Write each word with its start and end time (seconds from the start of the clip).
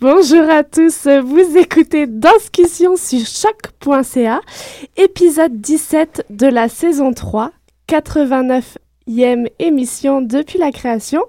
Bonjour 0.00 0.48
à 0.48 0.62
tous, 0.64 1.06
vous 1.24 1.58
écoutez 1.58 2.06
Danscussion 2.06 2.96
sur 2.96 3.20
choc.ca, 3.26 4.40
épisode 4.96 5.60
17 5.60 6.26
de 6.30 6.46
la 6.46 6.68
saison 6.68 7.12
3, 7.12 7.50
89e 7.88 9.46
émission 9.58 10.22
depuis 10.22 10.58
la 10.58 10.72
création. 10.72 11.22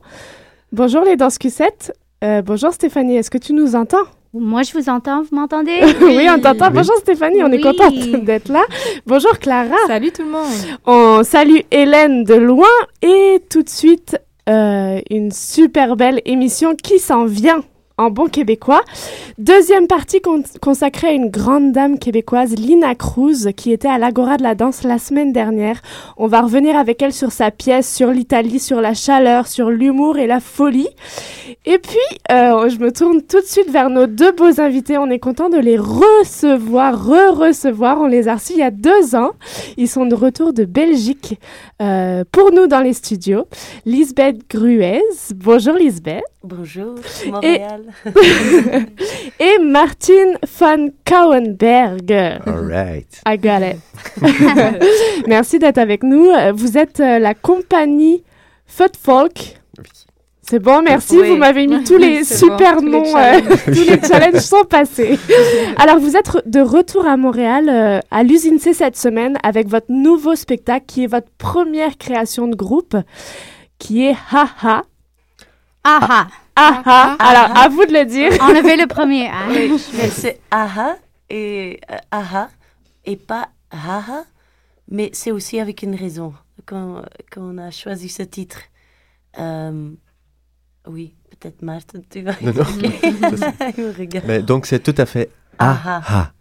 Bonjour 0.72 1.02
les 1.04 1.16
Danscussettes, 1.18 1.94
Euh, 2.24 2.44
bonjour 2.44 2.72
Stéphanie, 2.72 3.18
est-ce 3.18 3.32
que 3.32 3.40
tu 3.40 3.52
nous 3.52 3.76
entends? 3.76 4.06
Moi, 4.34 4.62
je 4.62 4.74
vous 4.78 4.90
entends, 4.90 5.24
vous 5.24 5.36
m'entendez? 5.36 5.80
Oui, 6.02 6.28
on 6.30 6.40
t'entend. 6.40 6.68
Oui. 6.68 6.74
Bonjour 6.76 6.96
Stéphanie, 6.98 7.44
on 7.44 7.52
est 7.52 7.60
contente 7.60 7.96
d'être 8.24 8.50
là. 8.50 8.62
Bonjour 9.08 9.38
Clara. 9.40 9.76
Salut 9.88 10.12
tout 10.12 10.22
le 10.22 10.30
monde. 10.30 10.54
On 10.86 11.24
salue 11.24 11.62
Hélène 11.72 12.24
de 12.24 12.36
loin 12.36 12.70
et 13.02 13.42
tout 13.50 13.64
de 13.64 13.70
suite 13.70 14.18
euh, 14.48 15.02
une 15.10 15.32
super 15.32 15.96
belle 15.96 16.22
émission 16.26 16.76
qui 16.76 17.00
s'en 17.00 17.26
vient 17.26 17.64
en 18.02 18.10
bon 18.10 18.28
québécois. 18.28 18.82
Deuxième 19.38 19.88
partie 19.88 20.22
con- 20.22 20.44
consacrée 20.62 21.08
à 21.08 21.12
une 21.12 21.30
grande 21.30 21.72
dame 21.72 22.00
québécoise, 22.00 22.56
Lina 22.56 22.96
Cruz, 22.96 23.52
qui 23.56 23.72
était 23.72 23.88
à 23.88 23.98
l'Agora 23.98 24.38
de 24.38 24.44
la 24.44 24.56
danse 24.56 24.84
la 24.84 24.98
semaine 24.98 25.32
dernière. 25.32 25.82
On 26.18 26.28
va 26.28 26.42
revenir 26.42 26.76
avec 26.78 27.02
elle 27.02 27.14
sur 27.14 27.32
sa 27.32 27.52
pièce, 27.52 27.94
sur 27.94 28.10
l'Italie, 28.12 28.60
sur 28.60 28.82
la 28.82 28.94
chaleur, 28.94 29.48
sur 29.48 29.70
l'humour 29.70 30.18
et 30.18 30.28
la 30.28 30.40
folie. 30.40 30.90
Et 31.66 31.78
puis, 31.78 31.98
euh, 32.32 32.70
je 32.70 32.80
me 32.80 32.92
tourne 32.92 33.22
tout 33.22 33.40
de 33.40 33.46
suite 33.46 33.70
vers 33.70 33.90
nos 33.90 34.08
deux 34.08 34.32
beaux 34.32 34.60
invités. 34.60 34.98
On 34.98 35.10
est 35.12 35.20
content 35.20 35.50
de 35.50 35.58
les 35.60 35.78
recevoir, 35.78 37.06
re-recevoir. 37.08 38.00
On 38.02 38.08
les 38.08 38.28
a 38.28 38.36
reçus 38.36 38.54
il 38.54 38.60
y 38.60 38.64
a 38.64 38.72
deux 38.72 39.16
ans. 39.16 39.32
Ils 39.78 39.88
sont 39.88 40.06
de 40.08 40.16
retour 40.16 40.54
de 40.54 40.66
Belgique 40.66 41.40
euh, 41.82 42.24
pour 42.32 42.52
nous 42.52 42.66
dans 42.68 42.80
les 42.80 42.94
studios. 42.94 43.46
Lisbeth 43.86 44.38
Gruez. 44.50 45.02
Bonjour 45.36 45.76
Lisbeth. 45.76 46.24
Bonjour, 46.44 46.96
Montréal. 47.28 47.91
Et 49.40 49.58
Martine 49.60 50.38
van 50.60 50.88
Kouwenberg. 51.06 52.12
All 52.46 52.68
right. 52.70 53.22
I 53.28 53.38
got 53.38 53.62
it. 53.62 53.78
Merci 55.28 55.60
d'être 55.60 55.78
avec 55.78 56.04
nous. 56.04 56.28
Vous 56.54 56.78
êtes 56.78 57.00
euh, 57.00 57.20
la 57.20 57.34
compagnie 57.34 58.24
Foot 58.66 58.94
Folk. 59.02 59.58
C'est 60.44 60.60
bon, 60.60 60.82
merci. 60.82 61.18
Oui. 61.18 61.30
Vous 61.30 61.38
m'avez 61.38 61.66
mis 61.66 61.82
tous 61.86 61.98
les 61.98 62.24
super 62.26 62.82
bon, 62.82 62.82
tous 62.82 62.86
les 62.86 62.92
noms. 62.92 63.06
euh, 63.18 63.32
challenges. 63.40 63.64
tous 63.66 63.72
les 63.90 64.02
challenges 64.06 64.42
sont 64.42 64.64
passés. 64.66 65.18
Alors, 65.78 65.98
vous 66.00 66.18
êtes 66.18 66.30
de 66.46 66.60
retour 66.60 67.06
à 67.08 67.16
Montréal, 67.16 67.70
euh, 67.70 68.00
à 68.12 68.24
l'usine 68.24 68.60
C 68.60 68.74
cette 68.74 68.98
semaine, 68.98 69.38
avec 69.44 69.70
votre 69.70 69.86
nouveau 69.90 70.36
spectacle 70.36 70.86
qui 70.88 71.04
est 71.06 71.08
votre 71.08 71.30
première 71.38 71.98
création 71.98 72.48
de 72.48 72.56
groupe, 72.56 72.98
qui 73.80 74.06
est 74.06 74.16
Haha. 74.32 74.84
Ah 75.86 76.00
Aha. 76.02 76.28
Ah, 76.56 76.82
ah, 76.86 77.16
Alors, 77.20 77.58
à 77.58 77.70
vous 77.70 77.86
de 77.86 77.94
le 77.94 78.06
dire. 78.06 78.32
ah 78.40 78.46
Enlevez 78.50 78.76
le 78.76 78.88
premier. 78.88 79.28
hein. 79.28 79.48
Oui, 79.50 79.72
mais 79.94 80.10
c'est 80.10 80.40
aha 80.52 80.96
et 81.30 81.80
euh, 81.90 81.96
aha 82.12 82.50
et 83.06 83.16
pas 83.16 83.50
haha, 83.72 84.26
mais 84.90 85.10
c'est 85.14 85.32
aussi 85.32 85.60
avec 85.60 85.82
une 85.82 85.96
raison 85.96 86.34
qu'on 86.68 87.02
qu'on 87.34 87.58
a 87.58 87.72
choisi 87.72 88.10
ce 88.10 88.24
titre. 88.24 88.60
Euh, 89.40 89.92
oui, 90.88 91.16
peut-être 91.30 91.62
Marthe, 91.62 91.96
tu 92.10 92.22
vas. 92.22 92.34
Non, 92.42 92.52
non. 92.54 92.64
Il 93.78 93.84
me 93.86 93.98
regarde. 93.98 94.26
Mais 94.28 94.42
donc, 94.42 94.66
c'est 94.66 94.80
tout 94.84 94.96
à 94.98 95.06
fait 95.06 95.30
Aha. 95.58 96.02
ah. 96.08 96.32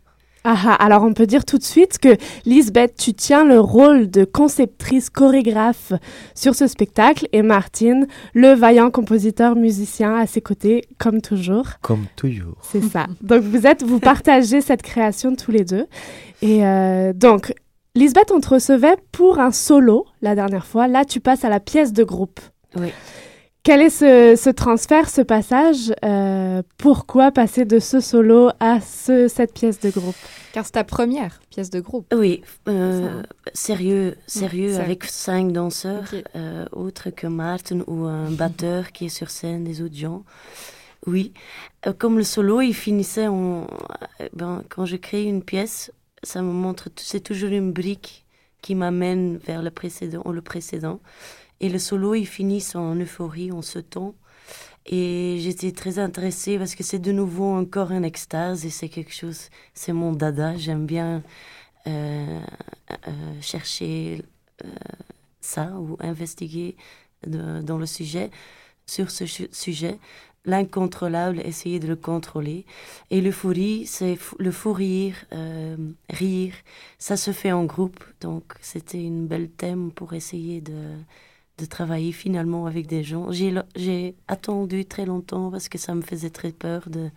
Ah, 0.44 0.74
alors 0.74 1.02
on 1.02 1.12
peut 1.12 1.26
dire 1.26 1.44
tout 1.44 1.58
de 1.58 1.62
suite 1.62 1.98
que 1.98 2.16
Lisbeth, 2.46 2.94
tu 2.96 3.12
tiens 3.12 3.44
le 3.44 3.60
rôle 3.60 4.10
de 4.10 4.24
conceptrice 4.24 5.10
chorégraphe 5.10 5.92
sur 6.34 6.54
ce 6.54 6.66
spectacle 6.66 7.28
et 7.32 7.42
Martine, 7.42 8.06
le 8.32 8.54
vaillant 8.54 8.90
compositeur 8.90 9.54
musicien 9.54 10.16
à 10.16 10.26
ses 10.26 10.40
côtés, 10.40 10.84
comme 10.98 11.20
toujours. 11.20 11.66
Comme 11.82 12.06
toujours. 12.16 12.56
C'est 12.62 12.82
ça. 12.82 13.06
Donc 13.20 13.42
vous 13.42 13.66
êtes, 13.66 13.82
vous 13.82 14.00
partagez 14.00 14.62
cette 14.62 14.82
création 14.82 15.36
tous 15.36 15.50
les 15.50 15.64
deux. 15.64 15.86
Et 16.40 16.64
euh, 16.66 17.12
donc, 17.12 17.52
Lisbeth, 17.94 18.30
on 18.32 18.40
te 18.40 18.48
recevait 18.48 18.96
pour 19.12 19.40
un 19.40 19.52
solo 19.52 20.06
la 20.22 20.34
dernière 20.34 20.64
fois. 20.64 20.88
Là, 20.88 21.04
tu 21.04 21.20
passes 21.20 21.44
à 21.44 21.50
la 21.50 21.60
pièce 21.60 21.92
de 21.92 22.04
groupe. 22.04 22.40
Oui. 22.76 22.92
Quel 23.62 23.82
est 23.82 23.90
ce, 23.90 24.36
ce 24.42 24.48
transfert, 24.48 25.10
ce 25.10 25.20
passage? 25.20 25.92
Euh, 26.02 26.62
Pourquoi 26.78 27.30
passer 27.30 27.66
de 27.66 27.78
ce 27.78 28.00
solo 28.00 28.50
à 28.58 28.80
ce, 28.80 29.28
cette 29.28 29.52
pièce 29.52 29.80
de 29.80 29.90
groupe? 29.90 30.16
Car 30.52 30.64
c'est 30.64 30.72
ta 30.72 30.84
première 30.84 31.40
pièce 31.50 31.68
de 31.68 31.80
groupe. 31.80 32.06
Oui, 32.16 32.42
euh, 32.68 33.22
sérieux, 33.52 34.16
sérieux, 34.26 34.78
avec 34.78 35.04
cinq 35.04 35.52
danseurs, 35.52 36.04
euh, 36.36 36.64
autres 36.72 37.10
que 37.10 37.26
Martin 37.26 37.80
ou 37.86 38.04
un 38.04 38.30
batteur 38.42 38.92
qui 38.92 39.06
est 39.06 39.10
sur 39.10 39.28
scène, 39.30 39.62
des 39.64 39.82
autres 39.82 39.96
gens. 39.96 40.24
Oui, 41.06 41.32
Euh, 41.86 41.92
comme 41.92 42.16
le 42.18 42.24
solo, 42.24 42.60
il 42.62 42.74
finissait 42.74 43.26
en... 43.26 43.66
Ben, 44.34 44.62
quand 44.68 44.84
je 44.86 44.96
crée 44.96 45.24
une 45.24 45.42
pièce, 45.42 45.92
ça 46.22 46.42
me 46.42 46.52
montre, 46.52 46.88
c'est 46.96 47.20
toujours 47.20 47.50
une 47.50 47.72
brique 47.72 48.26
qui 48.62 48.74
m'amène 48.74 49.38
vers 49.38 49.62
le 49.62 49.70
précédent, 49.70 50.22
ou 50.26 50.32
le 50.32 50.42
précédent. 50.42 51.00
Et 51.60 51.68
le 51.68 51.78
solo, 51.78 52.14
il 52.14 52.26
finit 52.26 52.64
en 52.74 52.94
euphorie, 52.96 53.52
en 53.52 53.60
temps. 53.60 54.14
Et 54.86 55.36
j'étais 55.40 55.72
très 55.72 55.98
intéressée 55.98 56.58
parce 56.58 56.74
que 56.74 56.82
c'est 56.82 56.98
de 56.98 57.12
nouveau 57.12 57.52
encore 57.52 57.92
un 57.92 58.02
extase 58.02 58.64
et 58.64 58.70
c'est 58.70 58.88
quelque 58.88 59.12
chose, 59.12 59.50
c'est 59.74 59.92
mon 59.92 60.12
dada. 60.12 60.56
J'aime 60.56 60.86
bien 60.86 61.22
euh, 61.86 62.40
euh, 63.06 63.40
chercher 63.40 64.22
euh, 64.64 64.68
ça 65.40 65.72
ou 65.78 65.96
investiguer 66.00 66.76
dans 67.26 67.76
le 67.76 67.86
sujet, 67.86 68.30
sur 68.86 69.10
ce 69.10 69.26
sujet. 69.26 69.98
L'incontrôlable, 70.46 71.40
essayer 71.44 71.78
de 71.78 71.86
le 71.86 71.96
contrôler. 71.96 72.64
Et 73.10 73.20
l'euphorie, 73.20 73.84
c'est 73.86 74.18
le 74.38 74.50
fou 74.50 74.72
rire, 74.72 75.26
rire. 76.08 76.54
Ça 76.98 77.18
se 77.18 77.30
fait 77.30 77.52
en 77.52 77.66
groupe. 77.66 78.02
Donc, 78.22 78.54
c'était 78.62 79.02
une 79.02 79.26
belle 79.26 79.50
thème 79.50 79.92
pour 79.92 80.14
essayer 80.14 80.62
de, 80.62 80.94
de 81.60 81.66
travailler 81.66 82.12
finalement 82.12 82.66
avec 82.66 82.86
des 82.86 83.02
gens. 83.04 83.30
J'ai 83.30 84.14
attendu 84.28 84.84
très 84.84 85.04
longtemps 85.06 85.50
parce 85.50 85.68
que 85.68 85.78
ça 85.78 85.94
me 85.94 86.02
faisait 86.02 86.30
très 86.30 86.52
peur 86.52 86.88
de, 86.88 87.10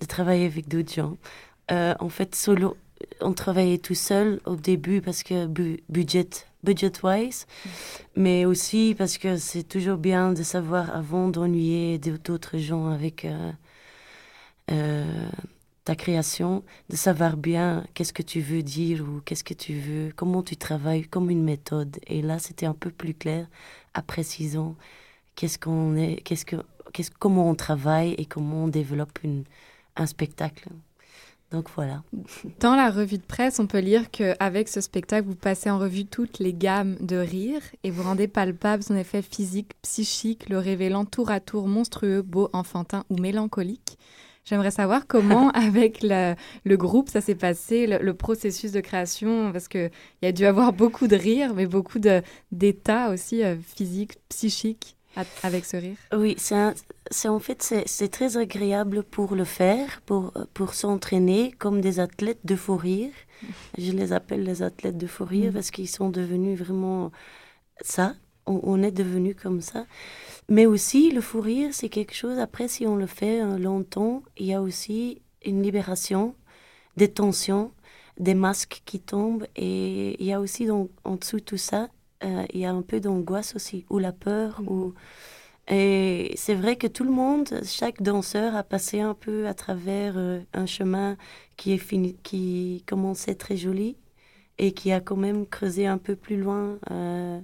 de 0.00 0.06
travailler 0.06 0.46
avec 0.46 0.68
d'autres 0.68 0.92
gens. 0.92 1.16
Euh, 1.70 1.94
en 2.00 2.08
fait, 2.08 2.34
solo, 2.34 2.76
on 3.20 3.32
travaillait 3.32 3.78
tout 3.78 3.94
seul 3.94 4.40
au 4.44 4.56
début 4.56 5.00
parce 5.00 5.22
que 5.22 5.46
bu- 5.46 5.80
budget, 5.88 6.28
budget-wise, 6.64 7.46
mais 8.16 8.44
aussi 8.44 8.94
parce 8.98 9.18
que 9.18 9.36
c'est 9.36 9.62
toujours 9.62 9.96
bien 9.96 10.32
de 10.32 10.42
savoir 10.42 10.94
avant 10.94 11.28
d'ennuyer 11.28 11.98
d'autres 11.98 12.58
gens 12.58 12.88
avec 12.88 13.24
euh, 13.24 13.52
euh, 14.70 15.04
création, 15.96 16.62
de 16.88 16.96
savoir 16.96 17.36
bien 17.36 17.84
qu'est-ce 17.94 18.12
que 18.12 18.22
tu 18.22 18.40
veux 18.40 18.62
dire 18.62 19.02
ou 19.02 19.20
qu'est-ce 19.24 19.44
que 19.44 19.54
tu 19.54 19.74
veux, 19.74 20.12
comment 20.14 20.42
tu 20.42 20.56
travailles, 20.56 21.04
comme 21.04 21.30
une 21.30 21.42
méthode. 21.42 21.98
Et 22.06 22.22
là, 22.22 22.38
c'était 22.38 22.66
un 22.66 22.74
peu 22.74 22.90
plus 22.90 23.14
clair, 23.14 23.46
à 23.94 24.02
précisant 24.02 24.76
qu'est-ce 25.34 25.58
qu'on 25.58 25.96
est, 25.96 26.16
qu'est-ce 26.22 26.44
que, 26.44 26.56
qu'est-ce, 26.92 27.10
comment 27.18 27.48
on 27.48 27.54
travaille 27.54 28.14
et 28.18 28.26
comment 28.26 28.64
on 28.64 28.68
développe 28.68 29.18
une, 29.24 29.44
un 29.96 30.06
spectacle. 30.06 30.68
Donc 31.50 31.68
voilà. 31.74 32.04
Dans 32.60 32.76
la 32.76 32.90
revue 32.90 33.18
de 33.18 33.22
presse, 33.22 33.58
on 33.58 33.66
peut 33.66 33.80
lire 33.80 34.10
qu'avec 34.10 34.68
ce 34.68 34.80
spectacle, 34.80 35.26
vous 35.26 35.34
passez 35.34 35.68
en 35.68 35.78
revue 35.78 36.04
toutes 36.04 36.38
les 36.38 36.54
gammes 36.54 36.96
de 37.00 37.16
rire 37.16 37.60
et 37.82 37.90
vous 37.90 38.04
rendez 38.04 38.28
palpable 38.28 38.84
son 38.84 38.96
effet 38.96 39.22
physique, 39.22 39.72
psychique, 39.82 40.48
le 40.48 40.58
révélant 40.58 41.04
tour 41.04 41.30
à 41.30 41.40
tour 41.40 41.66
monstrueux, 41.66 42.22
beau, 42.22 42.48
enfantin 42.52 43.04
ou 43.10 43.16
mélancolique. 43.16 43.98
J'aimerais 44.44 44.70
savoir 44.70 45.06
comment, 45.06 45.50
avec 45.54 46.00
le, 46.02 46.34
le 46.64 46.76
groupe, 46.76 47.08
ça 47.08 47.20
s'est 47.20 47.34
passé, 47.34 47.86
le, 47.86 47.98
le 47.98 48.14
processus 48.14 48.72
de 48.72 48.80
création, 48.80 49.52
parce 49.52 49.68
qu'il 49.68 49.90
y 50.22 50.26
a 50.26 50.32
dû 50.32 50.44
avoir 50.46 50.72
beaucoup 50.72 51.06
de 51.06 51.16
rire, 51.16 51.54
mais 51.54 51.66
beaucoup 51.66 51.98
d'états 52.50 53.10
aussi 53.10 53.42
euh, 53.44 53.56
physiques, 53.56 54.14
psychiques 54.28 54.96
avec 55.42 55.64
ce 55.64 55.76
rire. 55.76 55.96
Oui, 56.16 56.36
c'est 56.38 57.28
en 57.28 57.38
fait 57.40 57.82
c'est 57.86 58.08
très 58.08 58.36
agréable 58.36 59.02
pour 59.02 59.34
le 59.34 59.44
faire, 59.44 60.00
pour 60.06 60.32
pour 60.54 60.74
s'entraîner 60.74 61.50
comme 61.58 61.80
des 61.80 61.98
athlètes 61.98 62.38
de 62.44 62.54
fou 62.54 62.76
rire. 62.76 63.10
Je 63.76 63.90
les 63.92 64.12
appelle 64.12 64.44
les 64.44 64.62
athlètes 64.62 64.96
de 64.98 65.06
fou 65.08 65.24
rire 65.24 65.46
Mhm. 65.48 65.52
parce 65.54 65.70
qu'ils 65.72 65.88
sont 65.88 66.10
devenus 66.10 66.56
vraiment 66.58 67.10
ça. 67.82 68.14
On, 68.50 68.60
on 68.62 68.82
est 68.82 68.90
devenu 68.92 69.34
comme 69.34 69.60
ça. 69.60 69.86
Mais 70.50 70.66
aussi, 70.66 71.12
le 71.12 71.20
fou 71.20 71.40
rire, 71.40 71.70
c'est 71.72 71.88
quelque 71.88 72.14
chose, 72.14 72.38
après, 72.38 72.66
si 72.68 72.86
on 72.86 72.96
le 72.96 73.06
fait 73.06 73.40
euh, 73.40 73.56
longtemps, 73.56 74.22
il 74.36 74.46
y 74.46 74.54
a 74.54 74.60
aussi 74.60 75.22
une 75.44 75.62
libération 75.62 76.34
des 76.96 77.08
tensions, 77.08 77.72
des 78.18 78.34
masques 78.34 78.82
qui 78.84 78.98
tombent. 79.00 79.46
Et 79.54 80.20
il 80.20 80.26
y 80.26 80.32
a 80.32 80.40
aussi, 80.40 80.66
donc, 80.66 80.90
en 81.04 81.16
dessous 81.16 81.38
de 81.38 81.44
tout 81.44 81.56
ça, 81.56 81.88
euh, 82.24 82.44
il 82.52 82.60
y 82.60 82.64
a 82.66 82.72
un 82.72 82.82
peu 82.82 83.00
d'angoisse 83.00 83.54
aussi, 83.54 83.86
ou 83.90 83.98
la 83.98 84.12
peur. 84.12 84.60
Ou... 84.66 84.92
Et 85.68 86.32
c'est 86.36 86.56
vrai 86.56 86.76
que 86.76 86.88
tout 86.88 87.04
le 87.04 87.12
monde, 87.12 87.48
chaque 87.64 88.02
danseur 88.02 88.56
a 88.56 88.64
passé 88.64 89.00
un 89.00 89.14
peu 89.14 89.46
à 89.46 89.54
travers 89.54 90.14
euh, 90.16 90.40
un 90.52 90.66
chemin 90.66 91.16
qui, 91.56 91.72
est 91.72 91.78
fini, 91.78 92.16
qui 92.24 92.82
commençait 92.88 93.36
très 93.36 93.56
joli 93.56 93.96
et 94.58 94.72
qui 94.72 94.92
a 94.92 95.00
quand 95.00 95.16
même 95.16 95.46
creusé 95.46 95.86
un 95.86 95.98
peu 95.98 96.16
plus 96.16 96.36
loin 96.36 96.78
euh, 96.90 97.40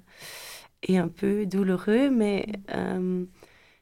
et 0.86 0.98
un 0.98 1.08
peu 1.08 1.46
douloureux, 1.46 2.10
mais 2.10 2.46
euh, 2.74 3.24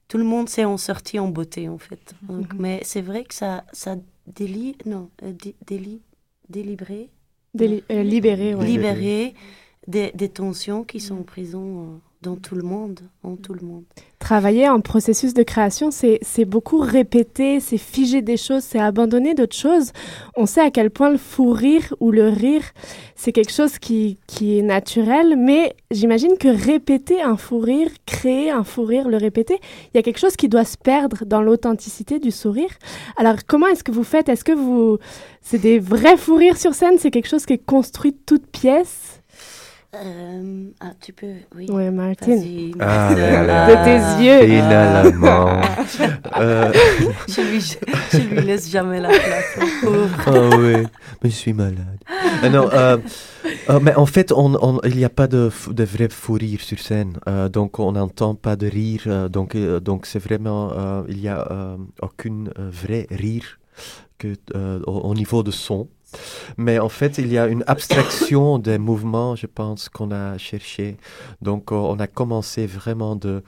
tout 0.09 0.19
le 0.19 0.25
monde 0.25 0.49
s'est 0.49 0.65
en 0.65 0.77
sorti 0.77 1.19
en 1.19 1.29
beauté 1.29 1.69
en 1.69 1.79
fait. 1.79 2.15
Donc, 2.29 2.53
Mais 2.59 2.81
c'est 2.85 3.03
vrai 3.03 3.25
que 3.25 3.35
ça, 3.35 3.65
ça 3.73 3.97
délie, 4.27 4.77
non, 4.87 5.11
euh, 5.23 5.33
dé- 5.33 5.57
délie- 5.67 6.03
délibéré, 6.49 7.11
Déli- 7.55 7.85
euh, 7.91 8.03
libéré, 8.03 8.55
ouais. 8.55 8.65
libéré 8.67 9.35
des, 9.87 10.13
des 10.13 10.29
tensions 10.29 10.85
qui 10.85 11.01
sont 11.01 11.23
présentes 11.23 11.89
euh, 11.95 11.99
dans 12.25 12.37
tout 12.37 12.55
le 12.55 12.63
monde, 12.63 13.01
en 13.23 13.37
tout 13.37 13.53
le 13.53 13.61
monde. 13.61 13.85
Travailler 14.19 14.71
en 14.71 14.81
processus 14.81 15.35
de 15.35 15.43
création, 15.43 15.91
c'est 15.91 16.45
beaucoup 16.47 16.79
répéter, 16.79 17.61
c'est 17.61 17.77
figer 17.77 18.23
des 18.23 18.39
choses, 18.39 18.63
c'est 18.65 18.79
abandonner 18.79 19.35
d'autres 19.35 19.55
choses. 19.57 19.93
On 20.35 20.47
sait 20.47 20.63
à 20.63 20.71
quel 20.71 20.89
point 20.91 21.11
le 21.11 21.19
fou 21.19 21.53
rire 21.53 21.95
ou 22.01 22.11
le 22.11 22.31
rire, 22.31 22.63
c'est 23.15 23.33
quelque 23.33 23.53
chose 23.53 23.79
qui, 23.79 24.19
qui 24.27 24.59
est 24.59 24.63
naturel, 24.63 25.37
mais 25.37 25.77
j'imagine 25.91 26.39
que 26.39 26.49
répéter 26.49 27.21
un 27.21 27.37
fou 27.37 27.59
rire, 27.59 27.91
créer 28.07 28.51
un 28.51 28.65
fou 28.65 28.85
rire, 28.85 29.07
le 29.09 29.19
répéter, 29.19 29.59
il 29.93 29.97
y 29.97 29.99
a 29.99 30.03
quelque 30.03 30.19
chose 30.19 30.37
qui 30.37 30.49
doit 30.49 30.65
se 30.65 30.79
perdre 30.79 31.27
dans 31.27 31.43
l'authenticité 31.43 32.19
du 32.19 32.31
sourire. 32.31 32.71
Alors, 33.19 33.37
comment 33.47 33.67
est-ce 33.67 33.85
que 33.85 33.93
vous 33.93 34.05
faites? 34.05 34.31
Est-ce 34.31 34.45
que 34.45 34.53
vous... 34.53 34.99
C'est 35.43 35.59
des 35.59 35.79
vrais 35.79 36.17
fous 36.17 36.37
rires 36.37 36.57
sur 36.57 36.73
scène? 36.73 36.95
C'est 36.99 37.11
quelque 37.11 37.29
chose 37.29 37.45
qui 37.45 37.53
est 37.53 37.65
construit 37.65 38.13
de 38.13 38.19
toutes 38.25 38.47
pièces? 38.47 39.14
Euh, 39.95 40.71
ah, 40.81 40.93
tu 41.01 41.13
peux, 41.13 41.35
oui. 41.55 41.67
Oui, 41.71 41.91
Martine. 41.91 42.75
Ah 42.81 43.15
là 43.17 43.45
là. 43.45 43.67
De 43.69 43.85
tes 43.85 44.25
yeux. 44.25 44.41
Finalement. 44.57 45.61
Euh, 46.37 46.73
Je 47.29 47.41
lui, 47.43 47.61
je, 47.61 48.19
lui 48.19 48.43
laisse 48.43 48.69
jamais 48.69 48.99
la 48.99 49.09
place. 49.11 49.59
oh 50.27 50.51
oui, 50.59 50.83
mais 51.23 51.31
je 51.31 51.35
suis 51.35 51.53
malade. 51.53 51.99
Ah 52.43 52.49
non, 52.49 52.69
euh, 52.73 52.97
euh, 53.71 53.79
mais 53.81 53.95
en 53.95 54.07
fait, 54.07 54.33
on, 54.33 54.55
on- 54.61 54.81
il 54.85 54.97
n'y 54.97 55.05
a 55.05 55.09
pas 55.11 55.29
de, 55.29 55.49
vrai 55.85 56.09
fou 56.11 56.33
rire 56.33 56.61
sur 56.61 56.79
scène. 56.81 57.19
Euh, 57.29 57.49
donc, 57.49 57.79
on 57.79 57.93
n'entend 57.93 58.35
pas 58.35 58.57
de 58.57 58.67
rire. 58.67 59.03
euh, 59.07 59.29
donc, 59.29 59.55
euh, 59.55 59.79
donc 59.79 60.07
c'est 60.07 60.19
vraiment, 60.19 60.73
euh, 60.73 61.03
il 61.09 61.19
n'y 61.19 61.29
a 61.29 61.47
euh, 61.53 61.77
aucune 62.03 62.51
euh, 62.59 62.69
vrai 62.73 63.07
rire 63.11 63.59
que, 64.19 64.35
euh, 64.57 64.81
au, 64.87 64.93
au 65.11 65.15
niveau 65.15 65.43
de 65.45 65.51
son. 65.53 65.89
Mais 66.57 66.79
en 66.79 66.89
fait, 66.89 67.19
il 67.19 67.29
y 67.33 67.39
a 67.39 67.47
une 67.47 67.65
abstraction 67.67 68.59
des 68.59 68.79
mouvements, 68.79 69.37
je 69.37 69.47
pense, 69.47 69.89
qu'on 69.89 70.11
a 70.11 70.39
cherché. 70.39 70.97
Donc, 71.43 71.73
euh, 71.73 71.77
on 71.77 71.99
a 72.01 72.07
commencé 72.07 72.67
vraiment 72.67 73.17
de, 73.17 73.43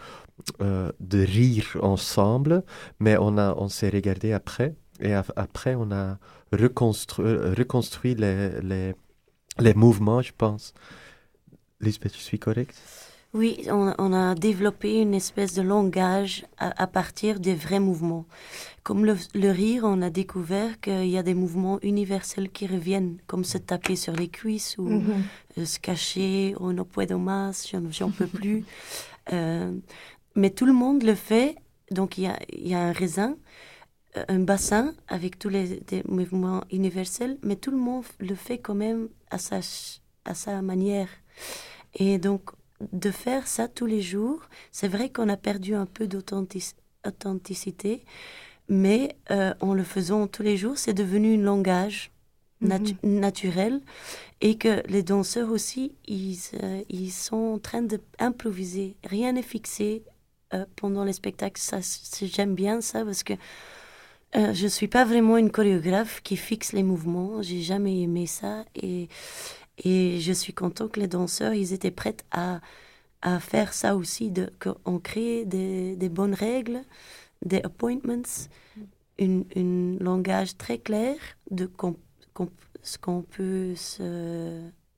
euh, 0.63 0.93
de 1.01 1.21
rire 1.21 1.77
ensemble, 1.83 2.65
mais 3.01 3.17
on, 3.19 3.39
a, 3.39 3.55
on 3.57 3.69
s'est 3.69 3.91
regardé 3.91 4.33
après. 4.33 4.75
Et 5.01 5.15
après, 5.15 5.75
on 5.75 5.91
a 5.93 6.19
reconstru- 6.53 7.25
euh, 7.25 7.55
reconstruit 7.57 8.15
les, 8.15 8.61
les, 8.63 8.95
les 9.59 9.75
mouvements, 9.75 10.23
je 10.23 10.33
pense. 10.37 10.75
Lisbeth, 11.81 12.15
je 12.15 12.21
suis 12.21 12.39
correct? 12.39 12.75
Oui, 13.35 13.67
on, 13.71 13.93
on 13.99 14.13
a 14.15 14.35
développé 14.35 15.01
une 15.01 15.15
espèce 15.15 15.53
de 15.55 15.63
langage 15.63 16.47
à, 16.59 16.83
à 16.83 16.87
partir 16.87 17.39
des 17.39 17.55
vrais 17.55 17.81
mouvements. 17.81 18.25
Comme 18.87 19.05
le, 19.05 19.17
le 19.35 19.51
rire, 19.51 19.83
on 19.85 20.01
a 20.01 20.11
découvert 20.11 20.79
qu'il 20.81 21.09
y 21.09 21.19
a 21.19 21.25
des 21.25 21.35
mouvements 21.35 21.81
universels 21.83 22.51
qui 22.57 22.69
reviennent, 22.69 23.19
comme 23.27 23.43
se 23.45 23.59
taper 23.59 23.97
sur 23.97 24.13
les 24.23 24.29
cuisses 24.29 24.79
ou 24.79 24.85
Mhm. 24.89 25.23
euh, 25.59 25.65
se 25.65 25.79
cacher, 25.81 26.55
oh 26.61 26.73
no 26.73 26.85
puedo 26.85 27.19
más, 27.19 27.67
j'en- 27.69 27.91
j'en 27.91 28.11
peux 28.19 28.29
plus. 28.41 28.65
Euh, 29.33 29.73
mais 30.37 30.51
tout 30.51 30.67
le 30.67 30.73
monde 30.73 31.03
le 31.03 31.17
fait, 31.17 31.57
donc 31.91 32.17
il 32.17 32.23
y 32.25 32.27
a, 32.29 32.39
il 32.53 32.69
y 32.69 32.75
a 32.75 32.83
un 32.91 32.93
raisin, 32.93 33.33
euh, 34.17 34.25
un 34.29 34.39
bassin 34.51 34.95
avec 35.09 35.33
tous 35.41 35.49
les 35.57 35.67
des 35.91 36.03
mouvements 36.07 36.63
universels, 36.71 37.37
mais 37.43 37.57
tout 37.57 37.73
le 37.73 37.77
monde 37.89 38.05
le 38.21 38.37
fait 38.37 38.59
quand 38.59 38.77
même 38.87 39.09
à 39.37 39.39
sa, 39.39 39.61
ch- 39.63 40.01
à 40.25 40.35
sa 40.35 40.63
manière. 40.63 41.09
Et 41.95 42.19
donc, 42.27 42.43
de 42.93 43.11
faire 43.11 43.45
ça 43.49 43.67
tous 43.67 43.87
les 43.95 44.03
jours, 44.13 44.41
c'est 44.71 44.91
vrai 44.97 45.07
qu'on 45.11 45.29
a 45.29 45.37
perdu 45.51 45.75
un 45.75 45.87
peu 45.97 46.07
d'authenticité, 46.07 47.93
mais 48.69 49.17
euh, 49.31 49.55
en 49.61 49.75
le 49.75 49.85
faisant 49.85 50.27
tous 50.27 50.43
les 50.43 50.57
jours, 50.57 50.79
c'est 50.79 50.95
devenu 50.95 51.35
un 51.39 51.43
langage 51.43 52.11
natu- 52.63 52.97
naturel 53.03 53.81
et 54.41 54.57
que 54.59 54.83
les 54.89 55.03
danseurs 55.03 55.51
aussi, 55.51 55.95
ils, 56.07 56.39
euh, 56.63 56.83
ils 56.91 57.11
sont 57.13 57.37
en 57.37 57.59
train 57.59 57.83
d'improviser. 57.83 58.97
Rien 59.05 59.33
n'est 59.33 59.43
fixé 59.43 60.05
euh, 60.55 60.65
pendant 60.77 61.05
les 61.05 61.13
spectacles. 61.15 61.61
Ça, 61.61 61.79
J'aime 62.23 62.55
bien 62.55 62.81
ça 62.81 63.05
parce 63.05 63.23
que 63.23 63.35
euh, 64.37 64.53
je 64.53 64.67
suis 64.67 64.89
pas 64.89 65.05
vraiment 65.05 65.37
une 65.39 65.51
chorégraphe 65.51 66.21
qui 66.23 66.37
fixe 66.37 66.73
les 66.73 66.83
mouvements. 66.83 67.43
J'ai 67.43 67.63
jamais 67.63 68.01
aimé 68.03 68.27
ça 68.27 68.65
et, 68.75 69.09
et 69.85 70.21
je 70.21 70.33
suis 70.33 70.53
content 70.53 70.89
que 70.89 71.01
les 71.01 71.07
danseurs, 71.09 71.55
ils 71.55 71.73
étaient 71.73 71.91
prêts 71.91 72.17
à, 72.33 72.61
à 73.23 73.41
faire 73.41 73.73
ça 73.73 73.97
aussi, 73.97 74.33
qu'on 74.61 74.99
crée 74.99 75.45
des, 75.45 75.97
des 75.97 76.09
bonnes 76.09 76.35
règles, 76.35 76.83
des 77.45 77.61
appointments, 77.63 78.23
un 79.21 79.97
langage 80.01 80.57
très 80.57 80.79
clair 80.79 81.17
de 81.51 81.67
qu'on- 81.67 81.97
qu'on- 82.35 82.51
ce 82.83 82.99
qu'on 82.99 83.23
peut 83.23 83.75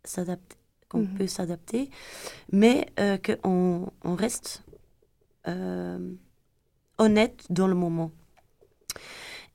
s'adapter, 0.04 0.56
qu'on 0.88 1.00
Mhm. 1.00 1.14
peut 1.18 1.26
s'adapter, 1.26 1.90
mais 2.52 2.86
euh, 2.98 3.16
qu'on 3.18 3.90
on 4.04 4.14
reste 4.14 4.62
euh, 5.46 5.98
honnête 6.98 7.46
dans 7.50 7.66
le 7.68 7.74
moment. 7.74 8.10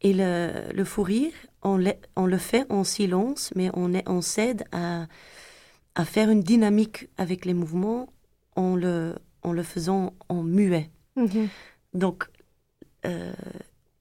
Et 0.01 0.13
le, 0.13 0.71
le 0.73 0.85
fou 0.85 1.03
rire, 1.03 1.33
on, 1.61 1.77
le- 1.77 1.93
on 2.15 2.25
le 2.25 2.37
fait 2.37 2.65
en 2.71 2.83
silence, 2.83 3.51
mais 3.55 3.69
on, 3.73 3.93
est, 3.93 4.07
on 4.09 4.21
s'aide 4.21 4.65
à, 4.71 5.07
à 5.95 6.05
faire 6.05 6.29
une 6.29 6.41
dynamique 6.41 7.09
avec 7.17 7.45
les 7.45 7.53
mouvements 7.53 8.11
en 8.55 8.75
le, 8.75 9.15
en 9.43 9.51
le 9.53 9.63
faisant 9.63 10.13
en 10.29 10.41
muet. 10.43 10.89
Mhm. 11.15 11.47
Donc, 11.93 12.27
euh, 13.05 13.31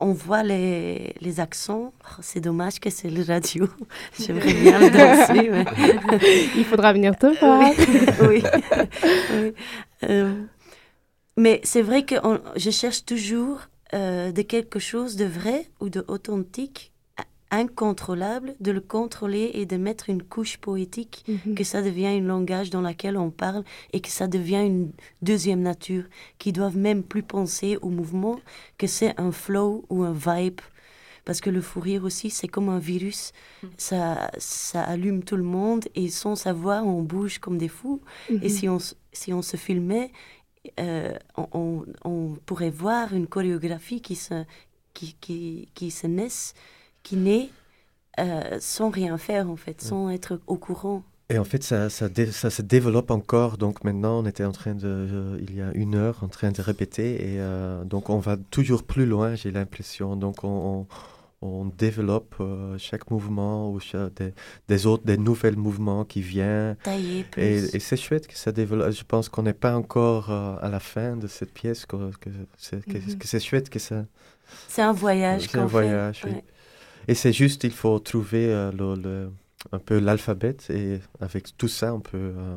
on 0.01 0.13
voit 0.13 0.43
les, 0.43 1.15
les 1.21 1.39
accents. 1.41 1.93
Oh, 2.05 2.21
c'est 2.23 2.41
dommage 2.41 2.81
que 2.81 2.91
c'est 2.91 3.09
le 3.11 3.23
radio. 3.23 3.69
J'aimerais 4.19 4.53
bien 4.55 4.79
le 4.81 4.91
danser. 4.91 5.49
mais- 5.51 6.51
Il 6.57 6.65
faudra 6.65 6.93
venir 6.93 7.17
te 7.17 7.27
voir. 7.39 7.71
oui. 8.29 8.43
oui. 9.33 9.53
Euh, 10.09 10.35
mais 11.37 11.61
c'est 11.65 11.83
vrai 11.83 12.05
que 12.05 12.17
on- 12.25 12.41
je 12.57 12.71
cherche 12.71 13.05
toujours 13.05 13.61
euh, 13.95 14.33
de 14.33 14.43
quelque 14.43 14.79
chose 14.79 15.17
de 15.17 15.25
vrai 15.25 15.67
ou 15.81 15.89
de 15.89 16.05
authentique, 16.09 16.92
incontrôlable, 17.53 18.55
de 18.61 18.73
le 18.73 18.81
contrôler 18.81 19.51
et 19.55 19.67
de 19.67 19.77
mettre 19.77 20.11
une 20.11 20.23
couche 20.23 20.57
poétique, 20.57 21.25
Mhm. 21.29 21.55
que 21.55 21.65
ça 21.65 21.83
devient 21.83 22.07
un 22.07 22.21
langage 22.21 22.71
dans 22.71 22.81
lequel 22.81 23.17
on 23.17 23.31
parle 23.31 23.63
et 23.93 24.01
que 24.01 24.09
ça 24.09 24.27
devient 24.27 24.63
une 24.67 24.91
deuxième 25.23 25.61
nature, 25.63 26.05
qui 26.39 26.53
doivent 26.53 26.77
même 26.79 27.03
plus 27.05 27.23
penser 27.23 27.77
au 27.83 27.89
mouvement, 27.89 28.41
que 28.79 28.87
c'est 28.87 29.15
un 29.21 29.31
flow 29.33 29.85
ou 29.91 30.03
un 30.03 30.13
vibe. 30.13 30.61
Parce 31.25 31.41
que 31.41 31.51
le 31.51 31.61
fou 31.61 31.79
rire 31.79 32.03
aussi, 32.03 32.31
c'est 32.31 32.49
comme 32.49 32.69
un 32.69 32.81
virus. 32.81 33.33
Ça, 33.77 34.29
ça 34.39 34.83
allume 34.83 35.23
tout 35.23 35.37
le 35.37 35.45
monde 35.45 35.85
et 35.95 36.09
sans 36.09 36.35
savoir, 36.35 36.85
on 36.85 37.01
bouge 37.03 37.39
comme 37.39 37.59
des 37.59 37.69
fous. 37.69 38.01
Et 38.43 38.49
si 38.49 38.69
on, 38.69 38.79
si 39.13 39.33
on 39.33 39.41
se 39.43 39.57
filmait, 39.57 40.11
euh, 40.81 41.13
on, 41.37 41.47
on- 41.53 41.85
on 42.05 42.37
pourrait 42.45 42.71
voir 42.71 43.13
une 43.15 43.29
chorégraphie 43.29 44.01
qui 44.01 44.17
se, 44.17 44.43
qui, 44.95 45.15
qui, 45.21 45.69
qui 45.75 45.93
se 45.93 46.09
naisse, 46.09 46.55
qui 47.03 47.17
naît 47.17 47.51
euh, 48.21 48.59
sans 48.61 48.91
rien 48.91 49.19
faire 49.19 49.49
en 49.51 49.57
fait, 49.57 49.81
sans 49.81 50.11
être 50.11 50.41
au 50.47 50.57
courant. 50.57 51.03
Et 51.31 51.39
en 51.39 51.45
fait, 51.45 51.63
ça, 51.63 51.89
ça, 51.89 52.11
dé- 52.11 52.31
ça 52.31 52.51
se 52.51 52.61
développe 52.61 53.11
encore. 53.11 53.57
Donc 53.57 53.85
maintenant, 53.85 54.21
on 54.23 54.27
était 54.27 54.45
en 54.45 54.53
train 54.53 54.75
de, 54.75 54.87
euh, 54.87 55.39
il 55.41 55.57
y 55.57 55.63
a 55.63 55.71
une 55.75 55.95
heure, 55.95 56.23
en 56.23 56.29
train 56.29 56.53
de 56.53 56.61
répéter. 56.61 57.15
Et 57.35 57.41
euh, 57.41 57.85
donc, 57.85 58.11
on 58.11 58.19
va 58.19 58.37
toujours 58.37 58.83
plus 58.83 59.07
loin, 59.07 59.35
j'ai 59.35 59.51
l'impression. 59.51 60.15
Donc, 60.17 60.45
on, 60.45 60.87
on, 61.43 61.49
on 61.49 61.65
développe 61.65 62.35
euh, 62.41 62.77
chaque 62.77 63.11
mouvement 63.11 63.73
ou 63.73 63.81
chaque- 63.81 64.13
des, 64.15 64.35
des 64.69 64.87
autres, 64.87 65.05
des 65.07 65.17
nouveaux 65.17 65.53
mouvements 65.53 66.05
qui 66.05 66.21
viennent. 66.21 66.77
Tailler 66.83 67.25
plus. 67.25 67.43
Et, 67.43 67.77
et 67.77 67.81
c'est 67.81 67.97
chouette 67.97 68.27
que 68.27 68.37
ça 68.37 68.53
développe. 68.53 68.91
Je 68.93 69.05
pense 69.05 69.31
qu'on 69.31 69.43
n'est 69.45 69.55
pas 69.55 69.75
encore 69.75 70.31
à 70.31 70.69
la 70.69 70.81
fin 70.81 71.17
de 71.17 71.29
cette 71.29 71.55
pièce, 71.55 71.87
que, 71.87 71.97
que 72.19 73.27
c'est 73.27 73.41
chouette 73.41 73.71
que 73.71 73.79
ça. 73.79 74.05
C'est 74.69 74.83
un 74.83 74.93
voyage. 74.93 75.49
C'est 75.51 75.57
un 75.57 75.63
fait. 75.63 75.67
voyage, 75.67 76.23
oui. 76.27 76.33
Ouais. 76.33 76.45
Et 77.09 77.15
c'est 77.15 77.33
juste, 77.33 77.65
il 77.65 77.73
faut 77.73 77.99
trouver 77.99 78.47
euh, 78.53 78.73
le, 78.73 78.95
le- 79.01 79.33
un 79.73 79.79
peu 79.79 79.99
l'alphabet 79.99 80.57
et 80.71 80.99
avec 81.21 81.57
tout 81.57 81.69
ça, 81.69 81.95
on 81.95 82.01
peut 82.01 82.35
euh, 82.37 82.57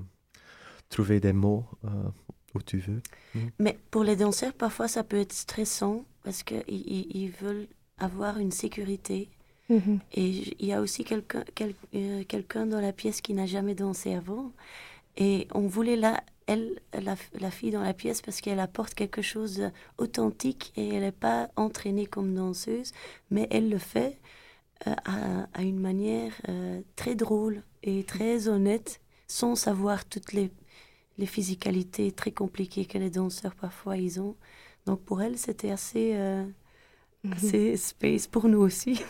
trouver 0.90 1.20
des 1.20 1.34
mots 1.34 1.66
euh, 1.86 1.90
où 2.56 2.62
tu 2.62 2.80
veux. 2.80 3.02
Mais 3.60 3.78
pour 3.92 4.04
les 4.04 4.16
danseurs, 4.16 4.54
parfois 4.54 4.88
ça 4.88 5.04
peut 5.04 5.18
être 5.20 5.34
stressant 5.34 6.06
parce 6.24 6.44
qu'ils 6.44 6.64
ils, 6.68 7.08
ils 7.16 7.32
veulent 7.32 7.68
avoir 7.98 8.40
une 8.40 8.52
sécurité. 8.52 9.30
Mhm. 9.70 10.00
Et 10.14 10.28
il 10.60 10.66
y 10.68 10.74
a 10.74 10.82
aussi 10.82 11.04
quelqu'un 11.04 11.44
quel- 11.56 11.74
euh, 11.96 12.24
quelqu'un 12.28 12.66
dans 12.68 12.82
la 12.82 12.94
pièce 12.94 13.22
qui 13.22 13.34
n'a 13.34 13.46
jamais 13.48 13.76
dansé 13.76 14.14
avant. 14.16 14.52
Et 15.18 15.48
on 15.54 15.68
voulait 15.68 15.96
la, 15.98 16.24
elle, 16.48 16.80
la, 16.94 17.16
la 17.40 17.52
fille 17.52 17.72
dans 17.72 17.82
la 17.82 17.94
pièce 17.94 18.22
parce 18.22 18.42
qu'elle 18.42 18.60
apporte 18.60 18.94
quelque 18.94 19.22
chose 19.22 19.72
d'authentique 19.98 20.74
et 20.76 20.90
elle 20.90 21.02
n'est 21.02 21.12
pas 21.12 21.50
entraînée 21.56 22.06
comme 22.06 22.34
danseuse, 22.36 22.92
mais 23.32 23.48
elle 23.52 23.70
le 23.70 23.80
fait 23.80 24.20
euh, 24.88 24.94
à, 25.54 25.62
une 25.64 25.80
manière 25.80 26.34
euh, 26.50 26.82
très 26.96 27.16
drôle 27.16 27.64
et 27.82 28.04
très 28.04 28.50
honnête, 28.50 29.02
sans 29.28 29.56
savoir 29.56 30.06
toutes 30.06 30.34
les, 30.34 30.52
les 31.18 31.26
physicalités 31.26 32.12
très 32.12 32.32
compliquées 32.32 32.86
que 32.86 32.98
les 32.98 33.10
danseurs 33.10 33.56
parfois 33.56 33.98
ils 33.98 34.20
ont. 34.20 34.36
Donc 34.86 35.02
pour 35.02 35.22
elle, 35.22 35.38
c'était 35.38 35.72
assez, 35.72 36.12
euh, 36.16 36.46
assez 37.36 37.78
space 37.78 38.28
pour 38.28 38.48
nous 38.48 38.60
aussi. 38.60 39.02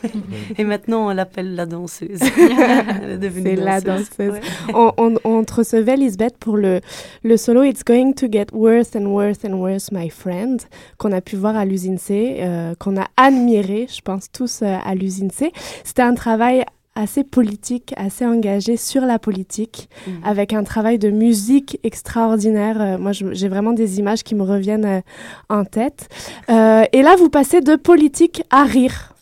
Et 0.57 0.63
maintenant, 0.63 1.07
on 1.07 1.13
l'appelle 1.13 1.55
la 1.55 1.65
danseuse. 1.65 2.19
Elle 3.01 3.11
est 3.11 3.17
devenue 3.17 3.55
C'est 3.55 3.63
la 3.63 3.81
danseuse. 3.81 4.33
Ouais. 4.33 4.41
on, 4.73 4.91
on, 4.97 5.15
on 5.23 5.43
te 5.43 5.55
recevait, 5.55 5.97
Lisbeth, 5.97 6.37
pour 6.37 6.57
le, 6.57 6.81
le 7.23 7.37
solo 7.37 7.63
It's 7.63 7.83
Going 7.83 8.13
to 8.13 8.27
Get 8.31 8.47
Worse 8.53 8.95
and 8.95 9.05
Worse 9.05 9.45
and 9.45 9.53
Worse, 9.53 9.91
My 9.91 10.09
Friend, 10.09 10.59
qu'on 10.97 11.11
a 11.11 11.21
pu 11.21 11.35
voir 11.35 11.55
à 11.55 11.65
l'usine 11.65 11.97
C, 11.97 12.37
euh, 12.39 12.73
qu'on 12.75 12.97
a 12.97 13.07
admiré, 13.17 13.87
je 13.93 14.01
pense, 14.01 14.31
tous 14.31 14.61
euh, 14.61 14.77
à 14.83 14.95
l'usine 14.95 15.31
C. 15.31 15.51
C'était 15.83 16.01
un 16.03 16.13
travail 16.15 16.63
assez 16.95 17.23
politique, 17.23 17.93
assez 17.97 18.25
engagé 18.25 18.77
sur 18.77 19.01
la 19.05 19.19
politique, 19.19 19.89
Mhm. 20.07 20.13
avec 20.23 20.53
un 20.53 20.63
travail 20.63 20.97
de 20.97 21.09
musique 21.09 21.79
extraordinaire. 21.83 22.77
Euh, 22.81 22.97
moi, 22.97 23.11
j'ai 23.11 23.47
vraiment 23.49 23.73
des 23.73 23.99
images 23.99 24.23
qui 24.23 24.35
me 24.35 24.43
reviennent 24.43 24.85
euh, 24.85 25.01
en 25.49 25.65
tête. 25.65 26.07
Euh, 26.49 26.83
et 26.93 27.01
là, 27.01 27.15
vous 27.17 27.29
passez 27.29 27.61
de 27.61 27.75
politique 27.75 28.43
à 28.49 28.63
rire. 28.63 29.14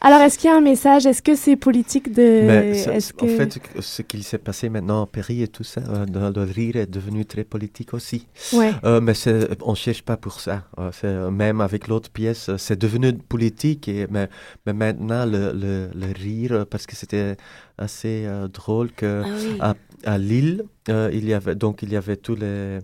Alors, 0.00 0.20
est-ce 0.20 0.38
qu'il 0.38 0.50
y 0.50 0.52
a 0.52 0.56
un 0.56 0.60
message? 0.60 1.06
Est-ce 1.06 1.22
que 1.22 1.34
c'est 1.34 1.56
politique 1.56 2.12
de... 2.12 2.42
Mais 2.46 2.86
en 2.88 3.26
fait, 3.26 3.58
ce 3.80 4.02
qu'il 4.02 4.22
s'est 4.24 4.38
passé 4.38 4.68
maintenant 4.68 5.02
en 5.02 5.06
Paris 5.06 5.42
et 5.42 5.48
tout 5.48 5.64
ça, 5.64 5.80
euh, 5.80 6.04
le 6.34 6.42
rire 6.42 6.76
est 6.76 6.90
devenu 6.90 7.24
très 7.24 7.44
politique 7.44 7.94
aussi. 7.94 8.26
Ouais. 8.52 8.72
Euh, 8.84 9.00
mais 9.00 9.14
on 9.62 9.70
ne 9.70 9.76
cherche 9.76 10.02
pas 10.02 10.16
pour 10.16 10.40
ça. 10.40 10.64
Euh, 10.78 11.30
même 11.30 11.60
avec 11.60 11.88
l'autre 11.88 12.10
pièce, 12.10 12.50
c'est 12.58 12.78
devenu 12.78 13.14
politique. 13.14 13.88
Et, 13.88 14.06
mais, 14.10 14.28
mais 14.66 14.74
maintenant, 14.74 15.24
le, 15.24 15.52
le, 15.52 15.88
le 15.94 16.12
rire, 16.14 16.66
parce 16.70 16.86
que 16.86 16.94
c'était 16.94 17.36
assez 17.78 18.24
euh, 18.26 18.48
drôle 18.48 18.92
que 18.92 19.22
Ah 19.24 19.28
oui. 19.28 19.56
à, 19.60 19.74
à 20.04 20.18
Lille, 20.18 20.64
il 20.88 21.24
y 21.26 21.34
avait 21.34 21.56
donc 21.56 21.82
il 21.82 21.90
y 21.92 21.96
avait 21.96 22.16
tous 22.16 22.36
les 22.36 22.78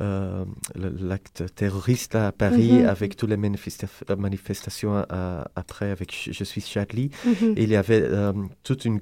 euh, 0.00 0.44
l'acte 0.74 1.44
terroriste 1.54 2.14
à 2.14 2.32
Paris 2.32 2.72
Mhm. 2.80 2.86
avec 2.86 3.14
toutes 3.16 3.28
les 3.28 3.36
manifesta- 3.36 4.16
manifestations 4.16 5.04
euh, 5.12 5.42
après 5.54 5.90
avec 5.90 6.10
Je, 6.30 6.44
suis 6.44 6.62
Charlie. 6.62 7.10
Mhm. 7.26 7.54
Il 7.58 7.68
y 7.68 7.76
avait 7.76 8.00
euh, 8.02 8.32
toute 8.64 8.84
une 8.86 9.00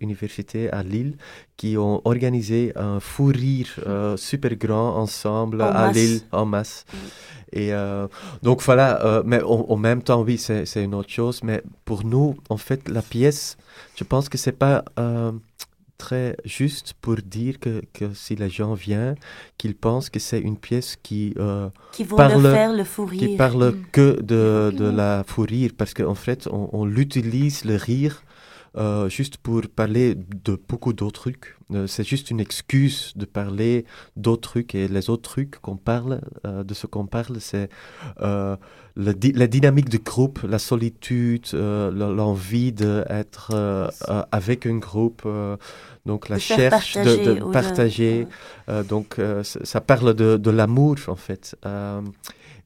université 0.00 0.70
à 0.70 0.82
Lille 0.82 1.16
qui 1.56 1.76
ont 1.76 2.00
organisé 2.04 2.72
un 2.76 3.00
fou 3.00 3.26
rire 3.26 3.68
euh, 3.86 4.16
super 4.16 4.54
grand 4.56 4.96
ensemble 4.96 5.62
En 5.62 5.66
à 5.66 5.86
masse. 5.88 5.96
Lille 5.96 6.20
en 6.32 6.46
masse. 6.46 6.84
Et 7.52 7.70
donc 8.42 8.62
voilà, 8.62 9.22
mais 9.24 9.40
en, 9.42 9.64
en 9.70 9.76
même 9.78 10.02
temps, 10.02 10.20
oui, 10.22 10.36
c'est 10.38 10.84
une 10.84 10.94
autre 10.94 11.08
chose. 11.10 11.42
Mais 11.42 11.62
pour 11.86 12.04
nous, 12.04 12.36
en 12.50 12.58
fait, 12.58 12.88
la 12.90 13.00
pièce, 13.00 13.56
je 13.96 14.04
pense 14.04 14.28
que 14.28 14.36
c'est 14.36 14.52
pas 14.52 14.84
très 15.98 16.36
juste 16.44 16.94
pour 17.00 17.16
dire 17.16 17.58
que, 17.58 17.82
que 17.92 18.14
si 18.14 18.36
les 18.36 18.48
gens 18.48 18.74
viennent, 18.74 19.16
qu'ils 19.58 19.74
pensent 19.74 20.08
que 20.10 20.20
c'est 20.20 20.40
une 20.40 20.56
pièce 20.56 20.96
qui 21.02 21.34
euh, 21.38 21.68
qui 21.92 22.04
parle- 22.04 22.40
le 22.42 22.50
faire 22.52 22.72
le 22.72 22.84
fou 22.84 23.04
rire. 23.04 23.20
qui 23.20 23.36
parle 23.36 23.74
que 23.92 24.20
de, 24.22 24.72
de 24.76 24.88
la 24.88 25.24
fou 25.26 25.42
rire, 25.42 25.72
parce 25.76 25.92
qu'en 25.94 26.14
fait, 26.14 26.46
on, 26.50 26.70
on 26.72 26.84
l'utilise, 26.86 27.64
le 27.64 27.76
rire, 27.76 28.22
euh, 28.78 29.08
juste 29.08 29.36
pour 29.38 29.60
parler 29.74 30.14
de 30.14 30.58
beaucoup 30.68 30.92
d'autres 30.92 31.20
trucs. 31.20 31.56
Euh, 31.74 31.86
c'est 31.86 32.04
juste 32.04 32.30
une 32.30 32.40
excuse 32.40 33.12
de 33.16 33.24
parler 33.26 33.84
d'autres 34.16 34.48
trucs, 34.50 34.74
et 34.74 34.88
les 34.88 35.10
autres 35.10 35.28
trucs 35.30 35.58
qu'on 35.60 35.76
parle, 35.76 36.20
euh, 36.46 36.64
de 36.64 36.74
ce 36.74 36.86
qu'on 36.86 37.06
parle, 37.06 37.40
c'est 37.40 37.68
di- 39.14 39.32
la 39.32 39.46
dynamique 39.46 39.88
de 39.88 39.98
groupe, 39.98 40.40
la 40.42 40.58
solitude, 40.58 41.46
le- 41.52 42.14
l'envie 42.14 42.72
d'être 42.72 43.52
avec 44.32 44.66
un 44.66 44.78
groupe, 44.78 45.26
donc 46.06 46.28
la 46.28 46.36
De 46.36 46.40
cherche 46.40 46.96
de, 46.96 47.34
partager 47.52 48.26
de 48.68 48.82
donc, 48.82 49.16
ça, 49.42 49.80
parle 49.80 50.14
de, 50.14 50.36
de 50.36 50.50
l'amour, 50.50 50.96
en 51.08 51.16
fait. 51.16 51.56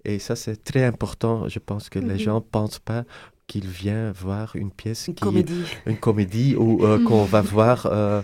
Et 0.04 0.18
ça, 0.18 0.34
c'est 0.34 0.62
très 0.64 0.84
important. 0.84 1.48
Je 1.48 1.60
pense 1.60 1.88
que 1.88 1.98
les 2.00 2.14
Mhm. 2.14 2.18
gens 2.18 2.34
ne 2.36 2.40
pensent 2.40 2.80
pas 2.80 3.04
qu'ils 3.46 3.68
viennent 3.68 4.12
voir 4.12 4.56
une 4.56 4.70
pièce 4.70 5.08
Une 5.08 5.14
qui 5.14 5.20
comédie. 5.20 5.64
une 5.86 5.98
comédie 5.98 6.56
ou 6.56 6.84
euh, 6.84 6.98
qu'on 7.04 7.24
va 7.24 7.42
voir 7.42 7.86
euh, 7.86 8.22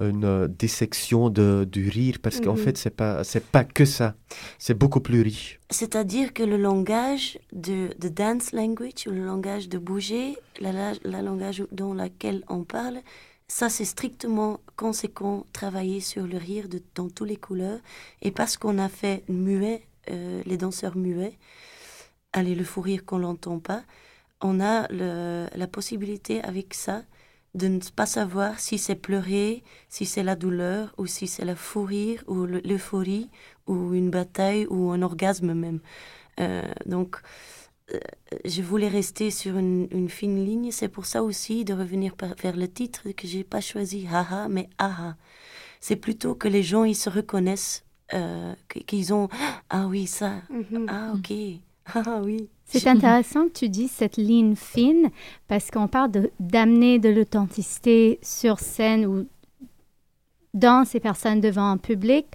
une 0.00 0.24
euh, 0.24 0.48
dissection 0.48 1.30
de, 1.30 1.66
du 1.70 1.88
rire, 1.88 2.18
parce 2.22 2.40
qu'en 2.40 2.52
Mhm. 2.52 2.56
fait, 2.56 2.76
c'est 2.78 2.90
pas 2.96 3.24
c'est 3.24 3.44
pas 3.50 3.64
que 3.64 3.84
ça. 3.84 4.14
C'est 4.58 4.74
beaucoup 4.78 5.00
plus 5.00 5.22
riche. 5.22 5.60
C'est-à-dire 5.70 6.32
que 6.32 6.42
le 6.42 6.56
langage 6.56 7.38
de, 7.52 7.90
de 7.98 8.08
dance 8.08 8.52
language, 8.52 9.06
ou 9.06 9.10
le 9.10 9.24
langage 9.24 9.68
de 9.68 9.78
bouger, 9.78 10.36
la, 10.60 10.72
la, 10.72 10.92
la 11.04 11.22
langage 11.22 11.64
dans 11.72 11.92
laquelle 11.94 12.42
on 12.48 12.64
parle, 12.64 13.00
ça 13.48 13.68
c'est 13.68 13.84
strictement 13.84 14.60
conséquent 14.76 15.44
travailler 15.52 16.00
sur 16.00 16.26
le 16.26 16.38
rire 16.38 16.68
de, 16.68 16.80
dans 16.94 17.08
toutes 17.10 17.28
les 17.28 17.36
couleurs. 17.36 17.80
Et 18.22 18.30
parce 18.30 18.56
qu'on 18.56 18.78
a 18.78 18.88
fait 18.88 19.24
muet, 19.28 19.82
euh, 20.10 20.42
les 20.46 20.56
danseurs 20.56 20.96
muets, 20.96 21.36
allez, 22.32 22.54
le 22.54 22.64
fou 22.64 22.80
rire 22.80 23.04
qu'on 23.04 23.18
l'entend 23.18 23.58
pas, 23.58 23.82
on 24.40 24.60
a 24.60 24.86
le, 24.90 25.46
la 25.54 25.66
possibilité 25.66 26.42
avec 26.42 26.74
ça 26.74 27.02
de 27.54 27.66
ne 27.68 27.80
pas 27.96 28.06
savoir 28.06 28.60
si 28.60 28.78
c'est 28.78 28.94
pleurer, 28.94 29.64
si 29.88 30.06
c'est 30.06 30.22
la 30.22 30.36
douleur, 30.36 30.94
ou 30.98 31.06
si 31.06 31.26
c'est 31.26 31.44
la 31.44 31.56
fou 31.56 31.84
rire, 31.84 32.22
ou 32.28 32.44
le- 32.46 32.60
l'euphorie, 32.60 33.30
ou 33.66 33.94
une 33.94 34.10
bataille, 34.10 34.66
ou 34.68 34.90
un 34.92 35.02
orgasme 35.02 35.54
même. 35.54 35.80
Euh, 36.40 36.62
donc, 36.86 37.16
euh, 37.92 37.98
je 38.44 38.62
voulais 38.62 38.88
rester 38.88 39.30
sur 39.30 39.56
une, 39.58 39.88
une 39.92 40.08
fine 40.08 40.44
ligne. 40.44 40.70
C'est 40.72 40.88
pour 40.88 41.06
ça 41.06 41.22
aussi 41.22 41.64
de 41.64 41.74
revenir 41.74 42.16
par- 42.16 42.34
vers 42.36 42.56
le 42.56 42.68
titre 42.68 43.10
que 43.12 43.26
j'ai 43.26 43.44
pas 43.44 43.60
choisi, 43.60 44.06
haha, 44.06 44.48
mais 44.48 44.68
aha. 44.78 45.16
C'est 45.80 45.96
plutôt 45.96 46.34
que 46.34 46.48
les 46.48 46.62
gens 46.62 46.84
ils 46.84 46.94
se 46.96 47.10
reconnaissent, 47.10 47.84
euh, 48.14 48.54
qu- 48.68 48.84
qu'ils 48.84 49.12
ont 49.14 49.28
ah 49.70 49.86
oui 49.88 50.06
ça, 50.06 50.42
Mhm. 50.50 50.86
ah 50.88 51.12
ok, 51.14 51.32
ah 52.06 52.20
oui. 52.24 52.48
C'est 52.68 52.86
intéressant 52.86 53.46
que 53.46 53.52
tu 53.52 53.68
dis 53.68 53.88
cette 53.88 54.16
ligne 54.18 54.54
fine 54.54 55.10
parce 55.48 55.70
qu'on 55.70 55.88
parle 55.88 56.10
de- 56.10 56.30
d'amener 56.38 56.98
de 56.98 57.08
l'authenticité 57.08 58.18
sur 58.22 58.58
scène 58.58 59.06
ou 59.06 59.26
dans 60.54 60.84
ces 60.84 61.00
personnes 61.00 61.40
devant 61.40 61.70
un 61.70 61.78
public, 61.78 62.26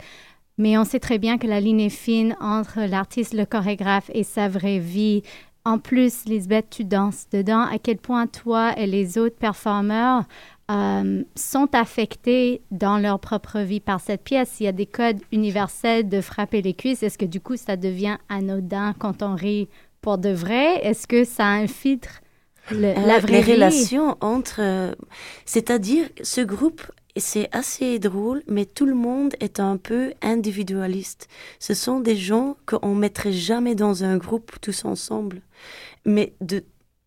mais 0.57 0.77
on 0.77 0.85
sait 0.85 0.99
très 0.99 1.19
bien 1.19 1.37
que 1.37 1.47
la 1.47 1.59
ligne 1.59 1.81
est 1.81 1.89
fine 1.89 2.35
entre 2.39 2.81
l'artiste, 2.81 3.33
le 3.33 3.45
chorégraphe 3.45 4.09
et 4.13 4.23
sa 4.23 4.49
vraie 4.49 4.79
vie. 4.79 5.21
En 5.65 5.77
plus, 5.79 6.25
Lisbeth, 6.25 6.69
tu 6.69 6.83
danses 6.83 7.27
dedans. 7.31 7.61
À 7.61 7.77
quel 7.77 7.97
point 7.97 8.27
toi 8.27 8.77
et 8.77 8.85
les 8.85 9.17
autres 9.17 9.37
performeurs 9.37 10.23
euh, 10.69 11.23
sont 11.35 11.69
affectés 11.73 12.61
dans 12.71 12.97
leur 12.97 13.19
propre 13.19 13.59
vie 13.59 13.79
par 13.79 14.01
cette 14.01 14.23
pièce? 14.23 14.59
Il 14.59 14.63
y 14.63 14.67
a 14.67 14.73
des 14.73 14.85
codes 14.85 15.21
universels 15.31 16.09
de 16.09 16.21
frapper 16.21 16.61
les 16.61 16.73
cuisses. 16.73 17.01
Est-ce 17.01 17.17
que 17.17 17.25
du 17.25 17.39
coup, 17.39 17.55
ça 17.55 17.77
devient 17.77 18.17
anodin 18.29 18.93
quand 18.99 19.23
on 19.23 19.35
rit 19.35 19.69
pour 20.03 20.17
de 20.19 20.29
vrai? 20.29 20.85
Est-ce 20.85 21.07
que 21.07 21.23
ça 21.25 21.47
infiltre 21.47 22.21
le- 22.69 22.95
Euh, 22.97 23.01
la 23.07 23.19
vraie 23.19 23.39
les 23.39 23.41
vie? 23.41 23.51
relations 23.53 24.17
entre, 24.21 24.57
euh, 24.61 24.93
c'est-à-dire 25.45 26.09
ce 26.21 26.41
groupe, 26.41 26.81
c'est 27.17 27.49
assez 27.55 27.99
drôle, 27.99 28.43
mais 28.47 28.65
tout 28.65 28.85
le 28.85 28.95
monde 28.95 29.33
est 29.39 29.59
un 29.59 29.77
peu 29.77 30.13
individualiste. 30.21 31.27
Ce 31.59 31.73
sont 31.73 31.99
des 31.99 32.15
gens 32.15 32.57
qu'on 32.67 32.95
mettrait 32.95 33.33
jamais 33.33 33.75
dans 33.75 34.03
un 34.03 34.17
groupe 34.17 34.51
tous 34.61 34.85
ensemble, 34.85 35.41
mais 36.05 36.33
de 36.41 36.63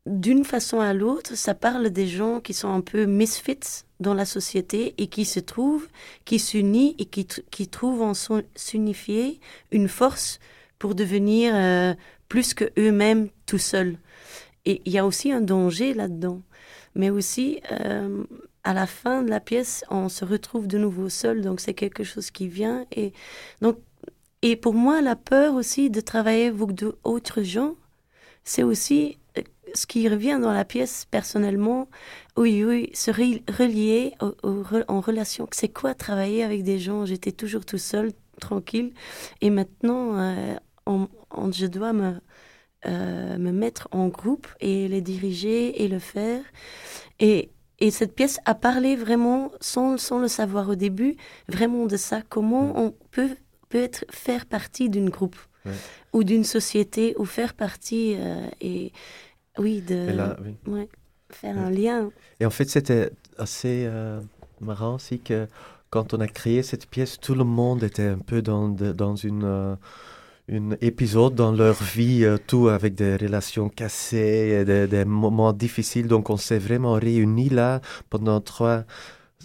d'une 0.06 0.44
façon 0.44 0.80
à 0.80 0.94
l'autre, 0.94 1.36
ça 1.36 1.54
parle 1.54 1.90
des 1.90 2.06
gens 2.06 2.40
qui 2.40 2.54
sont 2.54 2.72
un 2.72 2.80
peu 2.80 3.06
misfits 3.06 3.84
dans 4.00 4.14
la 4.14 4.24
société 4.24 4.94
et 4.98 5.08
qui 5.08 5.24
se 5.24 5.40
trouvent, 5.40 5.88
qui 6.24 6.38
s'unissent 6.38 6.94
et 7.00 7.06
qui, 7.06 7.22
tr- 7.22 7.42
qui 7.50 7.66
trouvent 7.68 8.02
en 8.02 8.12
s'unifier 8.54 9.40
une 9.72 9.88
force 9.88 10.38
pour 10.78 10.94
devenir 10.94 11.52
euh, 11.56 11.94
plus 12.28 12.54
que 12.54 12.64
eux-mêmes 12.78 13.28
tout 13.46 13.58
seuls. 13.58 13.98
Et 14.64 14.82
il 14.84 14.92
y 14.92 14.98
a 14.98 15.06
aussi 15.06 15.32
un 15.32 15.40
danger 15.40 15.94
là-dedans. 15.94 16.42
Mais 16.94 17.10
aussi, 17.10 17.60
euh, 17.72 18.24
à 18.64 18.74
la 18.74 18.86
fin 18.86 19.22
de 19.22 19.30
la 19.30 19.38
pièce, 19.38 19.84
on 19.90 20.08
se 20.08 20.24
retrouve 20.24 20.66
de 20.66 20.78
nouveau 20.78 21.08
seul. 21.08 21.42
Donc, 21.42 21.60
c'est 21.60 21.74
quelque 21.74 22.04
chose 22.04 22.30
qui 22.30 22.48
vient. 22.48 22.86
Et, 22.90 23.12
donc, 23.60 23.78
et 24.42 24.56
pour 24.56 24.74
moi, 24.74 25.02
la 25.02 25.14
peur 25.14 25.54
aussi 25.54 25.90
de 25.90 26.00
travailler 26.00 26.46
avec 26.46 26.72
d'autres 26.72 27.42
gens, 27.42 27.74
c'est 28.44 28.62
aussi 28.62 29.18
euh, 29.38 29.42
ce 29.74 29.86
qui 29.86 30.08
revient 30.08 30.38
dans 30.40 30.52
la 30.52 30.64
pièce 30.64 31.06
personnellement. 31.10 31.88
Oui, 32.36 32.64
oui, 32.64 32.90
se 32.94 33.10
re- 33.10 33.42
relier 33.50 34.14
en 34.20 35.00
relation. 35.00 35.46
C'est 35.52 35.68
quoi 35.68 35.94
travailler 35.94 36.42
avec 36.42 36.64
des 36.64 36.78
gens? 36.78 37.04
J'étais 37.06 37.32
toujours 37.32 37.64
tout 37.64 37.78
seul 37.78 38.12
tranquille. 38.40 38.92
Et 39.40 39.50
maintenant, 39.50 40.18
euh, 40.18 40.54
on- 40.86 41.08
je 41.52 41.66
dois 41.66 41.92
me, 41.92 42.14
euh, 42.86 43.38
me 43.38 43.52
mettre 43.52 43.88
en 43.90 44.08
groupe 44.08 44.46
et 44.60 44.88
les 44.88 45.00
diriger 45.00 45.82
et 45.82 45.88
le 45.88 45.98
faire. 45.98 46.42
Et, 47.20 47.50
et 47.78 47.90
cette 47.90 48.14
pièce 48.14 48.38
a 48.44 48.54
parlé 48.54 48.96
vraiment, 48.96 49.50
sans, 49.60 49.98
sans 49.98 50.18
le 50.18 50.28
savoir 50.28 50.68
au 50.68 50.74
début, 50.74 51.16
vraiment 51.48 51.86
de 51.86 51.96
ça. 51.96 52.22
Comment 52.28 52.72
on 52.78 52.94
peut, 53.10 53.30
peut 53.68 53.82
être, 53.82 54.04
faire 54.10 54.46
partie 54.46 54.88
d'une 54.90 55.10
groupe 55.10 55.36
Ouais. 55.64 55.72
ou 56.12 56.22
d'une 56.22 56.44
société 56.44 57.14
ou 57.18 57.24
faire 57.24 57.52
partie 57.54 58.14
euh, 58.18 58.46
et 58.60 58.92
oui 59.58 59.80
de 59.82 59.94
Et 59.96 60.12
là, 60.12 60.36
oui. 60.44 60.54
ouais, 60.72 60.88
faire 61.30 61.56
Ouais. 61.56 61.62
un 61.62 61.70
lien. 61.70 62.10
Et 62.38 62.46
en 62.46 62.50
fait, 62.50 62.70
c'était 62.70 63.10
assez 63.36 63.84
euh, 63.84 64.20
marrant 64.60 64.94
aussi 64.94 65.18
que 65.18 65.48
quand 65.90 66.14
on 66.14 66.20
a 66.20 66.28
créé 66.28 66.62
cette 66.62 66.86
pièce, 66.86 67.18
tout 67.18 67.34
le 67.34 67.42
monde 67.42 67.82
était 67.82 68.06
un 68.06 68.18
peu 68.20 68.42
dans, 68.42 68.68
dans 68.68 69.16
une, 69.16 69.42
une 70.48 70.76
épisode 70.80 71.34
dans 71.34 71.50
leur 71.52 71.74
vie, 71.82 72.24
euh, 72.24 72.36
tout 72.46 72.68
avec 72.68 72.94
des 72.94 73.16
relations 73.16 73.68
cassées, 73.68 74.58
et 74.60 74.64
des, 74.64 74.86
des 74.86 75.04
moments 75.04 75.52
difficiles. 75.52 76.06
Donc, 76.06 76.30
on 76.30 76.36
s'est 76.36 76.58
vraiment 76.58 76.92
réunis 76.94 77.48
là 77.48 77.80
pendant 78.10 78.40
trois 78.40 78.84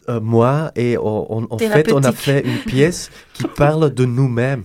euh, 0.09 0.19
mois 0.19 0.71
et 0.75 0.97
on, 0.97 1.37
on- 1.37 1.47
en 1.49 1.57
fait, 1.57 1.91
on 1.91 2.03
a 2.03 2.11
fait 2.11 2.41
une 2.45 2.59
pièce 2.59 3.09
qui 3.33 3.43
parle 3.57 3.93
de 3.93 4.05
nous-mêmes. 4.05 4.63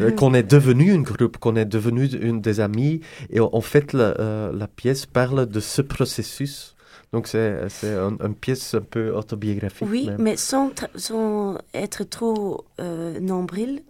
euh, 0.00 0.10
qu'on 0.12 0.32
est 0.34 0.42
devenu 0.42 0.90
une 0.92 1.02
groupe, 1.02 1.36
qu'on 1.36 1.54
est 1.54 1.66
devenu 1.66 2.06
une 2.06 2.40
des 2.40 2.60
amis. 2.60 3.00
Et 3.30 3.40
en 3.40 3.60
fait, 3.60 3.92
la, 3.92 4.50
la 4.52 4.66
pièce 4.68 5.04
parle 5.06 5.46
de 5.46 5.60
ce 5.60 5.82
processus. 5.82 6.74
Donc, 7.12 7.26
c'est 7.26 7.68
c'est 7.68 7.94
un- 7.94 8.16
une 8.24 8.34
pièce 8.34 8.74
un 8.74 8.80
peu 8.80 9.10
autobiographique. 9.14 9.86
Oui, 9.90 10.06
même. 10.06 10.16
mais 10.22 10.36
sans, 10.36 10.70
sans 10.94 11.58
être 11.74 12.04
trop 12.04 12.64
nombril, 13.20 13.82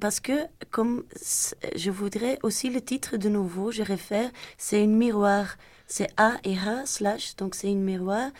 parce 0.00 0.20
que 0.20 0.32
comme 0.70 1.04
je 1.76 1.90
voudrais 1.90 2.38
aussi 2.42 2.70
le 2.70 2.80
titre 2.80 3.16
de 3.16 3.28
nouveau, 3.28 3.70
je 3.70 3.82
réfère, 3.82 4.30
c'est 4.58 4.82
une 4.82 4.96
miroir. 4.96 5.56
C'est 5.88 6.08
A 6.16 6.32
et 6.42 6.54
H 6.56 6.86
slash, 6.86 7.36
donc 7.36 7.54
c'est 7.54 7.70
une 7.70 7.82
miroir. 7.84 8.30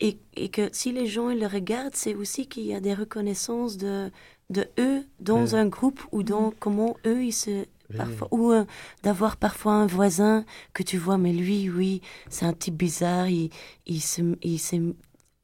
Et, 0.00 0.18
et 0.36 0.48
que 0.48 0.70
si 0.72 0.92
les 0.92 1.06
gens 1.06 1.28
ils 1.30 1.38
le 1.38 1.46
regardent, 1.46 1.94
c'est 1.94 2.14
aussi 2.14 2.46
qu'il 2.46 2.64
y 2.64 2.74
a 2.74 2.80
des 2.80 2.94
reconnaissances 2.94 3.76
de, 3.76 4.10
de 4.50 4.66
eux 4.78 5.04
dans 5.20 5.44
Ouais. 5.44 5.54
un 5.54 5.66
groupe 5.66 6.00
ou 6.12 6.22
dans 6.22 6.52
comment 6.58 6.96
eux 7.06 7.22
ils 7.24 7.32
se. 7.32 7.66
Parfois, 7.96 8.28
ou 8.32 8.50
euh, 8.50 8.64
d'avoir 9.02 9.36
parfois 9.36 9.74
un 9.74 9.86
voisin 9.86 10.44
que 10.72 10.82
tu 10.82 10.96
vois, 10.96 11.18
mais 11.18 11.32
lui, 11.32 11.68
oui, 11.70 12.00
c'est 12.30 12.46
un 12.46 12.54
type 12.54 12.74
bizarre, 12.76 13.28
il, 13.28 13.50
il 13.86 14.00
se, 14.00 14.22
il 14.42 14.58
se- 14.58 14.94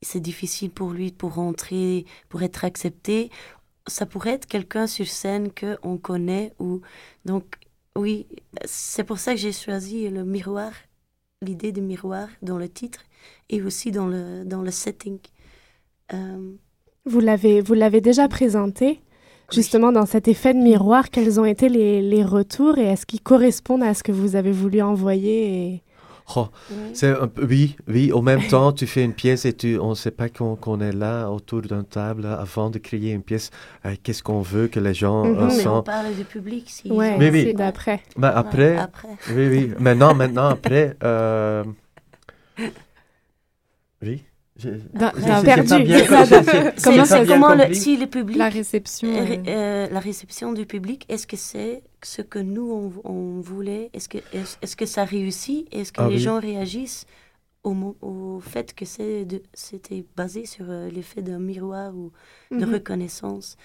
c'est 0.03 0.20
difficile 0.20 0.70
pour 0.70 0.90
lui 0.90 1.12
pour 1.12 1.35
rentrer, 1.35 2.07
pour 2.31 2.42
être 2.42 2.64
accepté. 2.64 3.31
Ça 3.90 4.07
pourrait 4.07 4.35
être 4.38 4.46
quelqu'un 4.46 4.87
sur 4.87 5.07
scène 5.07 5.53
que 5.53 5.76
on 5.83 5.98
connaît 5.98 6.53
ou 6.59 6.81
donc 7.24 7.44
oui, 7.96 8.26
c'est 8.64 9.05
pour 9.05 9.18
ça 9.18 9.35
que 9.35 9.40
j'ai 9.40 9.53
choisi 9.53 10.09
le 10.09 10.24
miroir, 10.24 10.72
l'idée 11.42 11.72
du 11.72 11.81
miroir 11.83 12.29
dans 12.40 12.57
le 12.57 12.68
titre 12.68 13.00
et 13.48 13.61
aussi 13.62 13.90
dans 13.90 14.07
le 14.07 14.44
dans 14.44 14.62
le 14.62 14.70
setting. 14.70 15.18
Euh, 16.12 16.53
Vous 17.05 17.20
l'avez, 17.20 17.61
vous 17.61 17.74
l'avez 17.74 18.00
déjà 18.00 18.29
présenté, 18.29 19.00
justement 19.53 19.92
dans 19.92 20.07
cet 20.07 20.29
effet 20.29 20.55
de 20.55 20.61
miroir. 20.61 21.11
Quels 21.11 21.40
ont 21.40 21.44
été 21.44 21.68
les, 21.68 22.00
les 22.03 22.24
retours 22.24 22.79
et 22.79 22.87
est-ce 22.92 23.07
qu'ils 23.07 23.22
correspondent 23.22 23.83
à 23.83 23.94
ce 23.94 24.03
que 24.03 24.12
vous 24.12 24.37
avez 24.37 24.53
voulu 24.53 24.81
envoyer 24.83 25.37
et... 25.74 25.83
Oh, 26.37 26.48
c'est 26.92 27.11
un 27.18 27.26
peu- 27.28 27.44
oui, 27.44 27.76
oui. 27.88 28.12
En 28.12 28.22
même 28.22 28.46
temps, 28.48 28.72
tu 28.72 28.87
fais 28.87 29.04
une 29.04 29.14
pièce 29.14 29.44
et 29.44 29.52
tu, 29.52 29.78
on 29.78 29.90
ne 29.90 29.94
sait 29.94 30.11
pas 30.11 30.28
qu'on 30.28 30.80
est 30.80 30.92
là 30.92 31.28
autour 31.30 31.62
d'une 31.62 31.85
table 31.85 32.26
avant 32.26 32.70
de 32.70 32.78
créer 32.78 33.12
une 33.12 33.22
pièce. 33.22 33.50
euh, 33.85 33.94
Qu'est-ce 34.02 34.22
qu'on 34.22 34.40
veut 34.40 34.68
que 34.68 34.78
les 34.80 34.94
gens 34.94 35.26
euh, 35.26 35.46
Mais 35.48 35.56
mais 35.56 35.66
on 35.66 35.83
parle 35.83 36.14
du 36.14 36.24
public. 36.24 36.64
Si 36.68 36.90
Ouais, 36.90 37.16
Mais 37.18 37.30
oui. 37.30 37.52
d'après. 37.54 38.00
Mais 38.16 38.28
après, 38.28 38.76
après. 38.76 39.09
oui, 39.35 39.48
oui. 39.48 39.72
Maintenant, 39.78 40.14
maintenant, 40.14 40.48
après, 40.50 40.96
euh, 41.02 41.64
oui. 44.02 44.22
J'ai- 44.61 44.81
D'un- 44.92 45.42
perdu. 45.42 45.83
bien- 45.85 46.07
Comment 46.85 47.05
ça- 47.05 47.25
comment 47.27 47.55
le- 47.55 47.62
compris. 47.64 47.75
si 47.77 47.96
le 47.96 48.07
public 48.07 48.37
La 48.38 48.49
réception. 48.49 49.09
Euh, 49.09 49.20
euh, 49.20 49.37
euh, 49.49 49.88
la 49.90 50.01
réception 50.01 50.53
du 50.53 50.66
public, 50.66 51.05
est-ce 51.09 51.27
que 51.27 51.37
c'est 51.37 51.83
ce 52.03 52.23
que 52.23 52.38
nous 52.38 52.70
on, 53.05 53.11
on 53.11 53.40
voulait? 53.40 53.90
Est-ce 53.94 54.09
que 54.09 54.18
est-ce 54.33 54.57
est-ce 54.62 54.77
que 54.77 54.87
ça 54.87 55.05
réussit? 55.05 55.66
Est-ce 55.75 55.92
que 55.92 56.03
Ah 56.03 56.09
les 56.09 56.16
oui. 56.16 56.20
gens 56.27 56.38
réagissent 56.40 57.07
au, 57.64 57.75
au 58.01 58.40
fait 58.40 58.75
que 58.75 58.85
c'est 58.85 59.25
de- 59.25 59.42
c'était 59.55 60.05
basé 60.16 60.46
sur 60.46 60.66
euh, 60.68 60.88
l'effet 60.90 61.23
d'un 61.23 61.38
miroir 61.38 61.94
ou 61.94 62.12
de 62.51 62.64
Mhm. 62.64 62.73
reconnaissance? 62.75 63.57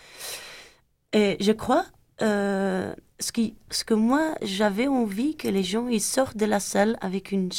Et 1.14 1.38
je 1.40 1.52
crois 1.52 1.86
euh, 2.22 2.94
ce 3.20 3.32
qui 3.34 3.56
ce 3.72 3.84
que 3.84 3.94
moi 3.94 4.36
j'avais 4.42 4.88
envie 4.88 5.36
que 5.36 5.48
les 5.50 5.64
gens 5.64 5.88
ils 5.90 6.02
sortent 6.02 6.38
de 6.38 6.46
la 6.46 6.60
salle 6.62 6.98
avec 7.02 7.32
une 7.32 7.50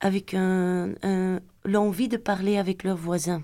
avec 0.00 0.34
un, 0.34 0.90
un- 1.02 1.40
l'envie 1.66 2.08
de 2.08 2.16
parler 2.16 2.56
avec 2.58 2.82
leurs 2.84 2.96
voisins. 2.96 3.42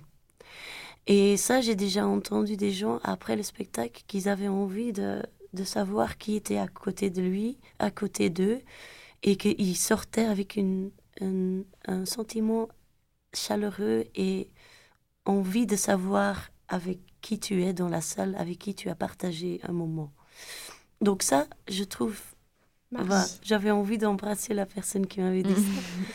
Et 1.07 1.37
ça, 1.37 1.61
j'ai 1.61 1.75
déjà 1.75 2.07
entendu 2.07 2.57
des 2.57 2.71
gens 2.71 3.01
après 3.03 3.37
le 3.37 3.43
spectacle 3.43 4.03
qu'ils 4.07 4.29
avaient 4.29 4.49
envie 4.49 4.93
de, 4.93 5.23
de 5.53 5.65
savoir 5.65 6.19
qui 6.19 6.37
était 6.37 6.59
à 6.59 6.69
côté 6.69 7.11
de 7.11 7.21
lui, 7.21 7.59
à 7.79 7.91
côté 7.91 8.31
d'eux, 8.31 8.61
et 9.23 9.37
qu'ils 9.37 9.77
sortaient 9.77 10.25
avec 10.25 10.57
une, 10.57 10.91
un, 11.21 12.05
sentiment 12.05 12.69
chaleureux 13.35 14.05
et 14.15 14.49
envie 15.25 15.67
de 15.67 15.77
savoir 15.77 16.51
avec 16.69 16.99
qui 17.21 17.39
tu 17.39 17.63
es 17.63 17.73
dans 17.73 17.89
la 17.89 18.01
salle, 18.01 18.35
avec 18.37 18.59
qui 18.59 18.75
tu 18.75 18.89
as 18.89 18.95
partagé 18.95 19.61
un 19.65 19.73
moment. 19.73 20.13
Donc 21.01 21.23
ça, 21.23 21.47
je 21.69 21.85
trouve. 21.85 22.21
Voilà, 22.93 23.25
j'avais 23.43 23.71
envie 23.71 23.99
d'embrasser 23.99 24.55
la 24.55 24.67
personne 24.67 25.07
qui 25.07 25.21
m'avait 25.21 25.43
dit 25.43 25.55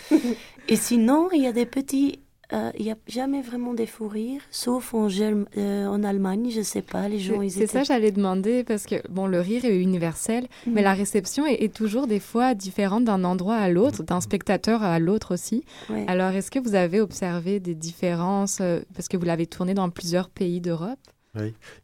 ça. 0.10 0.16
Et 0.68 0.76
sinon, 0.76 1.30
il 1.34 1.42
y 1.42 1.48
a 1.48 1.52
des 1.54 1.66
petits. 1.66 2.20
euh, 2.54 2.72
Il 2.78 2.86
n'y 2.86 2.92
a 2.92 2.98
jamais 3.08 3.42
vraiment 3.42 3.74
des 3.74 3.86
fous 3.86 4.08
rires, 4.08 4.42
sauf 4.52 4.94
en, 4.94 5.08
euh, 5.10 5.86
en 5.88 6.04
Allemagne, 6.04 6.50
je 6.54 6.62
sais 6.62 6.82
pas, 6.82 7.08
les 7.10 7.20
gens, 7.20 7.42
ils 7.42 7.52
c'est 7.52 7.68
ça, 7.68 7.84
j'allais 7.84 8.12
demander, 8.12 8.63
parce 8.63 8.86
que 8.86 8.96
bon, 9.10 9.28
le 9.28 9.40
rire 9.42 9.66
est 9.66 9.78
universel, 9.82 10.48
Mhm. 10.66 10.74
mais 10.74 10.82
la 10.82 10.94
réception 10.94 11.46
est, 11.46 11.63
est 11.63 11.74
toujours 11.74 12.06
des 12.08 12.20
fois 12.22 12.54
différente 12.54 13.04
d'un 13.06 13.24
endroit 13.24 13.56
à 13.58 13.70
l'autre, 13.70 14.04
d'un 14.04 14.22
spectateur 14.22 14.84
à 14.84 15.00
l'autre 15.00 15.34
aussi. 15.34 15.63
Ouais. 15.90 16.06
Alors, 16.08 16.32
est-ce 16.32 16.52
que 16.52 16.60
vous 16.60 16.76
avez 16.76 17.02
observé 17.02 17.60
des 17.60 17.76
différences, 17.76 18.60
euh, 18.62 18.80
parce 18.96 19.08
que 19.08 19.18
vous 19.18 19.26
l'avez 19.26 19.48
tourné 19.48 19.74
dans 19.74 19.90
plusieurs 19.90 20.30
pays 20.30 20.62
d'Europe? 20.62 21.00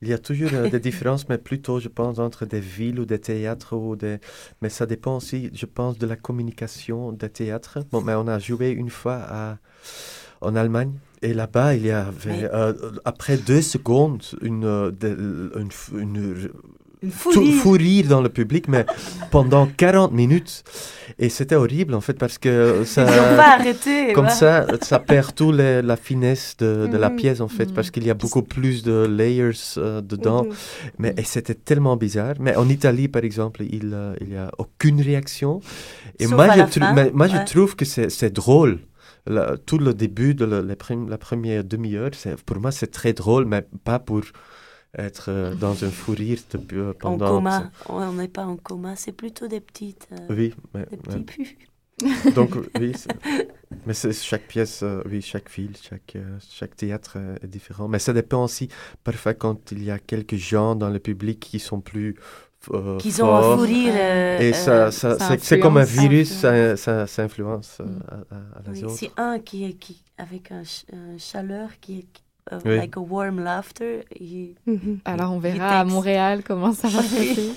Il 0.01 0.07
y 0.07 0.13
a 0.13 0.17
toujours 0.17 0.49
euh, 0.53 0.69
des 0.69 0.79
différences, 0.79 1.27
mais 1.29 1.37
plutôt, 1.37 1.79
je 1.79 1.89
pense, 1.89 2.19
entre 2.19 2.45
des 2.45 2.59
villes 2.59 2.99
ou 2.99 3.05
des 3.05 3.19
théâtres. 3.19 3.75
Ou 3.75 3.95
des... 3.95 4.19
Mais 4.61 4.69
ça 4.69 4.85
dépend 4.85 5.17
aussi, 5.17 5.49
je 5.53 5.65
pense, 5.65 5.97
de 5.97 6.07
la 6.07 6.15
communication 6.15 7.11
des 7.11 7.29
théâtres. 7.29 7.79
Bon, 7.91 8.01
mais 8.01 8.13
on 8.15 8.27
a 8.27 8.39
joué 8.39 8.69
une 8.69 8.89
fois 8.89 9.19
à... 9.27 9.57
en 10.41 10.55
Allemagne. 10.55 10.93
Et 11.21 11.33
là-bas, 11.33 11.75
il 11.75 11.85
y 11.85 11.91
avait, 11.91 12.41
Mais- 12.41 12.49
euh, 12.53 12.73
après 13.05 13.37
deux 13.37 13.61
secondes, 13.61 14.23
une, 14.41 14.65
euh, 14.65 14.91
de- 14.91 15.51
une, 15.55 15.69
f- 15.69 15.97
une- 15.97 16.49
Une 17.03 17.11
fou 17.11 17.71
rire 17.71 18.07
dans 18.07 18.21
le 18.21 18.29
public, 18.29 18.67
mais 18.67 18.85
pendant 19.29 19.67
40 19.67 20.11
minutes. 20.13 20.63
Et 21.19 21.29
c'était 21.29 21.55
horrible, 21.55 21.93
en 21.93 22.01
fait, 22.01 22.13
parce 22.13 22.37
que 22.37 22.77
Ils 22.81 22.85
ça... 22.87 23.03
n'ont 23.05 23.35
pas 23.37 23.55
arrêté. 23.59 24.13
Comme 24.17 24.29
ça, 24.29 24.65
ça 24.81 24.99
perd 24.99 25.35
tout 25.35 25.51
les- 25.51 25.81
la 25.81 25.97
finesse 25.97 26.55
de, 26.57 26.87
de 26.87 26.97
la 26.97 27.09
Mhm. 27.09 27.15
pièce, 27.17 27.41
en 27.41 27.47
fait, 27.49 27.73
parce 27.73 27.91
qu'il 27.91 28.05
y 28.05 28.09
a 28.09 28.13
beaucoup 28.13 28.41
plus 28.41 28.83
de 28.83 29.05
layers 29.05 29.51
euh, 29.77 30.01
dedans. 30.01 30.43
Mhm. 30.45 30.53
Mais 30.99 31.13
et 31.17 31.23
c'était 31.23 31.55
tellement 31.55 31.97
bizarre. 31.97 32.35
Mais 32.39 32.55
en 32.55 32.67
Italie, 32.69 33.09
par 33.09 33.23
exemple, 33.23 33.63
il 33.63 33.91
euh, 33.93 34.15
il 34.21 34.29
y 34.33 34.37
a 34.37 34.49
aucune 34.57 35.01
réaction. 35.01 35.59
Et 36.19 36.23
Sauf 36.25 36.33
moi, 36.35 36.47
je, 36.53 36.57
la 36.57 36.65
trou- 36.67 36.79
fin, 36.79 36.93
mais 36.93 37.11
moi 37.13 37.27
je 37.27 37.35
ouais. 37.37 37.45
trouve 37.45 37.75
que 37.75 37.85
c'est 37.85 38.33
drôle. 38.33 38.79
La- 39.27 39.55
tout 39.57 39.77
le 39.77 39.93
début 39.93 40.33
de 40.35 40.45
la, 40.45 41.17
première 41.17 41.63
demi-heure, 41.63 42.11
pour 42.45 42.59
moi, 42.59 42.71
c'est 42.71 42.91
très 42.91 43.13
drôle, 43.13 43.45
mais 43.45 43.63
pas 43.83 43.99
pour 43.99 44.21
être 44.97 45.29
euh, 45.29 45.55
dans 45.55 45.83
un 45.83 45.89
fou 45.89 46.11
rire 46.13 46.39
euh, 46.73 46.91
En 46.91 46.93
pendant... 46.93 47.27
coma. 47.35 47.59
Ouais, 47.89 48.05
on 48.05 48.13
n'est 48.13 48.27
pas 48.27 48.45
en 48.45 48.57
coma, 48.57 48.95
c'est 48.95 49.11
plutôt 49.11 49.47
des 49.47 49.59
petites... 49.59 50.07
euh, 50.11 50.27
Oui, 50.29 50.53
mais, 50.73 50.85
des 50.91 50.97
petits 50.97 51.19
pus. 51.21 51.57
Donc, 52.35 52.55
oui, 52.79 52.93
mais 53.85 53.93
c'est 53.93 54.11
chaque 54.13 54.47
pièce, 54.47 54.81
euh, 54.83 55.01
oui, 55.05 55.21
chaque 55.21 55.49
ville, 55.51 55.75
chaque, 55.81 56.15
euh, 56.15 56.37
chaque 56.49 56.75
théâtre 56.75 57.13
euh, 57.17 57.35
est 57.43 57.47
différent. 57.47 57.87
Mais 57.87 57.99
ça 57.99 58.13
dépend 58.13 58.43
aussi, 58.43 58.67
parfois, 59.03 59.33
quand 59.33 59.71
il 59.71 59.83
y 59.83 59.91
a 59.91 59.99
quelques 59.99 60.35
gens 60.35 60.75
dans 60.75 60.89
le 60.89 60.99
public 60.99 61.39
qui 61.39 61.59
sont 61.59 61.81
plus 61.81 62.15
euh, 62.71 62.97
Qu'ils 62.97 63.21
ont 63.23 63.35
un 63.35 63.41
forts. 63.41 63.59
fou 63.59 63.65
rire. 63.65 63.93
euh, 63.95 64.39
Et 64.39 64.53
ça, 64.53 64.91
ça, 64.91 65.19
ça 65.19 65.37
c'est, 65.39 65.59
comme 65.59 65.77
un 65.77 65.83
virus, 65.83 66.31
ça, 66.31 66.75
ça, 66.77 67.07
ça 67.07 67.23
influence 67.23 67.77
euh, 67.81 67.85
Mm. 67.85 67.99
à, 68.09 68.35
à- 68.35 68.59
à 68.59 68.71
oui, 68.71 68.83
c'est 68.89 69.11
un 69.17 69.39
qui 69.39 69.65
est 69.65 69.73
qui, 69.73 70.01
avec 70.17 70.51
un, 70.51 70.63
ch- 70.63 70.85
un 70.93 71.17
chaleur 71.17 71.69
qui 71.81 71.99
est 71.99 72.07
Oui. 72.65 72.77
like 72.77 72.97
a 72.97 72.99
warm 72.99 73.39
laughter. 73.43 74.01
Mhm. 74.67 74.99
Alors, 75.05 75.31
on 75.31 75.39
verra 75.39 75.79
à. 75.79 75.85
Montréal 75.85 76.41
comment 76.45 76.73
ça 76.73 76.87
va 76.89 77.01
se 77.03 77.15
passer. 77.15 77.53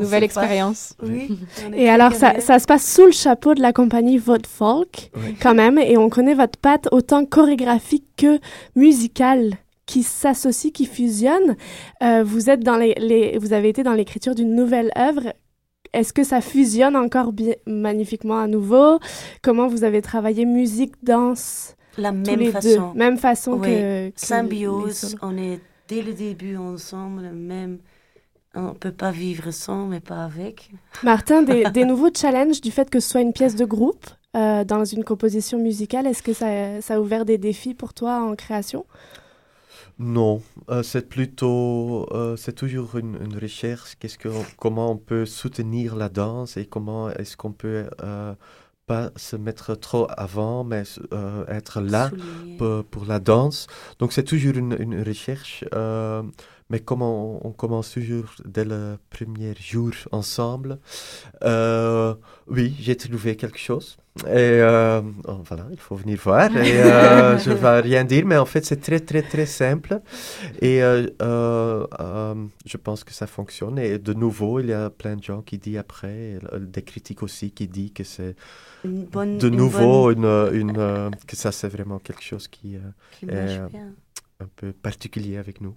Nouvelle 0.00 0.24
expérience. 0.24 0.94
Oui. 1.02 1.38
Et 1.76 1.88
alors, 1.88 2.12
ça, 2.12 2.40
se 2.40 2.64
passe 2.66 2.90
sous 2.94 3.04
le 3.06 3.12
chapeau 3.12 3.54
de 3.54 3.60
la 3.60 3.72
compagnie 3.72 4.18
Vote 4.18 4.46
Folk, 4.46 5.10
Oui. 5.16 5.34
quand 5.40 5.54
même, 5.54 5.78
et 5.78 5.96
on 5.98 6.08
connaît 6.08 6.34
votre 6.34 6.58
patte 6.58 6.88
autant 6.92 7.24
chorégraphique 7.26 8.06
que 8.16 8.38
musicale. 8.76 9.54
qui 9.86 10.02
s'associent, 10.02 10.70
qui 10.70 10.86
fusionnent. 10.86 11.56
Euh, 12.02 12.24
vous 12.24 12.48
êtes 12.48 12.60
dans 12.60 12.76
les, 12.78 12.94
les- 12.96 13.36
vous 13.36 13.52
avez 13.52 13.68
été 13.68 13.82
dans 13.82 13.92
l'écriture 13.92 14.34
d'une 14.34 14.54
nouvelle 14.54 14.90
œuvre. 14.96 15.34
Est-ce 15.92 16.14
que 16.14 16.24
ça 16.24 16.40
fusionne 16.40 16.96
encore 16.96 17.34
bien, 17.34 17.52
magnifiquement 17.66 18.38
à 18.40 18.46
nouveau? 18.46 18.98
Comment 19.42 19.68
vous 19.68 19.84
avez 19.84 20.00
travaillé 20.00 20.46
musique, 20.46 20.94
danse, 21.02 21.73
La 21.98 22.10
tous 22.10 22.16
même 22.16 22.38
les 22.40 22.50
façon. 22.52 22.92
deux, 22.92 22.98
même 22.98 23.18
façon 23.18 23.52
Oui. 23.54 23.68
que, 23.68 24.08
que 24.10 24.20
Symbiose, 24.20 25.16
on 25.22 25.36
est 25.36 25.60
dès 25.88 26.02
le 26.02 26.12
début 26.12 26.56
ensemble, 26.56 27.30
même. 27.32 27.78
On 28.56 28.68
ne 28.68 28.72
peut 28.74 28.92
pas 28.92 29.10
vivre 29.10 29.50
sans, 29.50 29.86
mais 29.86 29.98
pas 30.00 30.24
avec. 30.24 30.70
Martin, 31.02 31.42
des, 31.42 31.64
des 31.72 31.84
nouveaux 31.84 32.10
challenges 32.14 32.60
du 32.60 32.70
fait 32.70 32.88
que 32.88 33.00
ce 33.00 33.08
soit 33.10 33.20
une 33.20 33.32
pièce 33.32 33.56
de 33.56 33.64
groupe 33.64 34.06
euh, 34.36 34.62
dans 34.64 34.84
une 34.84 35.02
composition 35.04 35.58
musicale, 35.58 36.06
est-ce 36.06 36.22
que 36.22 36.32
ça, 36.32 36.80
ça 36.80 36.94
a 36.94 37.00
ouvert 37.00 37.24
des 37.24 37.36
défis 37.38 37.74
pour 37.74 37.94
toi 37.94 38.20
en 38.22 38.34
création? 38.36 38.86
Non, 39.98 40.42
euh, 40.70 40.82
c'est 40.82 41.08
plutôt, 41.08 42.08
euh, 42.12 42.36
c'est 42.36 42.52
toujours 42.54 42.96
une, 42.96 43.16
une 43.24 43.38
recherche. 43.38 43.94
Qu'est-ce 43.98 44.18
que, 44.18 44.28
comment 44.58 44.90
on 44.90 44.96
peut 44.96 45.24
soutenir 45.26 45.94
la 45.94 46.08
danse 46.08 46.56
et 46.56 46.66
comment 46.66 47.10
est-ce 47.10 47.36
qu'on 47.36 47.52
peut 47.52 47.86
euh, 48.02 48.34
pas 48.86 49.10
se 49.16 49.36
mettre 49.36 49.74
trop 49.74 50.06
avant, 50.16 50.64
mais 50.64 50.82
euh, 51.12 51.44
être 51.48 51.80
là 51.80 52.10
pour 52.90 53.04
la 53.06 53.18
danse. 53.18 53.66
Donc 53.98 54.12
c'est 54.12 54.24
toujours 54.24 54.56
une, 54.56 54.76
une 54.78 55.02
recherche, 55.02 55.64
euh, 55.74 56.22
mais 56.70 56.80
comme 56.80 57.02
on, 57.02 57.40
on 57.46 57.52
commence 57.52 57.90
toujours 57.92 58.34
dès 58.44 58.64
le 58.64 58.96
premier 59.10 59.54
jour 59.60 59.92
ensemble, 60.12 60.78
euh, 61.42 62.14
oui, 62.48 62.74
j'ai 62.80 62.96
trouvé 62.96 63.36
quelque 63.36 63.58
chose. 63.58 63.96
Et 64.26 64.28
euh, 64.62 65.02
oh, 65.26 65.40
voilà, 65.44 65.66
il 65.72 65.78
faut 65.78 65.96
venir 65.96 66.18
voir. 66.22 66.56
Et 66.56 66.80
euh, 66.80 67.36
je 67.44 67.50
ne 67.50 67.54
vais 67.56 67.80
rien 67.80 68.04
dire, 68.04 68.24
mais 68.26 68.36
en 68.36 68.46
fait 68.46 68.64
c'est 68.64 68.80
très 68.80 69.00
très 69.00 69.22
très 69.22 69.44
simple. 69.46 70.00
Et 70.62 70.80
je 72.66 72.76
pense 72.76 73.04
que 73.04 73.12
ça 73.12 73.26
fonctionne. 73.26 73.78
Et 73.78 73.98
de 73.98 74.12
nouveau, 74.14 74.60
il 74.60 74.66
y 74.66 74.72
a 74.72 74.90
plein 74.90 75.16
de 75.16 75.22
gens 75.22 75.42
qui 75.42 75.58
disent 75.58 75.78
après, 75.78 76.38
des 76.58 76.82
critiques 76.82 77.22
aussi 77.22 77.50
qui 77.50 77.66
disent 77.68 77.92
que 77.92 78.04
c'est 78.04 78.36
de 78.84 79.48
une 79.48 79.56
nouveau 79.56 80.14
bonne- 80.14 80.52
une, 80.52 80.70
une, 80.70 81.10
que 81.26 81.36
ça 81.36 81.52
c'est 81.52 81.68
vraiment 81.68 81.98
quelque 81.98 82.22
chose 82.22 82.48
qui 82.48 82.76
qui 83.18 83.26
marche 83.26 83.60
bien. 83.72 83.92
Un 84.40 84.48
peu 84.56 84.72
particulier 84.72 85.36
avec 85.36 85.60
nous. 85.60 85.74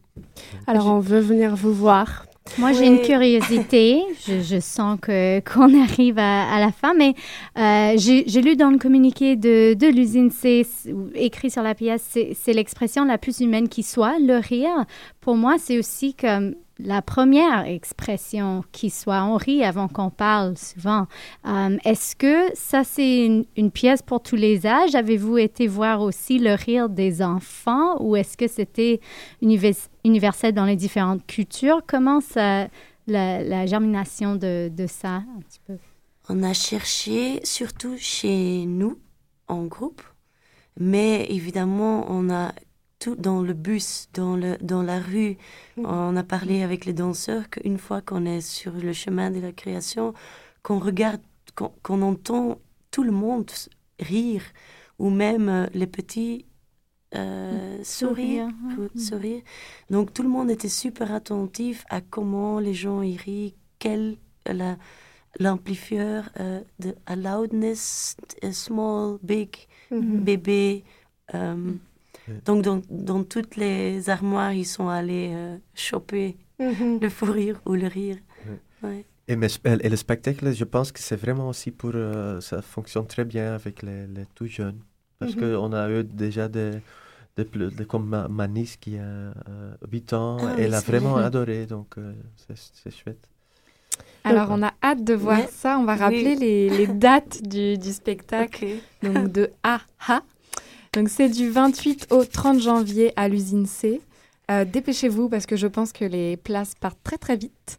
Alors, 0.65 0.87
on 0.87 0.99
veut 0.99 1.19
venir 1.19 1.55
vous 1.55 1.73
voir. 1.73 2.25
Moi, 2.57 2.71
j'ai 2.71 2.87
une 2.87 3.01
curiosité. 3.01 4.01
je, 4.25 4.41
je 4.41 4.59
sens 4.59 4.97
que 5.01 5.39
qu'on 5.41 5.81
arrive 5.83 6.17
à, 6.17 6.49
à 6.49 6.59
la 6.59 6.71
fin, 6.71 6.93
mais 6.93 7.13
euh, 7.57 7.93
j'ai 7.97 8.41
lu 8.41 8.55
dans 8.55 8.69
le 8.69 8.77
communiqué 8.77 9.35
de, 9.35 9.73
de 9.73 9.87
l'usine 9.87 10.31
C, 10.31 10.63
c- 10.63 10.93
ou 10.93 11.09
écrit 11.13 11.51
sur 11.51 11.61
la 11.61 11.75
pièce, 11.75 12.05
c'est 12.09 12.35
c'est 12.39 12.53
l'expression 12.53 13.03
la 13.05 13.17
plus 13.17 13.41
humaine 13.41 13.67
qui 13.69 13.83
soit, 13.83 14.17
le 14.19 14.37
rire. 14.37 14.85
Pour 15.19 15.35
moi, 15.35 15.55
c'est 15.59 15.77
aussi 15.77 16.13
comme 16.13 16.55
la 16.79 17.01
première 17.01 17.65
expression 17.65 18.63
qui 18.71 18.89
soit. 18.89 19.23
On 19.23 19.35
rit 19.35 19.63
avant 19.63 19.87
qu'on 19.87 20.09
parle 20.09 20.57
souvent. 20.57 21.07
Euh, 21.45 21.77
Est-ce 21.83 22.15
que 22.15 22.55
ça, 22.55 22.83
c'est 22.83 23.25
une, 23.55 23.71
pièce 23.71 24.01
pour 24.01 24.21
tous 24.21 24.35
les 24.35 24.65
âges? 24.65 24.95
Avez-vous 24.95 25.37
été 25.37 25.67
voir 25.67 26.01
aussi 26.01 26.39
le 26.39 26.53
rire 26.53 26.89
des 26.89 27.21
enfants 27.21 28.01
ou 28.01 28.15
est-ce 28.15 28.37
que 28.37 28.47
c'était 28.47 28.99
univers- 29.41 29.89
universel 30.05 30.53
dans 30.53 30.65
les 30.65 30.75
différentes 30.75 31.25
cultures? 31.25 31.81
Comment 31.87 32.21
ça, 32.21 32.67
la, 33.07 33.43
la 33.43 33.65
germination 33.65 34.35
de, 34.35 34.69
de 34.69 34.87
ça, 34.87 35.15
un 35.15 35.41
petit 35.47 35.59
peu? 35.65 35.77
On 36.29 36.43
a 36.43 36.53
cherché 36.53 37.39
surtout 37.43 37.95
chez 37.97 38.65
nous, 38.65 38.99
en 39.47 39.65
groupe, 39.65 40.01
mais 40.77 41.25
évidemment, 41.29 42.05
on 42.09 42.29
a 42.29 42.51
tout 42.99 43.15
dans 43.15 43.41
le 43.41 43.53
bus, 43.53 44.09
dans, 44.13 44.35
le, 44.35 44.57
dans 44.61 44.81
la 44.81 44.99
rue. 44.99 45.37
On 45.77 46.15
a 46.15 46.23
parlé 46.23 46.63
avec 46.63 46.85
les 46.85 46.93
danseurs 46.93 47.49
qu'une 47.49 47.77
fois 47.77 48.01
qu'on 48.01 48.25
est 48.25 48.41
sur 48.41 48.73
le 48.73 48.93
chemin 48.93 49.29
de 49.31 49.39
la 49.39 49.51
création, 49.51 50.13
qu'on 50.63 50.79
regarde, 50.79 51.21
qu'on 51.55 51.71
qu'on 51.83 52.01
entend 52.01 52.59
tout 52.91 53.03
le 53.03 53.11
monde 53.11 53.49
rire, 53.99 54.43
ou 54.99 55.09
même 55.09 55.49
euh, 55.49 55.67
les 55.73 55.87
petits 55.87 56.45
euh, 57.15 57.83
sourire. 57.83 58.47
Sourire, 58.49 58.89
Cou- 58.93 58.99
sourire. 58.99 59.41
Donc 59.89 60.13
tout 60.13 60.23
le 60.23 60.29
monde 60.29 60.49
était 60.51 60.69
super 60.69 61.11
attentif 61.13 61.85
à 61.89 62.01
comment 62.01 62.59
les 62.59 62.73
gens 62.73 63.01
y 63.03 63.15
rient, 63.15 63.55
quel 63.79 64.17
la- 64.45 64.77
l'amplifieur 65.39 66.29
euh, 66.39 66.61
de 66.79 66.95
a 67.05 67.15
loudness, 67.15 68.17
a 68.41 68.51
small, 68.51 69.17
big, 69.21 69.49
bébé. 69.91 70.83
euh. 71.35 71.73
Donc 72.45 72.63
dans, 72.63 72.81
dans 72.89 73.23
toutes 73.23 73.55
les 73.55 74.09
armoires, 74.09 74.53
ils 74.53 74.65
sont 74.65 74.89
allés 74.89 75.31
euh, 75.33 75.57
choper 75.75 76.37
Mhm. 76.59 76.99
le 77.01 77.09
fou 77.09 77.31
rire 77.31 77.61
ou 77.65 77.73
le 77.75 77.87
rire. 77.87 78.17
Ouais. 78.83 79.05
Et, 79.27 79.35
mais 79.35 79.47
et 79.65 79.89
le 79.89 79.95
spectacle, 79.95 80.51
je 80.53 80.63
pense 80.63 80.91
que 80.91 80.99
c'est 80.99 81.15
vraiment 81.17 81.49
aussi 81.49 81.69
pour... 81.71 81.91
euh, 81.93 82.39
ça 82.41 82.61
fonctionne 82.61 83.05
très 83.07 83.25
bien 83.25 83.53
avec 83.53 83.83
les, 83.83 84.07
les 84.07 84.25
tout 84.33 84.47
jeunes. 84.47 84.79
Parce 85.19 85.35
Mhm. 85.35 85.41
qu'on 85.57 85.73
a 85.73 85.89
eu 85.89 86.03
déjà 86.03 86.47
des... 86.47 86.71
des 87.35 87.85
comme 87.87 88.07
ma, 88.07 88.27
ma 88.27 88.47
nièce 88.47 88.77
qui 88.77 88.97
a 88.97 89.01
euh, 89.03 89.33
8 89.91 90.13
ans, 90.13 90.37
Ah 90.41 90.53
oui, 90.55 90.63
elle 90.63 90.73
a 90.73 90.79
c'est 90.81 90.91
vraiment 90.91 91.13
vrai. 91.13 91.25
adoré, 91.25 91.65
donc 91.67 91.97
euh, 91.97 92.13
c'est 92.47 92.57
c'est 92.57 92.91
chouette. 92.91 93.29
Alors, 94.23 94.47
on 94.51 94.61
a 94.63 94.73
hâte 94.83 95.03
de 95.03 95.13
voir 95.13 95.39
Ouais. 95.39 95.47
ça. 95.51 95.77
On 95.79 95.85
va 95.85 95.93
Oui. 95.93 95.99
rappeler 95.99 96.35
les, 96.35 96.69
les 96.69 96.87
dates 96.87 97.41
du, 97.43 97.77
du 97.77 97.93
spectacle. 97.93 98.65
Donc 99.03 99.31
de 99.31 99.51
AHA. 99.63 100.21
Donc 100.93 101.09
c'est 101.09 101.29
du 101.29 101.49
28 101.49 102.07
au 102.11 102.23
30 102.25 102.59
janvier 102.59 103.13
à 103.15 103.27
l'usine 103.27 103.65
C. 103.65 104.01
Euh, 104.49 104.65
Dépêchez-vous 104.65 105.29
parce 105.29 105.45
que 105.45 105.55
je 105.55 105.67
pense 105.67 105.91
que 105.91 106.05
les 106.05 106.37
places 106.37 106.73
partent 106.79 107.01
très 107.03 107.17
très 107.17 107.35
vite. 107.35 107.77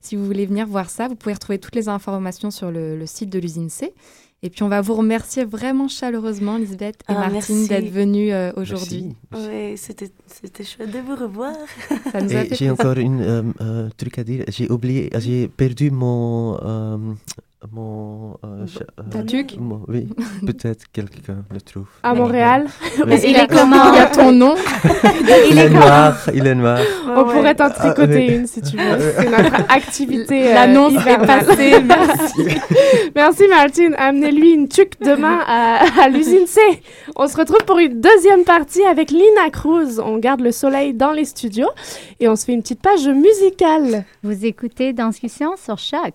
Si 0.00 0.16
vous 0.16 0.24
voulez 0.24 0.46
venir 0.46 0.66
voir 0.66 0.90
ça, 0.90 1.08
vous 1.08 1.14
pouvez 1.16 1.34
retrouver 1.34 1.58
toutes 1.58 1.74
les 1.74 1.88
informations 1.88 2.50
sur 2.50 2.70
le, 2.70 2.96
le 2.96 3.06
site 3.06 3.30
de 3.30 3.38
l'usine 3.38 3.68
C. 3.70 3.92
Et 4.42 4.50
puis 4.50 4.62
on 4.62 4.68
va 4.68 4.80
vous 4.80 4.94
remercier 4.94 5.44
vraiment 5.44 5.88
chaleureusement, 5.88 6.58
Lisbeth 6.58 7.00
et 7.08 7.12
Ah, 7.12 7.28
Martine, 7.28 7.66
d'être 7.66 7.90
venues 7.90 8.32
euh, 8.32 8.52
aujourd'hui. 8.56 9.16
Merci. 9.32 9.48
Ouais, 9.48 9.74
c'était 9.76 10.10
c'était 10.26 10.62
chouette 10.62 10.92
de 10.92 11.00
vous 11.00 11.16
revoir. 11.16 11.54
Ça 12.12 12.20
nous 12.20 12.36
a 12.36 12.44
Et 12.44 12.48
fait 12.48 12.54
j'ai 12.54 12.70
encore 12.70 12.96
une 12.98 13.20
euh, 13.20 13.42
euh, 13.60 13.88
truc 13.96 14.16
à 14.18 14.22
dire. 14.22 14.44
J'ai 14.46 14.70
oublié, 14.70 15.10
j'ai 15.18 15.48
perdu 15.48 15.90
mon... 15.90 16.56
mon 17.72 18.38
euh, 18.44 18.66
euh, 19.00 19.02
Ta 19.10 19.22
tuque 19.24 19.56
mon- 19.58 19.82
Oui, 19.88 20.08
peut-être 20.46 20.84
quelqu'un 20.92 21.38
le 21.52 21.60
trouve. 21.60 21.86
À 22.02 22.14
Montréal, 22.14 22.66
Oui. 23.04 23.16
Il 23.26 23.36
est 23.36 23.48
comment? 23.48 23.92
Il 23.92 23.96
y 23.96 23.98
a 23.98 24.06
ton 24.06 24.30
nom. 24.32 24.54
Il 25.50 25.58
est 25.58 25.68
noir, 25.70 26.16
il 26.32 26.46
est 26.46 26.54
noir. 26.54 26.78
on 27.06 27.24
pourrait 27.24 27.54
t'en 27.54 27.64
Ah, 27.64 27.70
tricoter 27.70 28.14
oui. 28.28 28.34
une 28.36 28.46
si 28.46 28.62
tu 28.62 28.76
veux. 28.76 28.98
C'est 29.18 29.28
notre 29.30 29.72
activité. 29.72 30.48
euh, 30.50 30.54
L'annonce 30.54 30.94
est 31.06 31.18
passée. 31.26 31.82
Merci. 31.82 32.58
Merci 33.14 33.48
Martine. 33.48 33.94
Amenez-lui 33.98 34.52
une 34.52 34.68
tuque 34.68 34.94
demain 35.00 35.40
à, 35.46 35.84
à 36.02 36.08
l'usine 36.08 36.46
C. 36.46 36.60
On 37.16 37.26
se 37.26 37.36
retrouve 37.36 37.64
pour 37.66 37.78
une 37.78 38.00
deuxième 38.00 38.44
partie 38.44 38.82
avec 38.84 39.10
Lina 39.10 39.50
Cruz. 39.52 40.00
On 40.02 40.18
garde 40.18 40.40
le 40.40 40.52
soleil 40.52 40.94
dans 40.94 41.12
les 41.12 41.24
studios 41.24 41.70
et 42.20 42.28
on 42.28 42.36
se 42.36 42.44
fait 42.44 42.52
une 42.52 42.62
petite 42.62 42.80
page 42.82 43.06
musicale. 43.08 44.04
Vous 44.22 44.44
écoutez 44.46 44.92
Discussion 44.92 45.50
sur 45.56 45.78
Choc. 45.78 46.14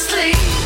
Sleep. 0.00 0.59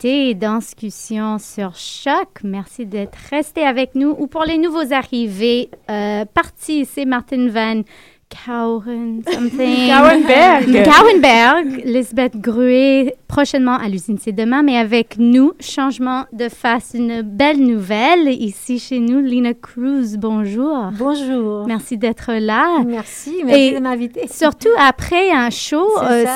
Écoutez 0.00 0.34
Danscussion 0.34 1.38
sur 1.40 1.74
Choc. 1.74 2.28
Merci 2.44 2.86
d'être 2.86 3.18
resté 3.30 3.62
avec 3.62 3.96
nous. 3.96 4.14
Ou 4.16 4.28
pour 4.28 4.44
les 4.44 4.56
nouveaux 4.56 4.92
arrivés, 4.92 5.70
euh, 5.90 6.24
parti, 6.24 6.84
c'est 6.84 7.04
Martin 7.04 7.48
Van 7.48 7.82
Kauren, 8.28 9.22
something. 9.32 9.88
Kauenberg. 9.88 10.84
Kauenberg. 10.84 11.82
Lisbeth 11.84 12.36
Gruet, 12.36 13.16
prochainement 13.26 13.76
à 13.76 13.88
l'usine, 13.88 14.18
c'est 14.20 14.32
demain, 14.32 14.62
mais 14.62 14.76
avec 14.76 15.16
nous, 15.18 15.52
changement 15.60 16.24
de 16.32 16.48
face, 16.48 16.92
une 16.94 17.22
belle 17.22 17.58
nouvelle. 17.58 18.28
Ici 18.28 18.78
chez 18.78 18.98
nous, 19.00 19.20
Lina 19.20 19.54
Cruz, 19.54 20.16
bonjour. 20.18 20.90
Bonjour. 20.98 21.66
Merci 21.66 21.96
d'être 21.96 22.32
là. 22.34 22.82
Merci, 22.86 23.34
merci 23.44 23.60
Et 23.60 23.74
de 23.74 23.78
m'inviter. 23.80 24.28
Surtout 24.28 24.68
après 24.78 25.30
un 25.30 25.50
show, 25.50 25.86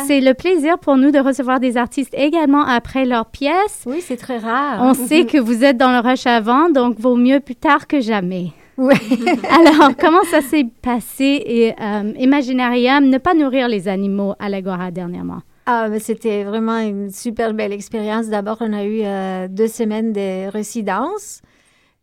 C'est 0.07 0.23
euh, 0.23 0.25
le 0.31 0.33
plaisir 0.35 0.79
pour 0.79 0.97
nous 0.97 1.11
de 1.11 1.19
recevoir 1.19 1.61
des 1.61 1.77
artistes 1.77 2.15
également 2.15 2.65
après 2.65 3.05
leur 3.05 3.27
pièce. 3.27 3.83
Oui, 3.87 3.99
c'est 4.01 4.17
très 4.17 4.39
rare. 4.39 4.81
On 4.83 4.95
sait 4.95 5.27
que 5.27 5.39
vous 5.39 5.63
êtes 5.63 5.77
dans 5.77 5.93
le 5.93 5.99
rush 6.07 6.27
avant, 6.27 6.71
donc 6.71 6.99
vaut 6.99 7.17
mieux 7.17 7.41
plus 7.41 7.57
tard 7.57 7.87
que 7.87 8.01
jamais. 8.01 8.53
Oui. 8.83 8.97
Alors, 9.49 9.97
comment 9.97 10.25
ça 10.25 10.41
s'est 10.41 10.67
passé 10.83 11.41
et 11.47 11.73
euh, 11.81 12.13
Imaginarium, 12.19 13.09
ne 13.09 13.19
pas 13.19 13.33
nourrir 13.33 13.69
les 13.69 13.87
animaux 13.87 14.35
à 14.41 14.49
l'Agora 14.49 14.91
dernièrement? 14.91 15.43
Ah, 15.67 15.89
mais 15.89 16.01
c'était 16.01 16.43
vraiment 16.43 16.79
une 16.79 17.11
super 17.11 17.55
belle 17.55 17.73
expérience. 17.73 18.29
D'abord, 18.29 18.57
on 18.59 18.73
a 18.73 18.83
eu 18.83 19.03
euh, 19.05 19.47
deux 19.47 19.69
semaines 19.69 20.13
de 20.13 20.51
résidence, 20.51 21.43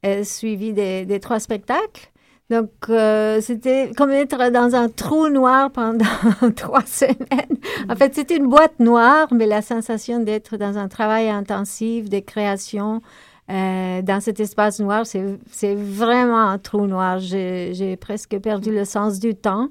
euh, 0.06 0.24
suivies 0.24 0.72
des, 0.72 1.06
des 1.06 1.20
trois 1.20 1.42
spectacles. 1.42 2.10
Donc, 2.50 2.72
euh, 2.90 3.42
c'était 3.42 3.92
comme 3.98 4.12
être 4.12 4.50
dans 4.50 4.74
un 4.74 4.88
trou 4.88 5.28
noir 5.28 5.72
pendant 5.72 6.06
trois 6.56 6.86
semaines. 6.86 7.58
En 7.90 7.96
fait, 7.98 8.16
c'était 8.16 8.38
une 8.38 8.48
boîte 8.48 8.80
noire, 8.80 9.28
mais 9.32 9.48
la 9.48 9.62
sensation 9.62 10.22
d'être 10.22 10.56
dans 10.56 10.78
un 10.78 10.88
travail 10.88 11.30
intensif 11.30 12.10
de 12.10 12.20
création 12.20 13.02
euh, 13.50 14.02
dans 14.02 14.22
cet 14.22 14.40
espace 14.40 14.80
noir, 14.80 15.06
c'est 15.06 15.76
vraiment 15.76 16.50
un 16.50 16.58
trou 16.60 16.86
noir. 16.86 17.20
J'ai 17.20 17.98
presque 18.00 18.38
perdu 18.40 18.72
le 18.72 18.86
sens 18.86 19.20
du 19.20 19.36
temps. 19.36 19.70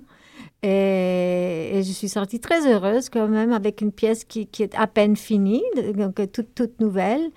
Et, 0.65 1.81
je 1.85 1.93
suis 1.93 2.09
sortie 2.09 2.41
très 2.41 2.67
heureuse 2.67 3.09
quand 3.09 3.29
même 3.29 3.53
avec 3.53 3.81
une 3.81 3.93
pièce 3.93 4.25
qui, 4.25 4.49
est 4.59 4.75
à 4.75 4.89
peine 4.89 5.17
finie, 5.17 5.63
donc 5.95 6.21
toute, 6.33 6.55
toute 6.55 6.81
nouvelle. 6.81 7.31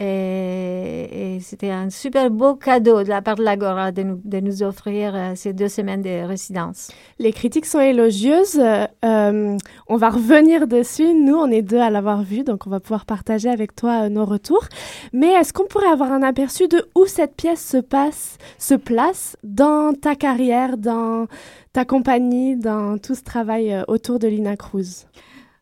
Et, 0.00 1.38
c'était 1.40 1.70
un 1.70 1.90
super 1.90 2.30
beau 2.30 2.56
cadeau 2.56 3.02
de 3.02 3.08
la 3.08 3.22
part 3.22 3.36
de 3.36 3.42
l'Agora 3.42 3.92
de 3.92 4.02
nous, 4.02 4.20
de 4.24 4.40
nous 4.40 4.62
offrir 4.62 5.14
euh, 5.14 5.32
ces 5.36 5.52
deux 5.52 5.68
semaines 5.68 6.02
de 6.02 6.26
résidence. 6.26 6.90
Les 7.18 7.32
critiques 7.32 7.66
sont 7.66 7.80
élogieuses. 7.80 8.58
Euh, 8.58 8.86
euh, 9.04 9.56
on 9.86 9.96
va 9.96 10.10
revenir 10.10 10.66
dessus. 10.66 11.14
Nous, 11.14 11.34
on 11.34 11.50
est 11.50 11.62
deux 11.62 11.78
à 11.78 11.90
l'avoir 11.90 12.22
vu, 12.22 12.42
donc 12.42 12.66
on 12.66 12.70
va 12.70 12.80
pouvoir 12.80 13.04
partager 13.04 13.48
avec 13.48 13.76
toi 13.76 14.08
nos 14.08 14.24
retours. 14.24 14.64
Mais 15.12 15.32
est-ce 15.32 15.52
qu'on 15.52 15.66
pourrait 15.66 15.86
avoir 15.86 16.12
un 16.12 16.22
aperçu 16.22 16.66
de 16.66 16.88
où 16.96 17.06
cette 17.06 17.36
pièce 17.36 17.64
se 17.64 17.78
passe, 17.78 18.38
se 18.58 18.74
place 18.74 19.36
dans 19.44 19.92
ta 19.92 20.16
carrière, 20.16 20.76
dans 20.76 21.26
ta 21.72 21.84
compagnie, 21.84 22.56
dans 22.56 22.98
tout 22.98 23.14
ce 23.14 23.22
travail 23.22 23.84
autour 23.86 24.18
de 24.18 24.28
Lina 24.28 24.56
Cruz? 24.56 25.06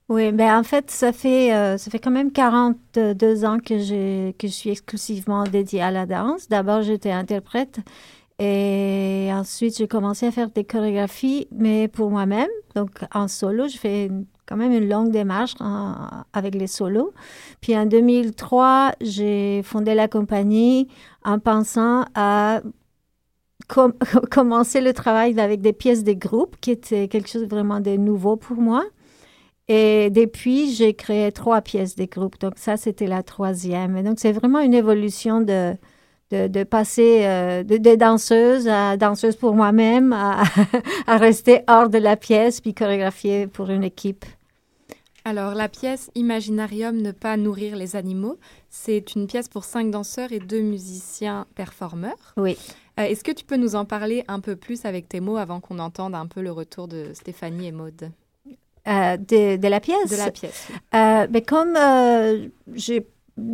Oui, 0.09 0.33
ben 0.33 0.59
en 0.59 0.63
fait, 0.63 0.91
ça 0.91 1.13
fait, 1.13 1.55
euh, 1.55 1.79
ça 1.79 1.91
fait 1.91 1.99
quand 1.99 2.11
même 2.11 2.33
42 2.33 3.45
ans 3.45 3.59
que, 3.59 3.79
j'ai- 3.79 4.35
que 4.39 4.47
je 4.47 4.53
suis 4.53 4.71
exclusivement 4.71 5.45
dédiée 5.45 5.81
à 5.81 5.91
la 5.91 6.07
danse. 6.07 6.49
D'abord, 6.49 6.83
j'étais 6.83 7.13
interprète 7.13 7.79
et 8.39 9.31
ensuite, 9.33 9.77
j'ai 9.79 9.89
commencé 9.89 10.27
à 10.27 10.33
faire 10.33 10.51
des 10.51 10.65
chorégraphies, 10.65 11.47
mais 11.53 11.89
pour 11.89 12.11
moi-même, 12.11 12.49
donc 12.75 12.91
en 13.15 13.29
solo. 13.29 13.69
Je 13.69 13.79
fais 13.79 14.11
quand 14.47 14.57
même 14.57 14.73
une 14.73 14.89
longue 14.89 15.11
démarche 15.13 15.55
avec 16.33 16.55
les 16.55 16.67
solos. 16.67 17.13
Puis 17.61 17.77
en 17.79 17.87
2003, 17.87 18.93
j'ai 19.01 19.63
fondé 19.63 19.95
la 19.95 20.09
compagnie 20.09 20.89
en 21.25 21.39
pensant 21.39 22.05
à 22.15 22.61
com- 23.69 23.95
commencer 24.31 24.81
le 24.81 24.93
travail 24.93 25.39
avec 25.41 25.61
des 25.61 25.73
pièces 25.73 26.05
de 26.05 26.13
groupe, 26.13 26.57
qui 26.61 26.71
était 26.73 27.09
quelque 27.09 27.29
chose 27.29 27.47
vraiment 27.49 27.81
de 27.81 27.97
nouveau 27.97 28.37
pour 28.37 28.57
moi. 28.57 28.85
Et 29.69 30.11
depuis, 30.11 30.73
j'ai 30.75 30.95
créé 30.95 31.31
trois 31.33 31.61
pièces 31.61 31.95
de 31.97 32.05
groupe. 32.05 32.39
Donc, 32.41 32.55
ça, 32.57 32.77
c'était 32.77 33.07
la 33.07 33.23
troisième. 33.23 33.97
Et 33.97 34.03
donc, 34.03 34.19
c'est 34.19 34.33
vraiment 34.33 34.61
une 34.61 34.75
évolution 34.75 35.41
de, 35.41 35.75
de, 36.31 36.49
de 36.49 36.65
passer 36.65 37.25
euh, 37.25 37.63
de, 37.63 37.77
de 37.77 37.95
danseuse 37.95 38.69
à 38.69 38.97
danseuse 38.97 39.37
pour 39.37 39.55
moi-même, 39.55 40.13
à, 40.13 40.43
à 41.07 41.17
rester 41.17 41.61
hors 41.69 41.89
de 41.89 41.99
la 41.99 42.17
pièce, 42.17 42.61
puis 42.61 42.75
chorégraphier 42.75 43.47
pour 43.47 43.71
une 43.71 43.85
équipe. 43.85 44.25
Alors, 45.25 45.55
la 45.55 45.69
pièce 45.69 46.11
Imaginarium 46.17 46.97
ne 46.97 47.13
pas 47.13 47.37
nourrir 47.37 47.77
les 47.77 47.95
animaux, 47.95 48.39
c'est 48.71 49.15
une 49.15 49.29
pièce 49.29 49.49
pour 49.49 49.63
cinq 49.65 49.91
danseurs 49.91 50.33
et 50.33 50.41
deux 50.41 50.63
musiciens 50.63 51.47
performeurs. 51.55 52.35
Oui. 52.37 52.59
Euh, 52.99 53.05
Est-ce 53.05 53.23
que 53.23 53.31
tu 53.31 53.45
peux 53.45 53.57
nous 53.57 53.77
en 53.77 53.85
parler 53.85 54.25
un 54.27 54.41
peu 54.41 54.57
plus 54.57 54.85
avec 54.85 55.09
tes 55.09 55.21
mots 55.21 55.37
avant 55.37 55.61
qu'on 55.61 55.79
entende 55.79 56.17
un 56.17 56.27
peu 56.27 56.43
le 56.43 56.51
retour 56.51 56.89
de 56.89 57.13
Stéphanie 57.15 57.69
et 57.69 57.73
Maude? 57.73 58.11
Euh, 58.89 59.17
de, 59.17 59.57
de 59.57 59.69
la 59.69 59.79
pièce. 59.79 60.11
de 60.11 60.17
la 60.17 60.31
pièce. 60.33 60.69
Euh, 60.95 61.27
mais 61.31 61.43
comme 61.43 61.77
euh, 61.77 62.49
j'ai 62.75 63.07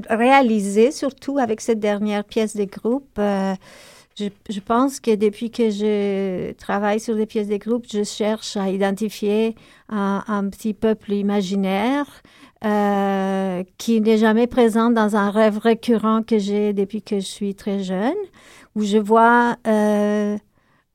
réalisé, 0.08 0.90
surtout 0.90 1.38
avec 1.38 1.60
cette 1.60 1.80
dernière 1.80 2.24
pièce 2.24 2.56
de 2.56 2.64
groupe, 2.64 3.20
je, 4.18 4.28
je 4.48 4.60
pense 4.60 5.00
que 5.00 5.14
depuis 5.14 5.50
que 5.50 5.70
je 5.70 6.52
travaille 6.52 6.98
sur 6.98 7.14
des 7.14 7.26
pièces 7.26 7.48
de 7.48 7.56
groupe, 7.58 7.84
je 7.92 8.02
cherche 8.04 8.56
à 8.56 8.70
identifier 8.70 9.54
un, 9.88 10.24
un 10.26 10.48
petit 10.48 10.74
peuple 10.74 11.12
imaginaire 11.12 12.06
euh, 12.64 13.62
qui 13.76 14.00
n'est 14.00 14.18
jamais 14.18 14.48
présent 14.48 14.90
dans 14.90 15.14
un 15.14 15.30
rêve 15.30 15.58
récurrent 15.58 16.22
que 16.24 16.38
j'ai 16.38 16.72
depuis 16.72 17.02
que 17.02 17.20
je 17.20 17.26
suis 17.26 17.54
très 17.54 17.84
jeune, 17.84 18.16
où 18.74 18.82
je 18.82 18.98
vois 18.98 19.56
euh, 19.68 20.36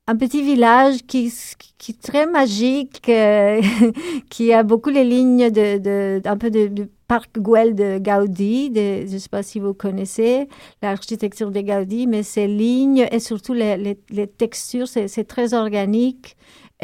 un 0.06 0.16
petit 0.16 0.42
village 0.42 0.98
qui, 1.06 1.32
qui 1.78 1.92
est 1.92 2.00
très 2.02 2.26
magique, 2.26 3.02
euh, 3.08 3.62
qui 4.30 4.52
a 4.52 4.62
beaucoup 4.62 4.90
les 4.90 5.04
lignes 5.04 5.50
de, 5.50 5.78
de 5.78 6.20
un 6.26 6.36
peu 6.36 6.50
de, 6.50 6.66
de 6.66 6.90
parc 7.08 7.38
Güell 7.38 7.74
de 7.74 7.98
Gaudi. 7.98 8.70
De, 8.70 9.06
je 9.06 9.14
ne 9.14 9.18
sais 9.18 9.30
pas 9.30 9.42
si 9.42 9.60
vous 9.60 9.72
connaissez 9.72 10.48
l'architecture 10.82 11.50
de 11.50 11.60
Gaudi, 11.60 12.06
mais 12.06 12.22
ces 12.22 12.46
lignes 12.46 13.08
et 13.10 13.18
surtout 13.18 13.54
les, 13.54 13.78
les, 13.78 13.98
les 14.10 14.26
textures, 14.26 14.88
c'est 14.88 15.24
très 15.24 15.54
organique. 15.54 16.36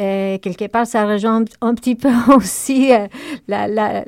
Et 0.03 0.39
quelque 0.41 0.65
part, 0.65 0.87
ça 0.87 1.05
rejoint 1.05 1.45
un, 1.61 1.75
petit 1.75 1.93
peu 1.93 2.09
aussi 2.35 2.91
euh, 2.91 3.07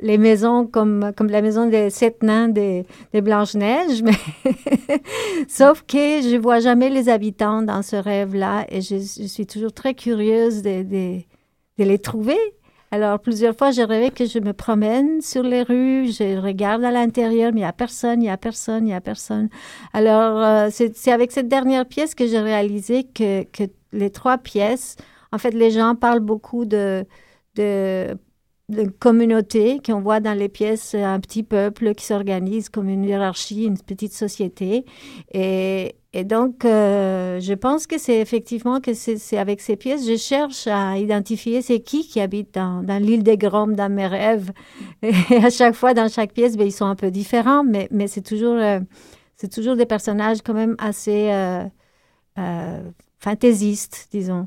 les 0.00 0.18
maisons 0.18 0.66
comme, 0.66 1.12
comme 1.16 1.28
la 1.28 1.40
maison 1.40 1.68
des 1.68 1.88
sept 1.88 2.24
nains 2.24 2.48
des, 2.48 2.84
des 3.12 3.20
Blanches-Neiges. 3.20 4.02
Mais 4.02 4.12
Sauf 5.48 5.84
que 5.86 5.96
je 5.96 6.36
vois 6.36 6.58
jamais 6.58 6.90
les 6.90 7.08
habitants 7.08 7.62
dans 7.62 7.82
ce 7.82 7.94
rêve-là 7.94 8.66
et 8.70 8.80
je, 8.80 8.96
suis 8.96 9.46
toujours 9.46 9.72
très 9.72 9.94
curieuse 9.94 10.62
de, 10.62 10.82
de, 10.82 11.18
de 11.78 11.84
les 11.84 11.98
trouver. 12.00 12.38
Alors, 12.90 13.20
plusieurs 13.20 13.56
fois, 13.56 13.70
j'ai 13.70 13.84
rêvé 13.84 14.10
que 14.10 14.24
je 14.24 14.40
me 14.40 14.52
promène 14.52 15.20
sur 15.20 15.44
les 15.44 15.62
rues, 15.62 16.08
je 16.12 16.40
regarde 16.40 16.82
à 16.82 16.90
l'intérieur, 16.90 17.52
mais 17.52 17.60
il 17.60 17.62
n'y 17.62 17.68
a 17.68 17.72
personne, 17.72 18.20
il 18.20 18.26
n'y 18.26 18.30
a 18.30 18.36
personne, 18.36 18.84
il 18.84 18.90
n'y 18.90 18.94
a 18.94 19.00
personne. 19.00 19.48
Alors, 19.92 20.42
euh, 20.42 20.68
c'est 20.70 21.12
avec 21.12 21.30
cette 21.30 21.48
dernière 21.48 21.86
pièce 21.86 22.16
que 22.16 22.26
j'ai 22.26 22.40
réalisé 22.40 23.04
que, 23.04 23.44
que 23.44 23.64
les 23.92 24.10
trois 24.10 24.38
pièces, 24.38 24.96
en 25.34 25.38
fait, 25.38 25.50
les 25.50 25.72
gens 25.72 25.96
parlent 25.96 26.20
beaucoup 26.20 26.64
de, 26.64 27.04
de, 27.56 28.16
de 28.68 28.84
communauté, 28.84 29.80
qu'on 29.84 30.00
voit 30.00 30.20
dans 30.20 30.32
les 30.38 30.48
pièces 30.48 30.94
un 30.94 31.18
petit 31.18 31.42
peuple 31.42 31.92
qui 31.94 32.06
s'organise 32.06 32.68
comme 32.68 32.88
une 32.88 33.04
hiérarchie, 33.04 33.64
une 33.64 33.76
petite 33.76 34.12
société. 34.12 34.84
Et, 35.32 35.96
donc, 36.24 36.64
euh, 36.64 37.40
je 37.40 37.52
pense 37.52 37.88
que 37.88 37.98
c'est 37.98 38.20
effectivement 38.20 38.80
que 38.80 38.94
c'est 38.94 39.36
avec 39.36 39.60
ces 39.60 39.74
pièces, 39.74 40.06
je 40.06 40.16
cherche 40.16 40.68
à 40.68 40.96
identifier 40.96 41.60
c'est 41.60 41.80
qui 41.80 42.06
qui 42.06 42.20
habite 42.20 42.54
dans, 42.54 43.02
l'île 43.02 43.24
des 43.24 43.36
Groms, 43.36 43.74
dans 43.74 43.90
mes 43.90 44.06
rêves. 44.06 44.52
Et 45.02 45.12
à 45.42 45.50
chaque 45.50 45.74
fois, 45.74 45.92
dans 45.94 46.08
chaque 46.08 46.32
pièce, 46.32 46.56
ben, 46.56 46.68
ils 46.68 46.72
sont 46.72 46.86
un 46.86 46.94
peu 46.94 47.10
différents, 47.10 47.64
mais, 47.64 47.88
c'est 48.06 48.22
toujours, 48.22 48.54
euh, 48.54 48.78
c'est 49.34 49.52
toujours 49.52 49.74
des 49.74 49.86
personnages 49.86 50.42
quand 50.42 50.54
même 50.54 50.76
assez 50.78 51.32
euh, 51.32 51.64
euh, 52.38 52.82
fantaisistes, 53.18 54.08
disons. 54.12 54.46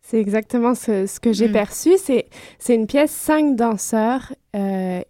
C'est 0.00 0.18
exactement 0.20 0.74
ce, 0.74 1.06
ce 1.06 1.20
que 1.20 1.32
j'ai 1.32 1.48
Mm. 1.48 1.52
perçu. 1.52 1.90
C'est, 1.98 2.74
une 2.74 2.86
pièce, 2.86 3.12
cinq 3.12 3.54
danseurs 3.56 4.32
euh, 4.56 5.00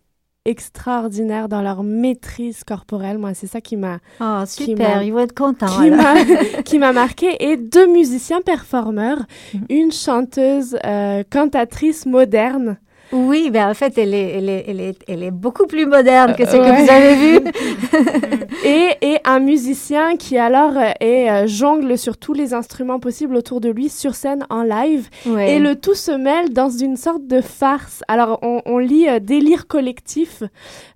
extraordinaires 0.44 1.48
dans 1.48 1.62
leur 1.62 1.82
maîtrise 1.82 2.62
corporelle. 2.64 3.16
Moi, 3.18 3.32
c'est 3.34 3.46
ça 3.46 3.60
qui 3.60 3.76
m'a, 3.76 3.98
Oh, 4.20 4.42
super, 4.46 5.02
ils 5.02 5.12
vont 5.12 5.20
être 5.20 5.34
contents. 5.34 5.66
qui 5.80 5.90
m'a, 5.90 6.14
qui 6.64 6.78
m'a 6.78 6.92
marqué. 6.92 7.36
Et 7.40 7.56
deux 7.56 7.86
musiciens 7.86 8.42
performeurs, 8.42 9.22
Mhm. 9.54 9.60
une 9.70 9.92
chanteuse 9.92 10.76
euh, 10.84 11.22
cantatrice 11.30 12.04
moderne. 12.06 12.78
Oui, 13.12 13.51
ben 13.51 13.68
en 13.68 13.75
fait, 13.75 13.98
elle 13.98 14.14
est, 14.14 14.38
elle 14.38 14.48
est, 14.48 14.64
elle 14.66 14.81
est, 14.81 14.98
elle 15.07 15.22
est 15.22 15.31
beaucoup 15.31 15.66
plus 15.66 15.85
moderne 15.85 16.35
que 16.35 16.46
ce 16.46 16.53
que 16.53 16.83
vous 16.83 16.90
avez 16.90 17.14
vu. 17.14 18.46
et, 18.64 18.88
et 19.03 19.18
un 19.25 19.38
musicien 19.38 20.16
qui 20.16 20.38
alors 20.38 20.79
est, 21.01 21.31
euh, 21.31 21.46
jongle 21.46 21.98
sur 21.98 22.16
tous 22.16 22.33
les 22.33 22.55
instruments 22.55 23.01
possibles 23.01 23.37
autour 23.37 23.61
de 23.61 23.68
lui 23.68 23.90
sur 23.90 24.14
scène 24.14 24.46
en 24.48 24.62
live. 24.62 25.09
Ouais. 25.27 25.55
Et 25.55 25.59
le 25.59 25.77
tout 25.77 25.94
se 25.94 26.12
mêle 26.12 26.55
dans 26.55 26.70
une 26.70 26.96
sorte 26.96 27.27
de 27.27 27.40
farce. 27.42 28.03
Alors, 28.09 28.38
on, 28.42 28.62
on 28.64 28.79
lit 28.79 29.09
euh, 29.09 29.18
Délire 29.20 29.66
collectif 29.66 30.42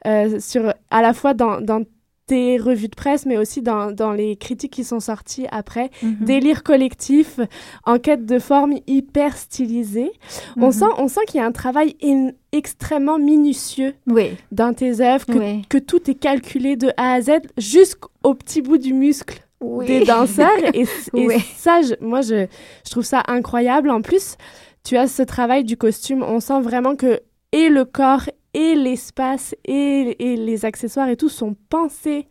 euh, 0.06 0.40
sur, 0.40 0.72
à 0.90 1.02
la 1.02 1.12
fois 1.12 1.34
dans, 1.34 1.60
dans 1.60 1.82
tes 2.26 2.58
revues 2.58 2.88
de 2.88 2.94
presse, 2.96 3.24
mais 3.24 3.38
aussi 3.38 3.62
dans, 3.62 3.92
dans 3.92 4.12
les 4.12 4.36
critiques 4.36 4.72
qui 4.72 4.84
sont 4.84 4.98
sorties 5.00 5.46
après. 5.50 5.90
Mhm. 6.02 6.16
Délire 6.22 6.62
collectif, 6.64 7.38
en 7.84 7.98
quête 7.98 8.26
de 8.26 8.38
forme 8.38 8.74
hyper 8.86 9.36
stylisée. 9.36 10.10
On 10.56 10.66
Mhm. 10.66 10.72
sent, 10.72 10.84
on 10.98 11.08
sent 11.08 11.20
qu'il 11.28 11.38
y 11.40 11.42
a 11.42 11.46
un 11.46 11.52
travail 11.52 11.96
in- 12.02 12.30
extrêmement 12.52 13.18
minutieux 13.18 13.94
Oui, 14.08 14.30
dans 14.50 14.74
tes 14.74 15.00
œuvres, 15.00 15.26
que, 15.26 15.38
oui. 15.38 15.62
que 15.68 15.78
tout 15.78 16.10
est 16.10 16.14
calculé 16.14 16.76
de 16.76 16.90
A 16.96 17.12
à 17.14 17.20
Z 17.20 17.30
jusqu'au 17.58 18.34
petit 18.34 18.60
bout 18.62 18.78
du 18.78 18.92
muscle 18.92 19.40
Oui. 19.60 19.86
des 19.86 20.00
danseurs. 20.04 20.50
Et, 20.74 20.84
ça, 21.56 21.80
je- 21.82 21.94
moi, 22.04 22.22
je, 22.22 22.46
je 22.84 22.90
trouve 22.90 23.04
ça 23.04 23.22
incroyable. 23.28 23.88
En 23.90 24.02
plus, 24.02 24.36
tu 24.84 24.96
as 24.96 25.06
ce 25.06 25.22
travail 25.22 25.62
du 25.64 25.76
costume. 25.76 26.22
On 26.24 26.40
sent 26.40 26.60
vraiment 26.60 26.96
que 26.96 27.20
et 27.52 27.68
le 27.68 27.84
corps 27.84 28.28
et 28.56 28.74
l'espace 28.74 29.54
et, 29.66 30.16
et 30.32 30.36
les 30.36 30.64
accessoires 30.64 31.08
et 31.08 31.16
tout 31.16 31.28
sont 31.28 31.54
pensés 31.68 32.26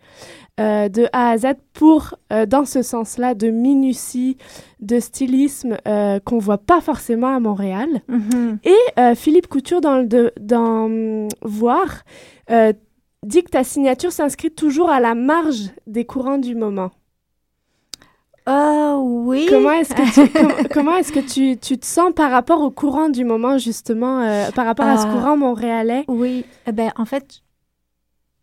euh, 0.59 0.89
de 0.89 1.07
A 1.13 1.29
à 1.31 1.37
Z 1.37 1.45
pour, 1.73 2.15
euh, 2.33 2.45
dans 2.45 2.65
ce 2.65 2.81
sens-là, 2.81 3.35
de 3.35 3.49
minutie, 3.49 4.37
de 4.79 4.99
stylisme 4.99 5.77
euh, 5.87 6.19
qu'on 6.19 6.39
voit 6.39 6.57
pas 6.57 6.81
forcément 6.81 7.35
à 7.35 7.39
Montréal. 7.39 7.89
Mhm. 8.07 8.59
Et 8.63 8.99
euh, 8.99 9.13
Philippe 9.15 9.47
Couture, 9.47 9.81
dans, 9.81 9.97
le 9.97 10.05
de- 10.07 10.33
dans 10.39 11.27
Voir, 11.43 12.03
dit 13.23 13.43
que 13.43 13.49
ta 13.51 13.63
signature 13.63 14.11
s'inscrit 14.11 14.51
toujours 14.51 14.89
à 14.89 14.99
la 14.99 15.13
marge 15.15 15.71
des 15.87 16.05
courants 16.05 16.37
du 16.37 16.55
moment. 16.55 16.91
Oui. 19.45 19.51
Comment 19.51 19.71
est-ce 19.71 19.93
que, 19.93 20.13
tu, 20.13 20.29
com- 20.39 20.67
comment 20.73 20.95
est-ce 20.97 21.11
que 21.11 21.19
tu, 21.19 21.57
tu 21.57 21.77
te 21.77 21.85
sens 21.85 22.11
par 22.15 22.31
rapport 22.31 22.61
au 22.61 22.71
courant 22.71 23.09
du 23.09 23.23
moment, 23.25 23.57
justement, 23.57 24.21
euh, 24.21 24.51
par 24.51 24.65
rapport 24.65 24.85
à 24.87 24.97
ce 24.97 25.05
Ah. 25.07 25.11
courant 25.13 25.37
montréalais? 25.37 26.03
Oui, 26.07 26.45
eh 26.67 26.71
ben, 26.71 26.91
en 26.97 27.05
fait, 27.05 27.41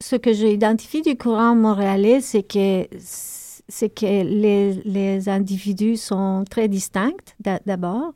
ce 0.00 0.16
que 0.16 0.32
j'identifie 0.32 1.02
du 1.02 1.16
courant 1.16 1.54
montréalais, 1.54 2.20
c'est 2.20 2.42
que, 2.42 2.86
c'est 2.98 3.88
que 3.94 4.04
les, 4.24 4.72
les 4.84 5.28
individus 5.28 5.96
sont 5.96 6.44
très 6.50 6.68
distincts 6.68 7.12
d'a- 7.40 7.60
d'abord. 7.66 8.12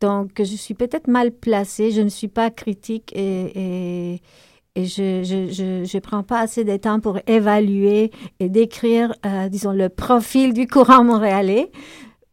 Donc, 0.00 0.30
je 0.38 0.44
suis 0.44 0.74
peut-être 0.74 1.06
mal 1.08 1.30
placée, 1.30 1.90
je 1.92 2.00
ne 2.00 2.08
suis 2.08 2.28
pas 2.28 2.50
critique 2.50 3.12
et, 3.14 3.52
et, 4.14 4.20
et 4.74 4.84
je 4.84 5.22
je, 5.22 5.48
je, 5.52 5.84
je 5.84 5.98
prends 5.98 6.22
pas 6.24 6.40
assez 6.40 6.64
de 6.64 6.76
temps 6.76 6.98
pour 6.98 7.18
évaluer 7.26 8.10
et 8.40 8.48
décrire, 8.48 9.14
euh, 9.24 9.48
disons, 9.48 9.70
le 9.72 9.88
profil 9.88 10.52
du 10.54 10.66
courant 10.66 11.04
montréalais. 11.04 11.70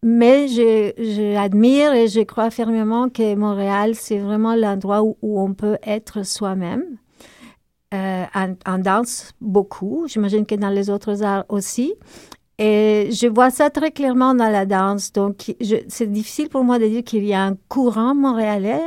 Mais 0.02 0.48
je, 0.48 0.94
je 0.98 1.36
admire 1.36 1.94
et 1.94 2.08
je 2.08 2.22
crois 2.22 2.50
fermement 2.52 3.10
que 3.10 3.36
Montréal, 3.36 3.96
c'est 3.96 4.20
vraiment 4.20 4.56
l'endroit 4.56 5.04
où, 5.04 5.18
où 5.22 5.42
on 5.42 5.54
peut 5.54 5.78
être 5.84 6.26
soi-même. 6.26 6.84
Euh, 7.94 8.24
en, 8.36 8.54
en 8.66 8.78
danse, 8.78 9.34
beaucoup. 9.42 10.06
J'imagine 10.08 10.46
que 10.46 10.56
dans 10.56 10.70
les 10.70 10.90
autres 10.90 11.24
arts 11.24 11.46
aussi. 11.50 11.96
Et 12.60 13.10
je 13.12 13.28
vois 13.28 13.50
ça 13.50 13.70
très 13.70 13.92
clairement 13.92 14.36
dans 14.36 14.50
la 14.50 14.66
danse. 14.66 15.12
Donc, 15.12 15.56
c'est 15.88 16.12
difficile 16.12 16.50
pour 16.50 16.64
moi 16.64 16.78
de 16.78 16.88
dire 16.88 17.04
qu'il 17.04 17.26
y 17.26 17.34
a 17.34 17.42
un 17.44 17.58
courant 17.68 18.14
montréalais. 18.14 18.84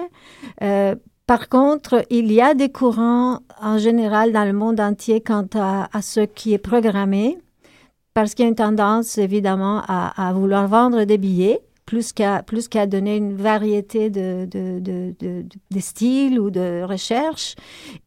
Euh, 0.62 0.94
par 1.26 1.48
contre, 1.48 2.04
il 2.10 2.30
y 2.30 2.40
a 2.40 2.54
des 2.54 2.70
courants 2.70 3.40
en 3.60 3.78
général 3.78 4.32
dans 4.32 4.44
le 4.44 4.52
monde 4.52 4.78
entier 4.78 5.20
quant 5.20 5.46
à, 5.54 5.88
à 5.96 6.02
ce 6.02 6.20
qui 6.20 6.52
est 6.52 6.58
programmé, 6.58 7.38
parce 8.14 8.34
qu'il 8.34 8.44
y 8.44 8.46
a 8.46 8.48
une 8.48 8.54
tendance 8.54 9.18
évidemment 9.18 9.82
à, 9.86 10.32
vouloir 10.34 10.68
vendre 10.68 11.04
des 11.04 11.18
billets 11.18 11.60
plus 11.86 12.12
qu'à 12.12 12.42
plus 12.42 12.68
qu'à 12.68 12.86
donner 12.86 13.16
une 13.16 13.34
variété 13.34 14.08
de, 14.08 14.46
de, 14.46 14.78
de, 14.80 15.80
styles 15.80 16.38
ou 16.38 16.50
de 16.50 16.82
recherches. 16.84 17.56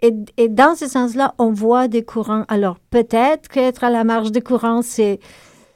Et, 0.01 0.14
et 0.38 0.47
dans 0.47 0.76
ce 0.76 0.88
sens-là, 0.88 1.36
on 1.38 1.51
voit 1.51 1.88
des 1.88 2.03
courants. 2.03 2.45
Alors 2.47 2.78
peut-être 2.89 3.49
qu'être 3.49 3.84
à 3.84 3.89
la 3.89 4.03
marge 4.03 4.32
des 4.32 4.41
courants, 4.41 4.82
c'est 4.82 5.20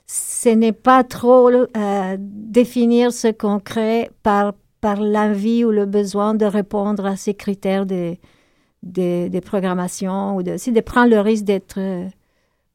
ce 0.08 0.50
n'est 0.50 0.72
pas 0.72 1.04
trop 1.04 1.50
euh, 1.52 2.16
définir 2.20 3.14
ce 3.14 3.28
qu'on 3.28 3.60
crée 3.60 4.10
par, 4.24 4.54
par 4.82 5.00
l'envie 5.02 5.64
ou 5.64 5.70
le 5.70 5.86
besoin 5.86 6.34
de 6.34 6.46
répondre 6.46 7.06
à 7.06 7.16
ces 7.16 7.36
critères 7.36 7.86
de, 7.86 8.16
de, 8.82 9.28
de 9.28 9.40
programmation 9.40 10.36
ou 10.36 10.42
de, 10.42 10.58
c'est 10.58 10.72
de 10.72 10.82
prendre 10.82 11.12
le 11.12 11.20
risque 11.20 11.44
d'être 11.44 11.80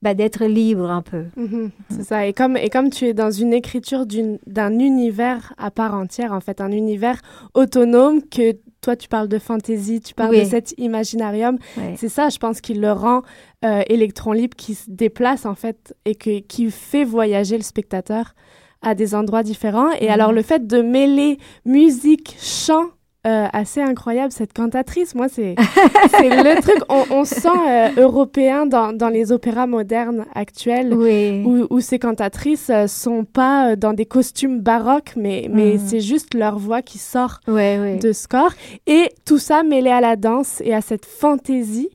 ben, 0.05 0.15
d'être 0.15 0.45
libre 0.45 0.91
un 0.91 1.03
peu. 1.03 1.25
Mhm, 1.37 1.71
C'est 1.91 2.05
ça. 2.05 2.27
Et 2.27 2.33
comme, 2.35 2.57
et 2.57 2.69
comme 2.69 2.91
tu 2.91 3.07
es 3.07 3.15
dans 3.15 3.31
une 3.31 3.53
écriture 3.55 4.05
d'un 4.47 4.79
univers 4.79 5.55
à 5.59 5.71
part 5.71 5.95
entière, 5.95 6.33
en 6.33 6.41
fait, 6.41 6.61
un 6.61 6.71
univers 6.71 7.21
autonome 7.55 8.21
que 8.23 8.53
toi, 8.83 8.97
tu 8.97 9.09
parles 9.09 9.29
de 9.29 9.39
fantaisie, 9.39 10.01
tu 10.03 10.13
parles 10.13 10.33
Oui. 10.33 10.41
de 10.41 10.45
cet 10.45 10.75
imaginarium. 10.79 11.57
C'est 11.97 12.11
ça, 12.11 12.29
je 12.29 12.37
pense, 12.39 12.61
qui 12.61 12.75
le 12.75 12.93
rend 12.93 13.23
euh, 13.65 13.81
électron 13.89 14.33
libre, 14.33 14.55
qui 14.57 14.75
se 14.75 14.91
déplace, 14.91 15.47
en 15.47 15.55
fait, 15.55 15.95
et 16.05 16.15
que, 16.15 16.41
qui 16.41 16.71
fait 16.71 17.05
voyager 17.05 17.57
le 17.57 17.63
spectateur 17.63 18.35
à 18.83 18.95
des 18.95 19.15
endroits 19.15 19.43
différents. 19.43 19.91
Et 20.01 20.05
Mhm. 20.09 20.11
alors, 20.13 20.33
le 20.33 20.43
fait 20.43 20.67
de 20.67 20.83
mêler 20.83 21.39
musique, 21.65 22.37
chant, 22.39 22.89
euh, 23.27 23.47
assez 23.53 23.81
incroyable, 23.81 24.33
cette 24.33 24.53
cantatrice, 24.53 25.14
moi, 25.14 25.29
c'est 25.31 25.55
le 25.57 26.61
truc, 26.61 26.77
on, 26.89 27.05
on 27.11 27.25
sent 27.25 27.49
euh, 27.68 27.89
européen 27.97 28.66
dans, 28.66 28.93
dans 28.93 29.09
les 29.09 29.33
opéras 29.33 29.66
modernes 29.66 30.27
actuels 30.35 30.93
Oui. 30.93 31.43
où, 31.47 31.66
où 31.70 31.81
ces 31.81 31.99
cantatrices 31.99 32.70
euh, 32.70 32.87
sont 32.87 33.25
pas 33.25 33.70
euh, 33.70 33.77
dans 33.77 33.93
des 33.95 34.05
costumes 34.07 34.61
baroques, 34.61 35.12
mais, 35.16 35.49
mais 35.51 35.75
Mhm. 35.75 35.81
c'est 35.87 36.01
juste 36.01 36.35
leur 36.35 36.59
voix 36.59 36.83
qui 36.83 36.99
sort 36.99 37.41
Ouais, 37.49 37.79
ouais. 37.79 37.97
de 37.99 38.12
ce 38.12 38.29
corps. 38.29 38.53
Et 38.87 39.09
tout 39.25 39.39
ça 39.39 39.62
mêlé 39.62 39.91
à 39.91 40.01
la 40.01 40.16
danse 40.16 40.61
et 40.64 40.75
à 40.75 40.81
cette 40.81 41.07
fantaisie, 41.07 41.89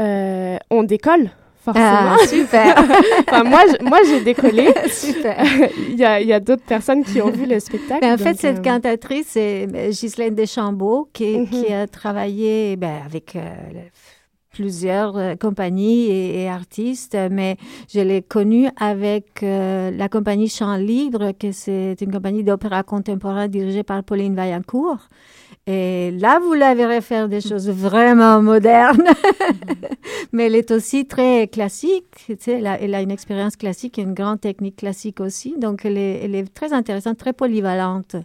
euh, 0.00 0.56
on 0.70 0.82
décolle, 0.82 1.30
forcément. 1.64 1.86
Ah, 1.88 2.26
super. 2.26 2.74
enfin, 3.28 3.44
moi, 3.44 3.62
je- 3.68 3.84
moi 3.84 3.98
j'ai 4.08 4.20
décollé. 4.22 4.72
super. 4.90 5.42
Il 5.88 5.96
y 5.98 6.04
a, 6.04 6.20
il 6.20 6.26
y 6.28 6.32
a 6.32 6.40
d'autres 6.40 6.64
personnes 6.64 7.02
qui 7.04 7.20
ont 7.22 7.30
vu 7.30 7.46
le 7.46 7.58
spectacle. 7.60 8.00
Ben, 8.02 8.14
en 8.14 8.18
fait, 8.18 8.32
donc, 8.32 8.40
cette 8.40 8.58
euh, 8.58 8.62
cantatrice, 8.70 9.26
c'est 9.30 9.66
euh, 9.74 9.88
Ghislaine 9.90 10.34
Deschambault 10.34 11.08
qui, 11.12 11.38
Mhm. 11.38 11.48
qui 11.48 11.72
a 11.72 11.86
travaillé 11.86 12.76
ben, 12.76 12.98
avec 13.06 13.34
euh, 13.36 13.40
plusieurs 14.52 15.16
euh, 15.16 15.34
compagnies 15.34 16.04
et, 16.06 16.42
et 16.42 16.48
artistes, 16.48 17.16
mais 17.30 17.56
je 17.92 18.00
l'ai 18.00 18.22
connue 18.22 18.68
avec 18.78 19.42
euh, 19.42 19.90
la 19.90 20.08
compagnie 20.08 20.48
Chant 20.48 20.76
Libre, 20.76 21.32
que 21.32 21.50
c'est 21.50 21.96
une 22.00 22.12
compagnie 22.12 22.44
d'opéra 22.44 22.82
contemporain 22.84 23.48
dirigée 23.48 23.82
par 23.82 24.04
Pauline 24.04 24.34
Vaillancourt. 24.36 25.08
Et 25.66 26.10
là, 26.10 26.40
vous 26.40 26.52
la 26.52 26.74
verrez 26.74 27.00
faire 27.00 27.28
des 27.28 27.40
choses 27.40 27.70
vraiment 27.70 28.42
modernes. 28.42 29.08
Mais 30.32 30.46
elle 30.46 30.56
est 30.56 30.70
aussi 30.70 31.06
très 31.06 31.48
classique. 31.48 32.04
Tu 32.26 32.36
sais, 32.38 32.52
elle, 32.58 32.66
a, 32.66 32.80
elle 32.80 32.94
a 32.94 33.00
une 33.00 33.10
expérience 33.10 33.56
classique 33.56 33.98
et 33.98 34.02
une 34.02 34.12
grande 34.12 34.40
technique 34.40 34.76
classique 34.76 35.20
aussi. 35.20 35.54
Donc, 35.58 35.86
elle 35.86 35.96
est, 35.96 36.22
elle 36.22 36.34
est 36.34 36.52
très 36.52 36.74
intéressante, 36.74 37.16
très 37.16 37.32
polyvalente. 37.32 38.16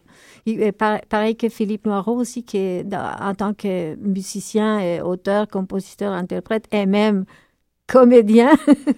Et 0.46 0.72
pareil 0.74 1.38
que 1.38 1.48
Philippe 1.48 1.86
Noireau 1.86 2.16
aussi, 2.16 2.44
qui 2.44 2.58
est 2.58 2.86
en 2.94 3.34
tant 3.36 3.54
que 3.54 3.96
musicien, 3.96 4.80
et 4.80 5.02
auteur, 5.02 5.48
compositeur, 5.48 6.12
interprète 6.12 6.66
et 6.72 6.86
même 6.86 7.24
comédien, 7.88 8.52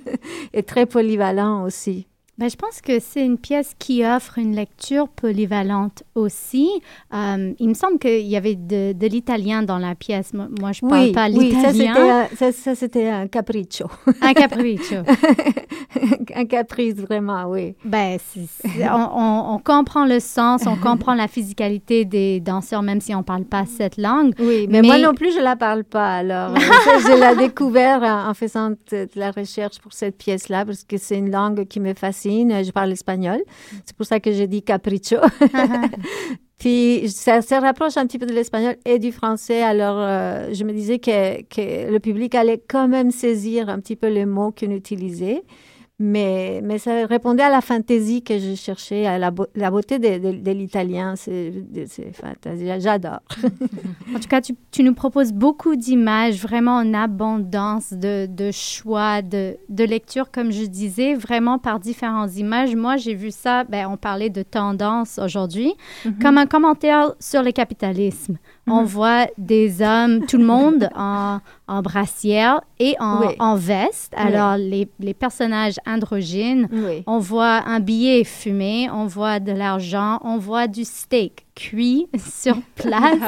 est 0.53 0.67
très 0.67 0.87
polyvalent 0.87 1.63
aussi. 1.63 2.07
Ben, 2.37 2.49
je 2.49 2.55
pense 2.55 2.81
que 2.81 2.99
c'est 2.99 3.23
une 3.23 3.37
pièce 3.37 3.73
qui 3.77 4.03
offre 4.03 4.39
une 4.39 4.55
lecture 4.55 5.07
polyvalente 5.09 6.01
aussi. 6.15 6.69
Euh, 7.13 7.53
il 7.59 7.69
me 7.69 7.73
semble 7.75 7.99
qu'il 7.99 8.25
y 8.25 8.35
avait 8.35 8.55
de, 8.55 8.93
de 8.93 9.07
l'italien 9.07 9.61
dans 9.61 9.77
la 9.77 9.93
pièce. 9.93 10.33
Moi, 10.33 10.71
je 10.71 10.79
parle 10.81 11.03
oui, 11.03 11.11
pas 11.11 11.29
oui, 11.29 11.51
ça 11.51 11.71
c'était, 11.71 11.83
l'italien. 11.87 12.27
un- 12.41 12.51
ça, 12.51 12.73
c'était 12.75 13.07
un 13.09 13.27
capriccio. 13.27 13.85
Un 14.21 14.33
capriccio. 14.33 14.99
un 16.35 16.45
caprice, 16.45 16.95
vraiment, 16.95 17.45
oui. 17.47 17.75
Ben, 17.85 18.17
on, 18.91 19.09
on- 19.13 19.53
on 19.55 19.59
comprend 19.59 20.05
le 20.05 20.19
sens, 20.19 20.63
on 20.65 20.77
comprend 20.77 21.13
la 21.13 21.27
physicalité 21.27 22.05
des 22.05 22.39
danseurs, 22.39 22.81
même 22.81 23.01
si 23.01 23.13
on 23.13 23.23
parle 23.23 23.43
pas 23.43 23.65
cette 23.67 23.97
langue. 23.97 24.33
Oui, 24.39 24.67
mais, 24.69 24.81
Mais- 24.81 24.87
moi 24.87 24.97
non 24.97 25.13
plus, 25.13 25.31
je 25.35 25.39
la 25.41 25.55
parle 25.57 25.83
pas. 25.83 26.15
Alors, 26.15 26.55
je 26.57 27.35
l'ai 27.37 27.47
découvert 27.47 28.01
en, 28.01 28.29
en 28.29 28.33
faisant 28.33 28.69
de, 28.71 28.75
de 28.91 29.09
la 29.15 29.29
recherche 29.31 29.79
pour 29.79 29.93
cette 29.93 30.17
pièce-là, 30.17 30.65
parce 30.65 30.83
que 30.85 30.97
c'est 30.97 31.17
une 31.17 31.29
langue 31.29 31.65
qui 31.67 31.79
me 31.79 31.93
fascine. 31.93 32.20
Je 32.29 32.71
parle 32.71 32.91
espagnol. 32.91 33.41
C'est 33.85 33.95
pour 33.95 34.05
ça 34.05 34.19
que 34.19 34.31
j'ai 34.31 34.47
dit 34.47 34.61
capricho. 34.61 35.17
Puis, 36.57 37.09
ça 37.09 37.41
se 37.41 37.55
rapproche 37.55 37.97
un 37.97 38.05
petit 38.05 38.19
peu 38.19 38.27
de 38.27 38.33
l'espagnol 38.33 38.75
et 38.85 38.99
du 38.99 39.11
français. 39.11 39.63
Alors, 39.63 39.97
euh, 39.97 40.53
je 40.53 40.63
me 40.63 40.73
disais 40.73 40.99
que, 40.99 41.41
que 41.43 41.91
le 41.91 41.99
public 41.99 42.35
allait 42.35 42.61
quand 42.67 42.87
même 42.87 43.09
saisir 43.09 43.67
un 43.67 43.79
petit 43.79 43.95
peu 43.95 44.07
les 44.07 44.25
mots 44.25 44.51
qu'on 44.51 44.69
utilisait. 44.69 45.41
Mais, 46.03 46.61
mais 46.63 46.79
ça 46.79 47.05
répondait 47.05 47.43
à 47.43 47.51
la 47.51 47.61
fantaisie 47.61 48.23
que 48.23 48.39
je 48.39 48.55
cherchais, 48.55 49.05
à 49.05 49.19
la, 49.19 49.31
la 49.55 49.69
beauté 49.69 49.99
de, 49.99 50.17
de- 50.31 50.37
de 50.41 50.51
l'italien. 50.51 51.15
C'est. 51.15 51.53
J'adore. 52.79 53.19
En 54.15 54.19
tout 54.19 54.27
cas, 54.27 54.41
tu, 54.41 54.53
tu 54.71 54.83
nous 54.83 54.93
proposes 54.93 55.31
beaucoup 55.31 55.75
d'images, 55.75 56.41
vraiment 56.41 56.75
en 56.77 56.93
abondance 56.93 57.93
de, 57.93 58.25
de 58.25 58.51
choix, 58.51 59.21
de, 59.21 59.55
de 59.69 59.83
lecture, 59.85 60.31
comme 60.31 60.51
je 60.51 60.65
disais, 60.65 61.13
vraiment 61.13 61.59
par 61.59 61.79
différentes 61.79 62.35
images. 62.35 62.75
Moi, 62.75 62.97
j'ai 62.97 63.13
vu 63.13 63.31
ça, 63.31 63.63
ben, 63.63 63.87
on 63.89 63.95
parlait 63.97 64.29
de 64.29 64.41
tendance 64.43 65.17
aujourd'hui, 65.23 65.73
comme 66.21 66.37
un 66.37 66.45
commentaire 66.45 67.13
sur 67.19 67.41
le 67.43 67.51
capitalisme. 67.51 68.37
On 68.71 68.83
voit 68.83 69.27
des 69.37 69.81
hommes, 69.81 70.25
tout 70.25 70.37
le 70.37 70.45
monde 70.45 70.89
en, 70.95 71.39
en 71.67 71.81
brassière 71.81 72.61
et 72.79 72.95
en, 72.99 73.19
Oui. 73.21 73.35
en 73.39 73.55
veste. 73.55 74.13
Oui. 74.17 74.23
Alors, 74.25 74.57
les, 74.57 74.87
les 74.99 75.13
personnages 75.13 75.75
androgynes, 75.85 76.67
Oui. 76.71 77.03
on 77.07 77.19
voit 77.19 77.63
un 77.67 77.79
billet 77.79 78.23
fumé, 78.23 78.89
on 78.91 79.05
voit 79.05 79.39
de 79.39 79.51
l'argent, 79.51 80.19
on 80.23 80.37
voit 80.37 80.67
du 80.67 80.83
steak 80.85 81.45
cuit 81.55 82.07
sur 82.17 82.57
place. 82.75 83.19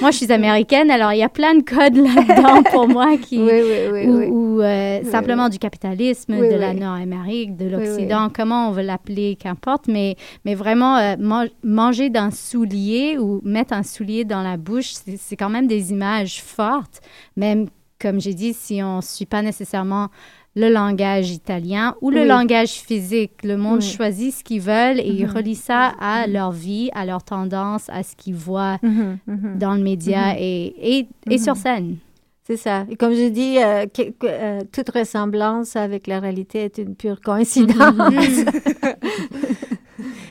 moi, 0.00 0.10
je 0.10 0.16
suis 0.18 0.32
américaine, 0.32 0.90
alors 0.90 1.12
il 1.12 1.18
y 1.18 1.22
a 1.22 1.28
plein 1.28 1.54
de 1.54 1.62
codes 1.62 1.96
là-dedans 1.96 2.62
pour 2.72 2.88
moi 2.88 3.16
qui... 3.16 3.38
Oui, 3.38 3.62
oui, 3.92 4.06
oui. 4.08 4.26
ou 4.26 4.60
euh, 4.60 5.02
simplement 5.04 5.48
du 5.48 5.58
capitalisme, 5.58 6.36
de 6.36 6.54
la. 6.56 6.74
Nord-Amérique, 6.74 7.56
de 7.56 7.66
l'Occident, 7.68 8.28
comment 8.34 8.68
on 8.68 8.72
veut 8.72 8.82
l'appeler, 8.82 9.36
qu'importe, 9.40 9.86
mais, 9.88 10.16
mais 10.44 10.54
vraiment 10.54 10.96
euh, 10.96 11.16
man- 11.18 11.48
manger 11.62 12.08
d'un 12.10 12.30
soulier 12.30 13.18
ou 13.18 13.40
mettre 13.44 13.72
un 13.72 13.82
soulier 13.82 14.24
dans 14.24 14.42
la 14.42 14.56
bouche, 14.56 14.92
c'est 14.92 15.16
c'est 15.16 15.36
quand 15.36 15.50
même 15.50 15.66
des 15.66 15.92
images 15.92 16.42
fortes, 16.42 17.00
même 17.36 17.66
comme 18.00 18.20
j'ai 18.20 18.32
dit, 18.34 18.54
si 18.54 18.82
on 18.82 18.96
ne 18.96 19.02
suit 19.02 19.26
pas 19.26 19.42
nécessairement 19.42 20.08
le 20.56 20.68
langage 20.68 21.30
italien 21.30 21.94
ou 22.00 22.10
le 22.10 22.22
Oui. 22.22 22.26
langage 22.28 22.70
physique. 22.72 23.42
Le 23.44 23.56
monde 23.56 23.80
Oui. 23.82 23.88
choisit 23.88 24.34
ce 24.34 24.42
qu'ils 24.42 24.60
veulent 24.60 24.98
et 24.98 25.06
ils 25.08 25.26
Mhm. 25.26 25.32
relient 25.36 25.54
ça 25.54 25.92
à 26.00 26.26
leur 26.26 26.50
vie, 26.50 26.90
à 26.92 27.04
leur 27.06 27.22
tendance, 27.22 27.88
à 27.88 28.02
ce 28.02 28.16
qu'ils 28.16 28.34
voient 28.34 28.78
Mhm, 28.82 29.18
mhm. 29.26 29.58
dans 29.58 29.74
le 29.74 29.82
média 29.82 30.34
et, 30.38 30.74
et, 30.98 31.08
et 31.30 31.38
sur 31.38 31.56
scène. 31.56 31.96
C'est 32.42 32.56
ça. 32.56 32.84
Et 32.90 32.96
comme 32.96 33.12
je 33.14 33.28
dis, 33.28 33.58
euh, 33.62 33.86
que- 33.86 34.12
euh, 34.24 34.60
toute 34.72 34.90
ressemblance 34.90 35.76
avec 35.76 36.08
la 36.08 36.18
réalité 36.18 36.64
est 36.64 36.78
une 36.78 36.96
pure 36.96 37.20
coïncidence. 37.20 37.76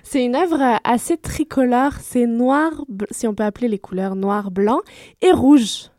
C'est 0.04 0.26
une 0.26 0.36
œuvre 0.36 0.80
assez 0.84 1.18
tricolore. 1.18 1.94
C'est 2.02 2.26
noir, 2.26 2.72
si 3.12 3.28
on 3.28 3.34
peut 3.36 3.44
appeler 3.44 3.68
les 3.68 3.78
couleurs 3.78 4.16
noir, 4.16 4.50
blanc 4.52 4.80
et 5.22 5.32
rouge. 5.32 5.92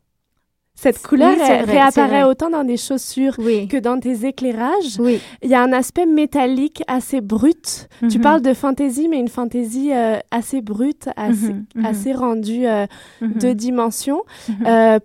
Cette 0.83 1.03
couleur 1.07 1.33
Oui, 1.33 1.37
c'est 1.39 1.53
elle 1.53 1.64
vrai, 1.66 1.72
c'est 1.91 2.01
réapparaît 2.01 2.22
autant 2.24 2.49
dans 2.49 2.64
des 2.64 2.78
chaussures 2.78 3.35
oui. 3.39 3.68
que 3.68 3.76
dans 3.76 4.01
tes 4.01 4.24
éclairages. 4.26 4.99
Oui. 4.99 5.20
Il 5.43 5.51
y 5.51 5.55
a 5.55 5.62
un 5.62 5.72
aspect 5.74 6.07
métallique 6.07 6.83
assez 6.87 7.20
brut. 7.20 7.89
Tu 8.09 8.16
Mhm. 8.16 8.22
parles 8.22 8.41
de 8.41 8.55
fantaisie, 8.55 9.07
mais 9.09 9.18
une 9.20 9.28
fantaisie 9.28 9.93
euh, 9.93 10.16
assez 10.31 10.62
brute, 10.62 11.09
assez, 11.16 11.53
Mhm, 11.53 11.64
mhm. 11.74 11.85
assez 11.85 12.12
rendue 12.14 12.66
euh, 12.66 12.87
deux 13.20 13.55
dimensions. 13.55 14.22
Euh, 14.66 14.99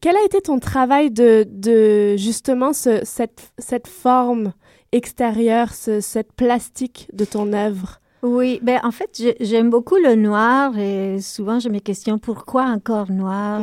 quel 0.00 0.16
a 0.16 0.24
été 0.24 0.40
ton 0.40 0.58
travail 0.58 1.12
de, 1.12 1.46
de 1.48 2.16
justement 2.16 2.72
ce- 2.72 3.00
cette, 3.04 3.52
cette 3.58 3.86
forme 3.86 4.52
extérieure, 4.90 5.72
ce- 5.74 6.00
cette 6.00 6.32
plastique 6.32 7.08
de 7.12 7.24
ton 7.24 7.52
œuvre? 7.52 8.00
Oui, 8.22 8.58
ben 8.62 8.80
en 8.82 8.90
fait, 8.90 9.22
j'aime 9.40 9.70
beaucoup 9.70 9.96
le 9.96 10.14
noir 10.14 10.76
et 10.78 11.20
souvent 11.22 11.58
je 11.58 11.68
me 11.70 11.78
questionne 11.78 12.18
pourquoi 12.20 12.64
encore 12.64 13.10
noir? 13.10 13.62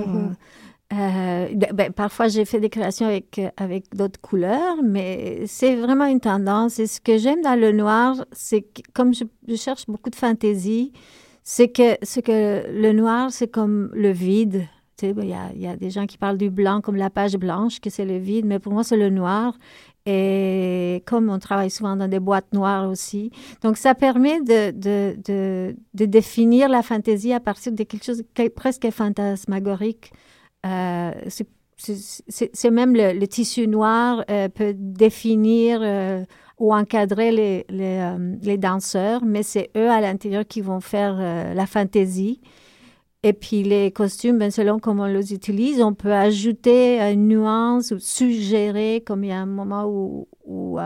Euh, 0.94 1.50
ben, 1.54 1.74
ben, 1.74 1.92
parfois, 1.92 2.30
j'ai 2.30 2.46
fait 2.46 2.60
des 2.60 2.70
créations 2.70 3.08
avec, 3.08 3.40
euh, 3.40 3.50
avec 3.58 3.94
d'autres 3.94 4.22
couleurs, 4.22 4.78
mais 4.84 5.46
c'est 5.46 5.76
vraiment 5.76 6.06
une 6.06 6.22
tendance. 6.22 6.80
Et 6.80 6.88
ce 6.88 7.02
que 7.02 7.18
j'aime 7.18 7.42
dans 7.42 7.60
le 7.60 7.74
noir, 7.74 8.26
c'est 8.32 8.62
que 8.62 8.82
comme 8.94 9.14
je, 9.14 9.26
cherche 9.56 9.86
beaucoup 9.88 10.10
de 10.10 10.16
fantaisie, 10.16 10.94
c'est 11.44 11.68
que, 11.68 12.22
que 12.22 12.72
le 12.72 12.94
noir, 12.94 13.32
c'est 13.32 13.50
comme 13.50 13.90
le 13.94 14.12
vide. 14.12 14.66
Tu 14.98 15.14
ben, 15.14 15.24
il 15.24 15.30
y, 15.30 15.34
a, 15.34 15.52
y 15.56 15.68
a 15.68 15.76
des 15.76 15.90
gens 15.90 16.06
qui 16.08 16.18
parlent 16.18 16.38
du 16.38 16.50
blanc 16.50 16.82
comme 16.82 16.96
la 16.96 17.10
page 17.10 17.36
blanche, 17.36 17.82
que 17.82 17.90
c'est 17.90 18.06
le 18.06 18.18
vide, 18.18 18.46
mais 18.46 18.60
pour 18.60 18.72
moi, 18.74 18.84
c'est 18.84 18.98
le 18.98 19.10
noir. 19.10 19.58
Et 20.10 21.04
comme 21.06 21.30
on 21.30 21.38
travaille 21.38 21.70
souvent 21.70 21.98
dans 21.98 22.08
des 22.08 22.22
boîtes 22.22 22.54
noires 22.54 22.90
aussi, 22.90 23.30
donc 23.62 23.76
ça 23.76 23.94
permet 23.94 24.40
de, 24.40 24.72
de, 24.72 25.76
de, 25.94 26.06
définir 26.06 26.70
la 26.70 26.82
fantaisie 26.82 27.34
à 27.34 27.42
partir 27.42 27.74
de 27.74 27.84
quelque 27.84 28.06
chose 28.06 28.20
de 28.20 28.48
presque 28.48 28.90
fantasmagorique. 28.90 30.14
Euh, 30.66 31.12
c'est- 31.28 32.70
même 32.72 32.96
le, 32.96 33.26
tissu 33.28 33.68
noir 33.68 34.24
euh, 34.32 34.50
peut 34.50 34.74
définir 34.76 35.80
euh, 35.84 36.24
ou 36.58 36.74
encadrer 36.74 37.32
les, 37.32 37.66
euh, 37.72 38.36
les 38.42 38.58
danseurs, 38.58 39.24
mais 39.24 39.44
c'est 39.44 39.70
eux 39.78 39.90
à 39.90 40.02
l'intérieur 40.02 40.46
qui 40.48 40.62
vont 40.62 40.80
faire 40.80 41.16
la 41.54 41.66
fantaisie. 41.68 42.42
Et 43.24 43.34
puis 43.34 43.64
les 43.64 43.92
costumes, 43.92 44.38
ben, 44.40 44.52
selon 44.52 44.80
comment 44.80 45.04
on 45.04 45.08
les 45.08 45.34
utilise, 45.34 45.82
on 45.82 45.94
peut 45.94 46.14
ajouter 46.14 47.00
une 47.12 47.28
nuance 47.28 47.92
ou 47.92 48.00
suggérer, 48.00 49.04
comme 49.06 49.24
il 49.24 49.30
y 49.30 49.34
a 49.34 49.40
un 49.40 49.46
moment 49.46 49.86
où, 49.86 50.28
où 50.46 50.80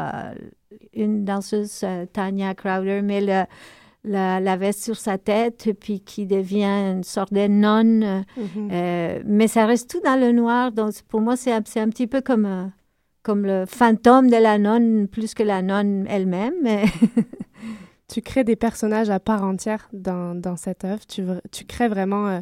une 0.94 1.24
danseuse, 1.24 1.86
Tanya 2.14 2.54
Crowder, 2.56 3.02
met 3.02 3.22
le- 3.22 3.46
la, 4.04 4.40
la 4.40 4.58
veste 4.58 4.84
sur 4.84 4.96
sa 4.98 5.18
tête, 5.18 5.70
puis 5.80 6.00
qui 6.00 6.26
devient 6.26 6.66
une 6.66 7.04
sorte 7.04 7.34
de 7.34 7.48
nonne. 7.48 8.04
euh, 8.04 8.22
euh, 8.72 9.22
mais 9.26 9.48
ça 9.48 9.66
reste 9.66 9.90
tout 9.90 10.02
dans 10.02 10.20
le 10.20 10.32
noir. 10.32 10.72
Donc, 10.72 10.94
pour 11.08 11.22
moi, 11.22 11.36
c'est 11.38 11.52
un, 11.52 11.62
petit 11.62 12.08
peu 12.08 12.22
comme, 12.22 12.46
euh, 12.46 12.66
comme 13.24 13.46
le 13.46 13.66
fantôme 13.68 14.30
de 14.30 14.38
la 14.38 14.58
nonne, 14.58 15.08
plus 15.08 15.34
que 15.34 15.44
la 15.44 15.62
nonne 15.62 16.06
elle-même. 16.10 16.54
Mais 16.62 16.86
Tu 18.08 18.22
crées 18.22 18.44
des 18.44 18.58
personnages 18.58 19.10
à 19.10 19.22
part 19.22 19.44
entière 19.44 19.88
dans, 19.94 20.36
dans 20.36 20.58
cette 20.58 20.84
œuvre. 20.84 21.06
Tu, 21.08 21.24
tu 21.52 21.64
crées 21.66 21.88
vraiment. 21.88 22.28
euh, 22.28 22.40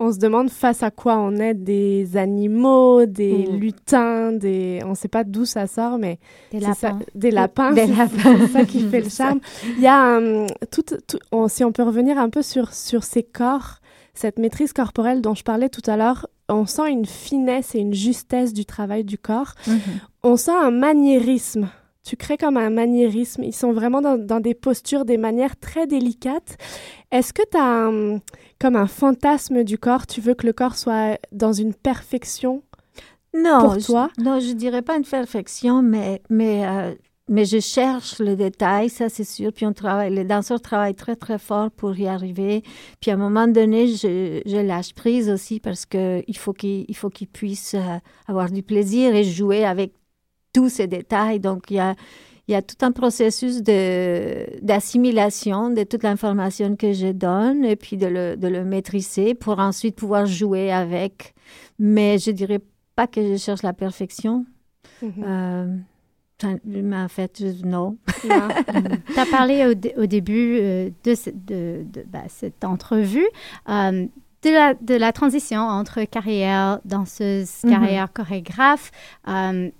on 0.00 0.12
se 0.12 0.18
demande 0.18 0.50
face 0.50 0.82
à 0.82 0.90
quoi 0.90 1.16
on 1.18 1.36
est 1.36 1.54
des 1.54 2.16
animaux, 2.16 3.06
des 3.06 3.46
Mm. 3.48 3.56
lutins, 3.56 4.32
des. 4.32 4.80
On 4.84 4.90
ne 4.90 4.94
sait 4.94 5.08
pas 5.08 5.24
d'où 5.24 5.44
ça 5.44 5.66
sort, 5.66 5.98
mais 5.98 6.18
Des 6.50 6.60
ça- 6.60 6.68
lapins. 6.90 6.98
des 7.14 7.30
lapins. 7.30 7.72
Des 7.72 7.86
c'est- 7.86 7.94
lapins. 7.96 8.36
C'est 8.40 8.52
ça 8.52 8.64
qui 8.64 8.80
fait 8.88 9.00
le 9.00 9.08
charme. 9.10 9.40
Il 9.76 9.82
y 9.82 9.86
a 9.86 9.96
un- 10.16 10.46
tout, 10.70 10.82
tout- 10.82 11.18
on- 11.32 11.48
si 11.48 11.64
on 11.64 11.72
peut 11.72 11.84
revenir 11.84 12.18
un 12.18 12.28
peu 12.28 12.42
sur, 12.42 12.72
sur 12.74 13.04
ces 13.04 13.22
corps, 13.22 13.76
cette 14.14 14.38
maîtrise 14.38 14.72
corporelle 14.72 15.20
dont 15.20 15.34
je 15.34 15.44
parlais 15.44 15.68
tout 15.68 15.82
à 15.88 15.96
l'heure, 15.96 16.26
on 16.48 16.66
sent 16.66 16.90
une 16.90 17.06
finesse 17.06 17.74
et 17.74 17.78
une 17.78 17.94
justesse 17.94 18.52
du 18.52 18.64
travail 18.66 19.04
du 19.04 19.16
corps. 19.16 19.54
On 20.22 20.36
sent 20.36 20.52
un 20.52 20.70
maniérisme. 20.70 21.68
Tu 22.04 22.16
crées 22.16 22.36
comme 22.36 22.56
un 22.58 22.70
maniérisme. 22.70 23.42
Ils 23.44 23.54
sont 23.54 23.72
vraiment 23.72 24.02
dans, 24.02 24.18
dans 24.18 24.40
des 24.40 24.54
postures, 24.54 25.04
des 25.04 25.16
manières 25.16 25.56
très 25.58 25.86
délicates. 25.86 26.56
Est-ce 27.10 27.32
que 27.32 27.42
tu 27.50 27.56
as 27.58 28.20
comme 28.60 28.76
un 28.76 28.86
fantasme 28.86 29.64
du 29.64 29.78
corps? 29.78 30.06
Tu 30.06 30.20
veux 30.20 30.34
que 30.34 30.46
le 30.46 30.52
corps 30.52 30.76
soit 30.76 31.18
dans 31.32 31.52
une 31.52 31.74
perfection 31.74 32.62
non, 33.36 33.58
Pour 33.60 33.80
je- 33.80 33.86
toi? 33.86 34.10
non, 34.18 34.38
je 34.38 34.52
dirais 34.52 34.82
pas 34.82 34.96
une 34.96 35.04
perfection, 35.04 35.82
mais, 35.82 36.22
mais, 36.30 36.64
euh, 36.66 36.94
mais 37.28 37.44
je 37.44 37.58
cherche 37.58 38.20
le 38.20 38.36
détail, 38.36 38.88
ça 38.90 39.08
c'est 39.08 39.24
sûr. 39.24 39.52
Puis 39.52 39.66
on 39.66 39.72
travaille, 39.72 40.14
les 40.14 40.24
danseurs 40.24 40.60
travaillent 40.60 40.94
très 40.94 41.16
très 41.16 41.38
fort 41.38 41.70
pour 41.72 41.98
y 41.98 42.06
arriver. 42.06 42.62
Puis 43.00 43.10
à 43.10 43.14
un 43.14 43.16
moment 43.16 43.48
donné, 43.48 43.88
je, 43.88 44.40
je 44.46 44.56
lâche 44.58 44.94
prise 44.94 45.28
aussi 45.30 45.58
parce 45.58 45.84
que 45.84 46.22
il 46.28 46.36
faut 46.36 46.52
qu'ils 46.52 46.84
il 46.86 46.94
faut 46.96 47.10
qu'ils 47.10 47.26
puissent 47.26 47.74
euh, 47.74 47.98
avoir 48.28 48.50
du 48.52 48.62
plaisir 48.62 49.14
et 49.16 49.24
jouer 49.24 49.64
avec 49.64 49.94
tous 50.54 50.70
ces 50.70 50.86
détails. 50.86 51.40
Donc 51.40 51.70
il 51.70 51.74
y 51.76 51.80
a 51.80 51.94
il 52.48 52.52
y 52.52 52.54
a 52.54 52.60
tout 52.62 52.76
un 52.82 52.92
processus 52.92 53.62
d'assimilation 54.62 55.70
de 55.70 55.82
toute 55.84 56.02
l'information 56.02 56.76
que 56.76 56.92
je 56.92 57.08
donne 57.12 57.64
et 57.64 57.76
puis 57.76 57.96
de 57.96 58.06
le, 58.06 58.36
de 58.36 58.48
le 58.48 58.64
maîtriser 58.64 59.34
pour 59.34 59.58
ensuite 59.58 59.96
pouvoir 59.96 60.26
jouer 60.26 60.70
avec. 60.72 61.34
Mais 61.78 62.18
je 62.18 62.30
dirais 62.30 62.60
pas 62.96 63.06
que 63.06 63.22
je 63.26 63.36
cherche 63.36 63.62
la 63.62 63.72
perfection. 63.72 64.44
Euh, 65.24 65.74
ça- 66.40 66.48
mais 66.64 66.96
en 66.96 67.08
fait, 67.08 67.38
je- 67.40 67.64
non. 67.66 67.96
Tu 69.14 69.20
as 69.20 69.26
parlé 69.30 69.66
au, 69.66 69.74
dé- 69.74 69.94
au 69.96 70.06
début 70.06 70.58
euh, 70.60 70.90
de, 71.04 71.14
ce- 71.14 71.30
de- 71.30 71.84
de, 71.92 72.04
bah, 72.06 72.24
cette 72.28 72.64
entrevue 72.64 73.26
euh, 73.68 74.06
de, 74.44 74.54
la, 74.54 74.74
de 74.74 74.94
la 74.94 75.12
transition 75.12 75.60
entre 75.60 76.04
carrière 76.04 76.80
danseuse, 76.84 77.50
Mhm. 77.64 77.70
carrière 77.70 78.12
chorégraphe. 78.12 78.90
Euh, 79.28 79.70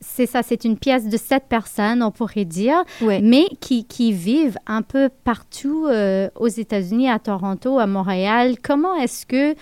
c'est 0.00 0.26
ça, 0.26 0.42
c'est 0.42 0.64
une 0.64 0.76
pièce 0.78 1.08
de 1.08 1.16
sept 1.16 1.44
personnes, 1.48 2.02
on 2.02 2.10
pourrait 2.10 2.44
dire, 2.44 2.84
mais 3.22 3.46
qui, 3.60 3.84
qui 3.86 4.12
vivent 4.12 4.58
un 4.66 4.82
peu 4.82 5.08
partout 5.24 5.86
euh, 5.88 6.28
aux 6.36 6.48
États-Unis, 6.48 7.08
à 7.10 7.18
Toronto, 7.18 7.78
à 7.78 7.86
Montréal. 7.86 8.56
Comment 8.62 8.94
est-ce 8.96 9.24
que 9.26 9.54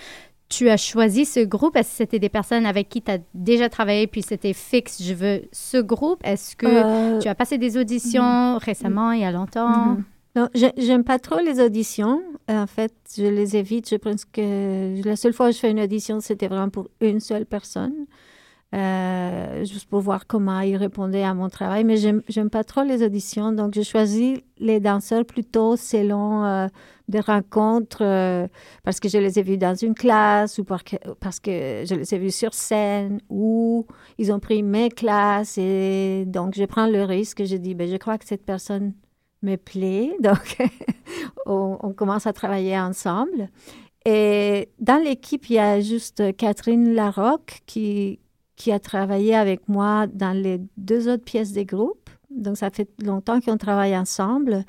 tu 0.49 0.69
as 0.69 0.77
choisi 0.77 1.25
ce 1.25 1.39
groupe? 1.39 1.75
Est-ce 1.75 1.89
que 1.91 1.95
c'était 1.97 2.19
des 2.19 2.29
personnes 2.29 2.65
avec 2.65 2.89
qui 2.89 3.01
tu 3.01 3.11
as 3.11 3.17
déjà 3.33 3.69
travaillé, 3.69 4.05
puis 4.07 4.21
c'était 4.21 4.53
fixe, 4.53 5.01
je 5.01 5.13
veux 5.13 5.41
ce 5.51 5.77
groupe? 5.77 6.19
Est-ce 6.23 6.55
que 6.55 6.67
Euh, 6.67 7.19
tu 7.19 7.27
as 7.27 7.33
passé 7.35 7.57
des 7.57 7.77
auditions 7.77 8.57
récemment, 8.59 9.11
il 9.13 9.21
y 9.21 9.25
a 9.25 9.31
longtemps? 9.31 9.67
Mhm. 9.95 10.03
Non, 10.35 10.49
j'ai- 10.55 10.73
j'aime 10.77 11.03
pas 11.03 11.19
trop 11.19 11.39
les 11.39 11.59
auditions. 11.59 12.21
En 12.49 12.65
fait, 12.65 12.93
je 13.15 13.25
les 13.25 13.55
évite. 13.55 13.87
Je 13.89 13.95
pense 13.95 14.25
que 14.25 15.01
la 15.07 15.15
seule 15.15 15.33
fois 15.33 15.49
où 15.49 15.51
je 15.51 15.57
fais 15.59 15.69
une 15.71 15.79
audition, 15.79 16.19
c'était 16.21 16.47
vraiment 16.47 16.69
pour 16.69 16.87
une 17.01 17.19
seule 17.19 17.45
personne. 17.45 18.05
euh, 18.75 19.63
juste 19.65 19.87
pour 19.87 19.99
voir 20.01 20.25
comment 20.27 20.59
ils 20.61 20.75
répondaient 20.77 21.23
à 21.23 21.35
mon 21.35 21.47
travail. 21.47 21.83
Mais 21.83 21.95
j'aime 21.97 22.49
pas 22.49 22.63
trop 22.63 22.81
les 22.83 23.03
auditions, 23.03 23.51
donc 23.51 23.75
j'ai 23.75 23.83
choisi 23.83 24.43
les 24.57 24.79
danseurs 24.79 25.25
plutôt 25.25 25.75
selon 25.75 26.43
euh, 26.43 26.67
des 27.07 27.19
rencontres, 27.19 27.99
euh, 28.03 28.47
parce 28.83 28.99
que 28.99 29.09
je 29.09 29.19
les 29.19 29.37
ai 29.37 29.43
vus 29.43 29.59
dans 29.59 29.75
une 29.75 29.93
classe 29.93 30.57
ou 30.57 30.63
parce 30.63 30.81
que, 30.83 30.95
parce 31.19 31.39
que 31.39 31.83
je 31.85 31.93
les 31.93 32.15
ai 32.15 32.17
vus 32.17 32.31
sur 32.31 32.55
scène 32.55 33.19
ou 33.29 33.85
ils 34.17 34.31
ont 34.33 34.39
pris 34.39 34.63
mes 34.63 34.89
classes. 34.89 35.59
Et 35.59 36.23
donc, 36.25 36.55
je 36.55 36.63
prends 36.65 36.87
le 36.87 37.03
risque. 37.03 37.45
Je 37.45 37.57
dis, 37.57 37.75
ben, 37.75 37.87
je 37.87 37.97
crois 37.97 38.17
que 38.17 38.25
cette 38.25 38.43
personne 38.45 38.93
me 39.43 39.55
plaît. 39.57 40.15
Donc, 40.21 40.57
on, 41.45 41.93
commence 41.93 42.27
à 42.27 42.33
travailler 42.33 42.77
ensemble. 42.77 43.49
Et 44.05 44.69
dans 44.79 45.01
l'équipe, 45.01 45.49
il 45.49 45.55
y 45.55 45.59
a 45.59 45.79
juste 45.79 46.35
Catherine 46.35 46.93
Larocque 46.93 47.61
qui, 47.65 48.19
qui 48.55 48.71
a 48.71 48.79
travaillé 48.79 49.35
avec 49.35 49.67
moi 49.69 50.07
dans 50.07 50.35
les 50.35 50.59
deux 50.77 51.07
autres 51.07 51.23
pièces 51.23 51.53
des 51.53 51.65
groupes. 51.65 52.09
Donc, 52.29 52.57
ça 52.57 52.69
fait 52.69 52.89
longtemps 53.01 53.39
qu'on 53.39 53.57
travaille 53.57 53.95
ensemble. 53.95 54.65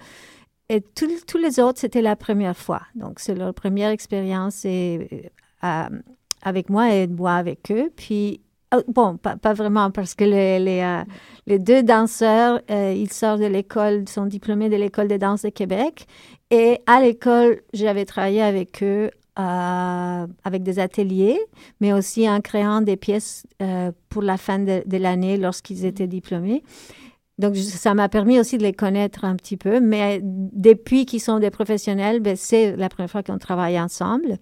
Et 0.69 0.81
tous 0.81 1.39
les 1.39 1.61
autres, 1.61 1.81
c'était 1.81 2.03
la 2.03 2.17
première 2.17 2.57
fois. 2.57 2.83
Donc, 2.95 3.21
c'est 3.21 3.35
leur 3.35 3.53
première 3.55 3.91
expérience 3.91 4.65
et, 4.65 5.31
euh, 5.63 6.01
avec 6.43 6.71
moi 6.71 6.95
et 6.95 7.07
moi 7.07 7.35
avec 7.35 7.71
eux. 7.71 7.91
Puis, 7.95 8.41
bon, 8.89 9.17
pas, 9.17 9.53
vraiment, 9.53 9.91
parce 9.91 10.15
que 10.15 10.25
les, 10.25 10.81
euh, 10.83 11.59
deux 11.59 11.83
danseurs, 11.83 12.61
euh, 12.71 12.95
ils 12.97 13.13
sortent 13.13 13.41
de 13.41 13.47
l'école, 13.47 14.09
sont 14.09 14.27
diplômés 14.27 14.69
de 14.69 14.77
l'École 14.77 15.09
de 15.09 15.17
danse 15.17 15.43
de 15.43 15.51
Québec. 15.51 16.07
Et 16.51 16.79
à 16.87 17.01
l'école, 17.01 17.63
j'avais 17.73 18.05
travaillé 18.05 18.43
avec 18.43 18.83
eux 18.83 19.11
euh, 19.37 20.27
avec 20.45 20.63
des 20.63 20.79
ateliers, 20.79 21.41
mais 21.81 21.93
aussi 21.93 22.29
en 22.29 22.41
créant 22.41 22.81
des 22.81 22.97
pièces 22.97 23.47
pour 24.09 24.23
la 24.23 24.37
fin 24.37 24.61
de 24.61 24.97
l'année 24.97 25.37
lorsqu'ils 25.37 25.85
étaient 25.85 26.07
diplômés. 26.07 26.63
Donc, 27.37 27.57
ça 27.57 27.95
m'a 27.95 28.09
permis 28.09 28.39
aussi 28.39 28.59
de 28.59 28.63
les 28.63 28.73
connaître 28.73 29.25
un 29.25 29.35
petit 29.35 29.57
peu, 29.57 29.81
mais 29.81 30.21
depuis 30.23 31.05
qu'ils 31.05 31.21
sont 31.21 31.41
des 31.41 31.51
professionnels, 31.51 32.21
ben, 32.21 32.37
c'est 32.37 32.77
la 32.77 32.89
première 32.89 33.11
fois 33.11 33.25
qu'on 33.25 33.39
travaille 33.39 33.79
ensemble. 33.81 34.39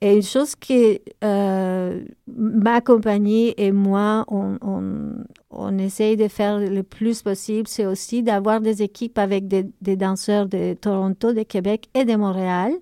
Et 0.00 0.14
une 0.14 0.22
chose 0.22 0.54
que 0.54 1.00
euh, 1.24 2.00
ma 2.28 2.80
compagnie 2.80 3.54
et 3.56 3.72
moi, 3.72 4.24
on, 4.28 5.78
essaye 5.78 6.16
de 6.16 6.28
faire 6.28 6.58
le 6.58 6.82
plus 6.82 7.22
possible, 7.22 7.66
c'est 7.66 7.86
aussi 7.86 8.22
d'avoir 8.22 8.60
des 8.60 8.82
équipes 8.82 9.18
avec 9.18 9.48
des, 9.48 9.96
danseurs 9.96 10.46
de 10.46 10.74
Toronto, 10.74 11.32
de 11.32 11.42
Québec 11.42 11.88
et 11.94 12.04
de 12.04 12.14
Montréal. 12.14 12.72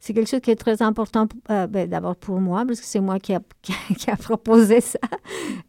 C'est 0.00 0.14
quelque 0.14 0.30
chose 0.30 0.40
qui 0.40 0.50
est 0.50 0.56
très 0.56 0.80
important, 0.80 1.28
euh, 1.50 1.66
ben, 1.66 1.88
d'abord 1.88 2.16
pour 2.16 2.40
moi, 2.40 2.64
parce 2.66 2.80
que 2.80 2.86
c'est 2.86 3.00
moi 3.00 3.18
qui 3.18 3.34
a 3.34 3.40
proposé 4.18 4.80
ça. 4.80 4.98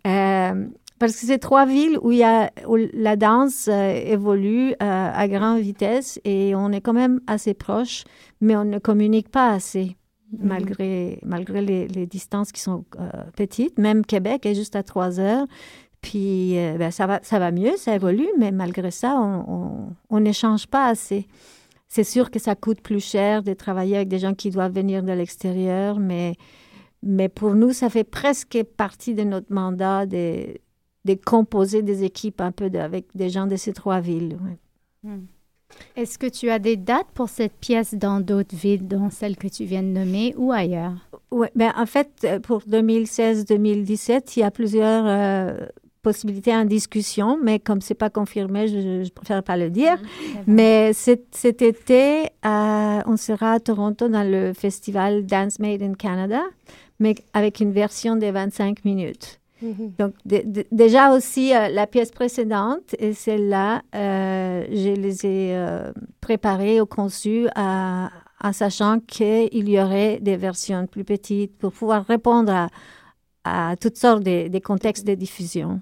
Euh, 0.08 0.68
parce 1.00 1.14
que 1.14 1.26
c'est 1.26 1.40
trois 1.40 1.66
villes 1.66 1.98
où, 2.02 2.12
il 2.12 2.20
y 2.20 2.24
a, 2.24 2.52
où 2.68 2.78
la 2.94 3.16
danse 3.16 3.68
euh, 3.68 3.92
évolue 3.92 4.72
euh, 4.72 4.76
à 4.82 5.28
grande 5.28 5.60
vitesse 5.60 6.20
et 6.24 6.56
on 6.56 6.72
est 6.72 6.82
quand 6.82 6.94
même 6.94 7.20
assez 7.28 7.54
proches, 7.54 8.04
mais 8.40 8.56
on 8.56 8.64
ne 8.64 8.80
communique 8.80 9.30
pas 9.30 9.52
assez, 9.52 9.98
malgré, 10.40 11.20
malgré 11.24 11.62
les, 11.62 11.88
les 11.88 12.06
distances 12.06 12.52
qui 12.52 12.62
sont 12.62 12.86
euh, 13.00 13.10
petites. 13.36 13.78
Même 13.78 14.06
Québec 14.06 14.46
est 14.46 14.56
juste 14.56 14.76
à 14.76 14.84
trois 14.84 15.20
heures. 15.20 15.48
Puis 16.02 16.58
euh, 16.60 16.78
ben, 16.78 16.92
ça, 16.92 17.08
va, 17.08 17.20
ça 17.24 17.40
va 17.40 17.52
mieux, 17.52 17.76
ça 17.78 17.96
évolue, 17.96 18.30
mais 18.38 18.52
malgré 18.52 18.92
ça, 18.92 19.18
on 19.18 20.20
n'échange 20.20 20.68
pas 20.68 20.86
assez. 20.86 21.28
C'est 21.88 22.04
sûr 22.04 22.32
que 22.32 22.40
ça 22.40 22.56
coûte 22.56 22.82
plus 22.82 23.04
cher 23.04 23.44
de 23.44 23.54
travailler 23.54 23.96
avec 23.96 24.08
des 24.08 24.20
gens 24.20 24.34
qui 24.34 24.50
doivent 24.50 24.74
venir 24.74 25.02
de 25.04 25.12
l'extérieur, 25.12 26.00
mais, 26.00 26.36
mais 27.04 27.30
pour 27.30 27.56
nous, 27.56 27.74
ça 27.74 27.90
fait 27.90 28.04
presque 28.04 28.64
partie 28.78 29.14
de 29.14 29.24
notre 29.24 29.52
mandat 29.52 30.06
de, 30.06 30.58
de 31.06 31.14
composer 31.14 31.82
des 31.82 32.04
équipes 32.04 32.42
un 32.42 32.52
peu 32.52 32.70
de- 32.70 32.80
avec 32.80 33.06
des 33.16 33.30
gens 33.30 33.46
de 33.48 33.56
ces 33.56 33.74
trois 33.74 34.00
villes. 34.02 34.38
ouais. 34.44 35.18
Est-ce 35.96 36.18
que 36.18 36.28
tu 36.28 36.50
as 36.50 36.58
des 36.60 36.78
dates 36.78 37.08
pour 37.14 37.28
cette 37.30 37.54
pièce 37.54 37.94
dans 37.96 38.22
d'autres 38.22 38.56
villes, 38.56 38.88
dont 38.88 39.10
celle 39.10 39.36
que 39.36 39.48
tu 39.48 39.66
viens 39.66 39.84
de 39.84 39.88
nommer, 39.90 40.34
ou 40.38 40.52
ailleurs? 40.52 40.94
Ouais, 41.32 41.52
ben, 41.56 41.74
en 41.78 41.86
fait, 41.86 42.10
euh, 42.24 42.40
pour 42.40 42.62
2016-2017, 42.68 44.38
il 44.38 44.40
y 44.40 44.44
a 44.44 44.52
plusieurs 44.52 45.06
euh, 45.06 45.66
possibilités 46.02 46.56
en 46.56 46.66
discussion, 46.66 47.38
mais 47.42 47.60
comme 47.60 47.82
c'est 47.82 47.94
pas 47.96 48.10
confirmé, 48.10 48.68
je, 48.68 49.04
je 49.04 49.12
préfère 49.12 49.44
pas 49.44 49.58
le 49.58 49.70
dire. 49.70 49.98
Mais 50.48 50.94
cet, 50.94 51.46
été, 51.62 52.24
euh, 52.46 53.00
on 53.06 53.18
sera 53.18 53.54
à 53.54 53.60
Toronto 53.60 54.08
dans 54.08 54.24
le 54.30 54.54
festival 54.54 55.26
Dance 55.26 55.60
Made 55.60 55.82
in 55.82 55.94
Canada, 55.96 56.42
mais 57.00 57.16
avec 57.34 57.60
une 57.60 57.72
version 57.72 58.16
de 58.16 58.28
25 58.28 58.86
minutes. 58.86 59.40
Donc, 59.98 60.14
dé- 60.26 60.44
dé- 60.46 60.68
déjà 60.72 61.12
aussi, 61.12 61.56
euh, 61.56 61.70
la 61.70 61.88
pièce 61.88 62.12
précédente 62.12 62.94
et 63.00 63.14
celle-là, 63.14 63.82
euh, 63.96 64.66
je 64.70 64.90
les 64.94 65.26
ai 65.26 65.56
euh, 65.56 65.92
préparées 66.22 66.82
ou 66.82 66.86
conçues 66.86 67.48
à- 67.56 68.10
en 68.44 68.52
sachant 68.54 69.00
qu'il 69.00 69.70
y 69.70 69.80
aurait 69.80 70.20
des 70.20 70.36
versions 70.38 70.86
plus 70.88 71.04
petites 71.06 71.58
pour 71.58 71.72
pouvoir 71.72 72.06
répondre 72.06 72.52
à, 72.54 72.68
à 73.72 73.76
toutes 73.78 73.98
sortes 73.98 74.24
de, 74.24 74.50
de 74.50 74.60
contextes 74.60 75.08
de 75.08 75.16
diffusion. 75.16 75.82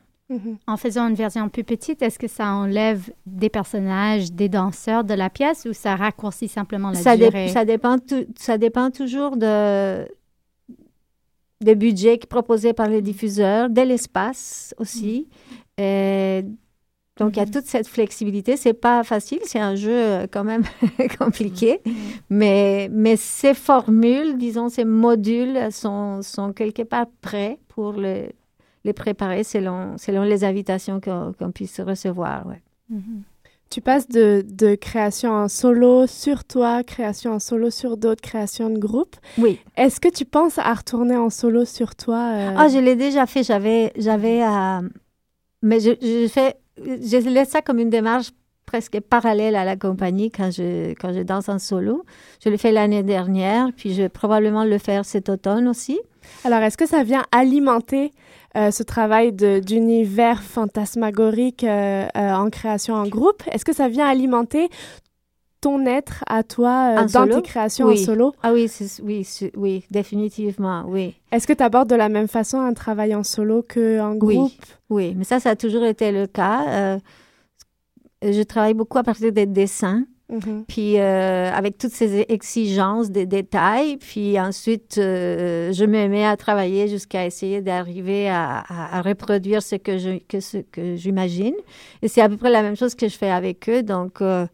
En 0.66 0.78
faisant 0.78 1.08
une 1.10 1.14
version 1.16 1.48
plus 1.50 1.64
petite, 1.64 2.02
est-ce 2.02 2.18
que 2.18 2.28
ça 2.28 2.48
enlève 2.48 3.12
des 3.28 3.50
personnages, 3.50 4.32
des 4.32 4.50
danseurs 4.50 5.04
de 5.04 5.14
la 5.14 5.30
pièce 5.30 5.68
ou 5.70 5.74
ça 5.74 5.96
raccourcit 5.96 6.48
simplement 6.48 6.90
la 6.90 6.96
ça, 7.02 7.16
dé- 7.18 7.30
durée? 7.30 7.50
ça, 7.50 7.66
dépend 7.66 7.98
ça 8.38 8.58
dépend 8.58 8.90
toujours 8.90 9.38
de, 9.38 10.08
des 11.64 11.76
budgets 11.76 12.18
proposés 12.18 12.74
par 12.74 12.88
les 12.88 13.02
diffuseurs, 13.02 13.70
de 13.70 13.82
l'espace 13.82 14.74
aussi. 14.78 15.28
Euh, 15.80 16.42
donc, 17.18 17.36
il 17.36 17.40
y 17.40 17.42
a 17.42 17.46
toute 17.46 17.66
cette 17.66 17.88
flexibilité. 17.88 18.58
C'est 18.58 18.74
pas 18.74 19.04
facile, 19.04 19.40
c'est 19.44 19.60
un 19.60 19.76
jeu 19.76 19.92
euh, 19.94 20.28
quand 20.32 20.44
même 20.44 20.64
compliqué. 21.20 21.80
Mais, 22.30 22.90
mais 22.92 23.16
ces 23.18 23.54
formules, 23.54 24.38
disons, 24.38 24.70
ces 24.70 24.84
modules 24.86 25.72
sont, 25.72 26.22
sont 26.24 26.54
quelque 26.54 26.82
part 26.82 27.06
prêts 27.22 27.60
pour 27.68 27.94
le- 27.94 28.30
les 28.84 28.94
préparer 28.94 29.44
selon, 29.44 29.98
selon 29.98 30.24
les 30.24 30.44
invitations 30.44 31.00
qu'on 31.00 31.52
puisse 31.52 31.80
recevoir. 31.80 32.48
ouais. 32.48 32.62
Tu 33.74 33.82
passes 33.82 34.08
de, 34.08 34.46
de 34.48 34.76
création 34.76 35.32
en 35.32 35.48
solo 35.48 36.06
sur 36.06 36.44
toi, 36.44 36.84
création 36.84 37.32
en 37.32 37.40
solo 37.40 37.72
sur 37.72 37.98
d'autres, 37.98 38.22
création 38.22 38.70
de 38.70 38.78
groupe. 38.78 39.16
Oui. 39.40 39.60
Est-ce 39.76 40.00
que 40.00 40.10
tu 40.10 40.26
penses 40.26 40.60
à 40.60 40.72
retourner 40.76 41.18
en 41.18 41.32
solo 41.32 41.66
sur 41.66 41.96
toi 41.96 42.34
euh, 42.36 42.54
Ah, 42.56 42.68
je 42.68 42.78
l'ai 42.78 42.96
déjà 42.96 43.26
fait. 43.26 43.42
J'avais, 43.42 43.92
j'avais, 43.96 44.44
euh, 44.44 44.88
mais 45.64 45.80
je, 45.80 45.90
je 46.00 46.28
fais, 46.28 46.54
je 46.78 47.28
laisse 47.28 47.50
ça 47.50 47.64
comme 47.64 47.80
une 47.80 47.90
démarche 47.90 48.30
presque 48.68 49.00
parallèle 49.00 49.56
à 49.56 49.66
la 49.66 49.76
compagnie 49.76 50.30
quand 50.30 50.52
je, 50.52 50.92
quand 50.92 51.12
je 51.12 51.24
danse 51.24 51.50
en 51.50 51.58
solo. 51.58 52.06
Je 52.44 52.50
l'ai 52.50 52.60
fait 52.60 52.72
l'année 52.72 53.02
dernière, 53.02 53.70
puis 53.76 53.96
je 53.96 54.04
vais 54.04 54.10
probablement 54.10 54.66
le 54.66 54.78
faire 54.78 55.04
cet 55.04 55.30
automne 55.30 55.68
aussi. 55.68 56.00
Alors, 56.44 56.60
est-ce 56.60 56.78
que 56.78 56.86
ça 56.86 57.04
vient 57.04 57.24
alimenter 57.32 58.12
euh, 58.56 58.72
ce 58.72 58.84
travail 58.84 59.32
d'univers 59.34 60.42
fantasmagorique 60.44 61.64
euh, 61.64 62.06
euh, 62.16 62.34
en 62.34 62.50
création 62.50 62.94
en 62.96 63.08
groupe? 63.08 63.44
Est-ce 63.52 63.66
que 63.66 63.74
ça 63.74 63.88
vient 63.90 64.08
alimenter 64.08 64.70
ton 65.62 65.86
être 65.86 66.24
à 66.28 66.44
toi 66.44 67.04
dans 67.06 67.08
solo? 67.08 67.36
tes 67.38 67.42
créations 67.42 67.88
Oui. 67.88 68.02
en 68.02 68.06
solo? 68.06 68.34
Ah 68.44 68.54
oui, 68.54 68.70
oui, 69.04 69.28
oui, 69.56 69.84
définitivement, 69.90 70.84
oui. 70.88 71.16
Est-ce 71.32 71.48
que 71.48 71.54
tu 71.54 71.64
abordes 71.64 71.90
de 71.90 71.96
la 71.96 72.10
même 72.10 72.28
façon 72.28 72.60
un 72.60 72.74
travail 72.74 73.16
en 73.16 73.24
solo 73.24 73.64
qu'en 73.64 74.18
Oui. 74.22 74.36
groupe? 74.36 74.52
Oui, 74.90 75.14
mais 75.18 75.24
ça, 75.24 75.40
ça 75.40 75.52
a 75.52 75.56
toujours 75.56 75.86
été 75.86 76.12
le 76.12 76.28
cas. 76.28 77.00
Je 78.22 78.44
travaille 78.44 78.74
beaucoup 78.74 78.98
à 78.98 79.04
partir 79.04 79.32
des 79.32 79.46
dessins. 79.46 80.04
Mhm. 80.30 80.64
puis 80.68 81.00
euh, 81.00 81.52
avec 81.52 81.78
toutes 81.78 81.92
ces 81.92 82.22
exigences 82.30 83.12
des 83.12 83.26
détails, 83.26 83.98
puis 83.98 84.40
ensuite 84.40 84.98
euh, 84.98 85.74
je 85.74 85.84
me 85.84 86.08
mets 86.08 86.26
à 86.26 86.38
travailler 86.38 86.88
jusqu'à 86.88 87.26
essayer 87.26 87.62
d'arriver 87.62 88.30
à, 88.30 89.02
reproduire 89.04 89.62
ce 89.62 89.76
que 89.76 89.98
je 89.98 90.20
que 90.28 90.40
ce 90.40 90.60
que 90.60 90.96
j'imagine. 90.96 91.56
Et 92.02 92.08
c'est 92.08 92.22
à 92.22 92.30
peu 92.30 92.38
près 92.38 92.50
la 92.50 92.62
même 92.62 92.78
chose 92.78 92.96
que 92.96 93.10
je 93.10 93.18
fais 93.18 93.30
avec 93.30 93.68
eux, 93.70 93.84
donc 93.84 94.22
euh, 94.22 94.48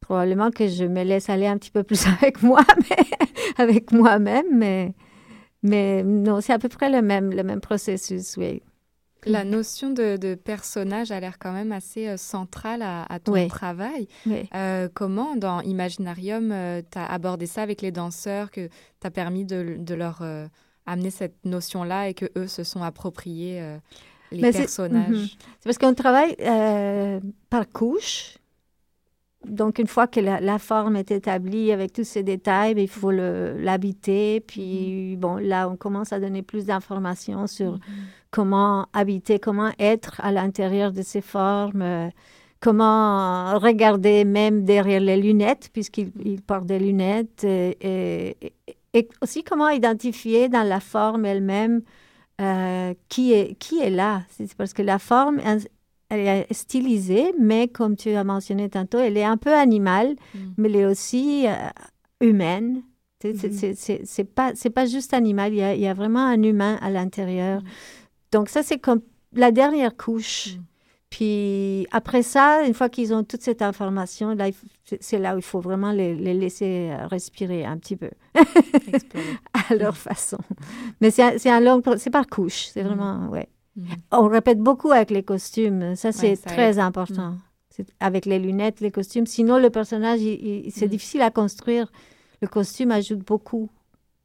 probablement 0.00 0.50
que 0.50 0.66
je 0.66 0.84
me 0.84 1.04
laisse 1.04 1.30
aller 1.30 1.46
un 1.46 1.56
petit 1.56 1.70
peu 1.70 1.84
plus 1.84 2.04
avec 2.20 2.42
moi, 2.42 2.62
avec 3.56 3.92
moi-même, 3.92 4.46
mais 4.52 4.92
mais 5.62 6.02
non, 6.02 6.40
c'est 6.40 6.52
à 6.52 6.58
peu 6.58 6.68
près 6.68 6.90
le 6.90 7.02
même 7.02 7.30
le 7.32 7.44
même 7.44 7.60
processus, 7.60 8.36
oui. 8.36 8.62
La 9.26 9.44
notion 9.44 9.90
de, 9.90 10.16
de 10.16 10.34
personnage 10.34 11.10
a 11.10 11.20
l'air 11.20 11.38
quand 11.38 11.52
même 11.52 11.72
assez 11.72 12.08
euh, 12.08 12.16
centrale 12.16 12.82
à, 12.82 13.04
à 13.12 13.18
ton 13.18 13.32
travail. 13.48 14.08
Euh, 14.54 14.88
comment, 14.92 15.36
dans 15.36 15.60
Imaginarium, 15.60 16.54
tu 16.90 16.98
as 16.98 17.06
abordé 17.06 17.46
ça 17.46 17.62
avec 17.62 17.82
les 17.82 17.92
danseurs, 17.92 18.50
que 18.50 18.66
tu 18.68 19.06
as 19.06 19.10
permis 19.10 19.44
de, 19.44 19.76
de 19.78 19.94
leur 19.94 20.20
euh, 20.22 20.46
amener 20.86 21.10
cette 21.10 21.44
notion-là 21.44 22.08
et 22.08 22.14
que 22.14 22.26
eux 22.36 22.46
se 22.48 22.64
sont 22.64 22.82
appropriés 22.82 23.60
euh, 23.60 23.76
les 24.32 24.40
Mais 24.42 24.52
c'est- 24.52 24.60
personnages? 24.60 25.08
Mhm. 25.10 25.26
C'est 25.60 25.64
parce 25.64 25.78
qu'on 25.78 25.94
travaille 25.94 26.34
euh, 26.40 27.20
par 27.50 27.68
couche. 27.68 28.38
Donc, 29.48 29.78
une 29.78 29.86
fois 29.86 30.06
que 30.06 30.20
la, 30.20 30.38
la 30.40 30.58
forme 30.58 30.96
est 30.96 31.10
établie 31.10 31.72
avec 31.72 31.92
tous 31.92 32.04
ces 32.04 32.22
détails, 32.22 32.74
ben, 32.74 32.82
il 32.82 32.88
faut 32.88 33.10
l'habiter. 33.10 34.40
Puis, 34.40 35.16
bon, 35.16 35.36
là, 35.36 35.68
on 35.68 35.76
commence 35.76 36.12
à 36.12 36.20
donner 36.20 36.42
plus 36.42 36.66
d'informations 36.66 37.46
sur 37.46 37.78
comment 38.30 38.86
habiter, 38.92 39.38
comment 39.38 39.70
être 39.78 40.20
à 40.22 40.30
l'intérieur 40.30 40.92
de 40.92 41.02
ces 41.02 41.20
formes, 41.22 41.82
euh, 41.82 42.08
comment 42.60 43.58
regarder 43.58 44.24
même 44.24 44.64
derrière 44.64 45.00
les 45.00 45.16
lunettes, 45.16 45.70
puisqu'il 45.72 46.12
il 46.24 46.42
porte 46.42 46.66
des 46.66 46.78
lunettes, 46.78 47.42
et, 47.44 47.76
et- 47.80 48.52
et 48.92 49.08
aussi 49.22 49.42
comment 49.44 49.68
identifier 49.68 50.48
dans 50.48 50.64
la 50.68 50.80
forme 50.80 51.24
elle-même 51.24 51.80
euh, 52.40 52.92
qui, 53.08 53.32
est, 53.32 53.54
qui 53.58 53.78
est 53.80 53.90
là. 53.90 54.22
C'est 54.30 54.52
parce 54.54 54.72
que 54.74 54.82
la 54.82 54.98
forme, 54.98 55.40
elle 56.10 56.20
est 56.48 56.52
stylisée, 56.52 57.32
mais 57.38 57.68
comme 57.68 57.96
tu 57.96 58.10
as 58.10 58.24
mentionné 58.24 58.68
tantôt, 58.68 58.98
elle 58.98 59.16
est 59.16 59.24
un 59.24 59.36
peu 59.36 59.54
animale, 59.54 60.16
Mm. 60.34 60.38
mais 60.58 60.68
elle 60.68 60.76
est 60.76 60.86
aussi 60.86 61.46
euh, 61.46 61.52
humaine. 62.20 62.82
C'est 63.22 64.04
c'est 64.04 64.24
pas, 64.24 64.52
pas 64.74 64.86
juste 64.86 65.12
animal, 65.14 65.52
il 65.52 65.58
y 65.58 65.62
a, 65.62 65.74
il 65.74 65.80
y 65.80 65.86
a 65.86 65.94
vraiment 65.94 66.24
un 66.26 66.42
humain 66.42 66.78
à 66.82 66.90
l'intérieur. 66.90 67.62
Donc 68.32 68.48
ça, 68.48 68.62
c'est 68.62 68.78
comme 68.78 69.02
la 69.34 69.50
dernière 69.52 69.96
couche. 69.96 70.56
Mm. 70.56 70.62
Puis 71.10 71.86
après 71.90 72.22
ça, 72.22 72.62
une 72.64 72.72
fois 72.74 72.88
qu'ils 72.88 73.12
ont 73.12 73.24
toute 73.24 73.42
cette 73.42 73.62
information, 73.62 74.32
là, 74.34 74.46
c'est- 75.00 75.18
là 75.18 75.34
où 75.34 75.38
il 75.38 75.42
faut 75.42 75.58
vraiment 75.60 75.90
les, 75.90 76.14
les 76.14 76.34
laisser 76.34 76.90
euh, 76.92 77.06
respirer 77.08 77.64
un 77.64 77.76
petit 77.78 77.96
peu 77.96 78.10
à 79.70 79.74
leur 79.74 79.96
façon. 79.96 80.38
Mais 81.00 81.10
c'est 81.10 81.50
un, 81.50 81.60
long, 81.60 81.82
c'est 81.96 82.10
par 82.10 82.26
couche, 82.28 82.66
c'est 82.72 82.82
vraiment, 82.82 83.28
ouais. 83.28 83.48
Mhm. 83.76 83.86
On 84.12 84.26
répète 84.28 84.58
beaucoup 84.58 84.90
avec 84.90 85.10
les 85.10 85.22
costumes, 85.22 85.94
ça 85.96 86.12
c'est 86.12 86.36
très 86.36 86.72
aide. 86.72 86.78
important. 86.78 87.34
C'est 87.70 87.86
Avec 88.00 88.26
les 88.26 88.38
lunettes, 88.38 88.80
les 88.80 88.90
costumes, 88.90 89.26
sinon 89.26 89.58
le 89.58 89.70
personnage, 89.70 90.20
c'est 90.20 90.86
Mhm. 90.86 90.90
difficile 90.90 91.22
à 91.22 91.30
construire. 91.30 91.90
Le 92.42 92.48
costume 92.48 92.90
ajoute 92.90 93.20
beaucoup, 93.20 93.70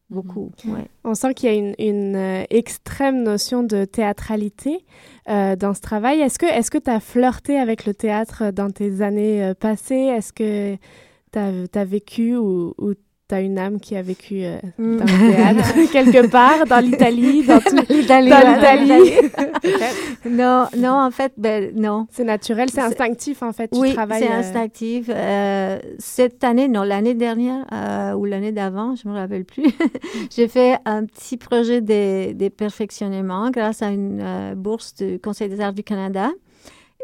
beaucoup. 0.10 0.52
ouais. 0.66 0.88
On 1.04 1.14
sent 1.14 1.34
qu'il 1.36 1.50
y 1.50 1.52
a 1.54 1.56
une, 1.56 1.76
une, 1.78 2.16
euh, 2.16 2.44
extrême 2.50 3.22
notion 3.24 3.62
de 3.64 3.86
théâtralité 3.86 4.84
euh, 5.30 5.56
dans 5.56 5.74
ce 5.76 5.82
travail. 5.82 6.22
Est-ce 6.22 6.40
que 6.40 6.46
est-ce 6.48 6.72
que 6.72 6.78
tu 6.80 6.90
as 6.90 7.00
flirté 7.00 7.60
avec 7.60 7.86
le 7.86 7.94
théâtre 7.94 8.52
dans 8.52 8.72
tes 8.72 9.02
années 9.02 9.44
euh, 9.44 9.54
passées? 9.54 9.96
Est-ce 10.16 10.34
que 10.34 10.76
tu 11.32 11.78
as, 11.78 11.86
vécu 11.86 12.36
ou, 12.38 12.74
ou 12.80 12.94
tu 13.28 13.36
as 13.36 13.42
une 13.42 13.58
âme 13.58 13.80
qui 13.80 13.96
a 13.96 14.02
vécu 14.02 14.44
euh, 14.44 14.58
Mm. 14.78 14.98
dans 14.98 15.06
le 15.06 15.34
théâtre 15.36 15.92
quelque 15.92 16.28
part, 16.28 16.66
dans 16.68 16.80
l'Italie, 16.80 17.44
dans 17.44 17.60
tout... 17.60 17.76
L'Italie, 17.90 18.30
Dans 18.30 18.38
ouais, 18.38 18.78
l'Italie. 18.84 19.12
non, 20.30 20.68
non, 20.78 20.94
en 21.00 21.12
fait, 21.12 21.34
ben, 21.38 21.72
non. 21.76 22.08
C'est 22.12 22.24
naturel, 22.24 22.70
c'est 22.70 22.82
instinctif 22.82 23.42
en 23.42 23.52
fait. 23.52 23.70
Tu 23.70 23.80
Oui, 23.80 23.96
c'est 24.18 24.30
euh, 24.32 24.34
instinctif. 24.40 25.06
Euh, 25.10 25.80
cette 25.98 26.44
année, 26.44 26.68
non, 26.68 26.84
l'année 26.84 27.14
dernière 27.16 27.66
ou 28.18 28.26
l'année 28.26 28.52
d'avant, 28.52 28.96
je 28.96 29.08
me 29.08 29.14
rappelle 29.14 29.46
plus, 29.46 29.66
j'ai 30.36 30.48
fait 30.48 30.78
un 30.86 31.06
petit 31.06 31.38
projet 31.38 31.82
de, 31.82 32.34
de 32.34 32.50
perfectionnement 32.50 33.50
grâce 33.50 33.82
à 33.82 33.90
une 33.90 34.54
bourse 34.56 34.94
du 34.96 35.20
Conseil 35.20 35.50
des 35.50 35.62
arts 35.62 35.74
du 35.74 35.84
Canada. 35.84 36.30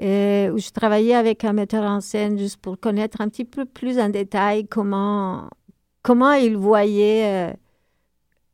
où 0.01 0.57
je 0.57 0.71
travaillais 0.71 1.15
avec 1.15 1.43
un 1.45 1.53
metteur 1.53 1.83
en 1.83 2.01
scène 2.01 2.37
juste 2.37 2.57
pour 2.57 2.79
connaître 2.79 3.21
un 3.21 3.29
petit 3.29 3.45
peu 3.45 3.65
plus 3.65 3.99
en 3.99 4.09
détail 4.09 4.67
comment, 4.67 5.49
comment 6.01 6.33
il 6.33 6.57
voyait 6.57 7.51
euh, 7.51 7.53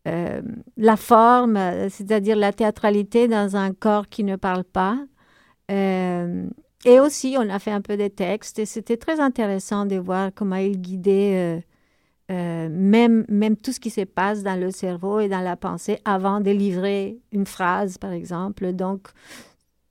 euh, 0.07 0.41
la 0.77 0.95
forme, 0.95 1.57
c'est-à-dire 1.89 2.35
la 2.35 2.53
théâtralité 2.53 3.27
dans 3.27 3.55
un 3.55 3.73
corps 3.73 4.07
qui 4.07 4.23
ne 4.23 4.35
parle 4.35 4.63
pas. 4.63 4.97
Euh, 5.71 6.47
et 6.85 6.99
aussi, 6.99 7.35
on 7.37 7.49
a 7.49 7.59
fait 7.59 7.71
un 7.71 7.81
peu 7.81 7.97
des 7.97 8.09
textes 8.09 8.59
et 8.59 8.65
c'était 8.65 8.97
très 8.97 9.19
intéressant 9.19 9.85
de 9.85 9.97
voir 9.97 10.31
comment 10.33 10.55
il 10.55 10.79
guidait 10.79 11.63
même, 12.29 13.25
même 13.29 13.55
tout 13.57 13.71
ce 13.71 13.79
qui 13.79 13.89
se 13.89 14.01
passe 14.01 14.43
dans 14.43 14.59
le 14.59 14.71
cerveau 14.71 15.19
et 15.19 15.29
dans 15.29 15.41
la 15.41 15.55
pensée 15.55 15.99
avant 16.05 16.39
de 16.39 16.51
livrer 16.51 17.17
une 17.31 17.45
phrase, 17.45 17.97
par 17.97 18.11
exemple. 18.11 18.73
Donc, 18.73 19.07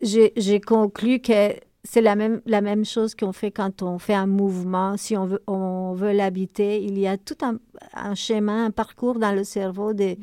j'ai 0.01 0.61
conclu 0.61 1.21
que 1.21 1.55
c'est 1.87 2.03
la 2.03 2.17
même, 2.17 2.43
la 2.47 2.61
même 2.61 2.85
chose 2.85 3.15
qu'on 3.15 3.33
fait 3.33 3.51
quand 3.51 3.83
on 3.83 3.99
fait 3.99 4.15
un 4.15 4.27
mouvement. 4.27 4.97
Si 4.97 5.17
on 5.17 5.25
veut, 5.27 5.43
on 5.47 5.93
veut 5.95 6.13
l'habiter, 6.13 6.83
il 6.83 6.99
y 6.99 7.07
a 7.07 7.17
tout 7.17 7.37
un, 7.43 7.59
un 7.95 8.15
schéma, 8.15 8.65
un 8.65 8.71
parcours 8.71 9.19
dans 9.19 9.33
le 9.33 9.45
cerveau 9.45 9.93
des 9.95 10.19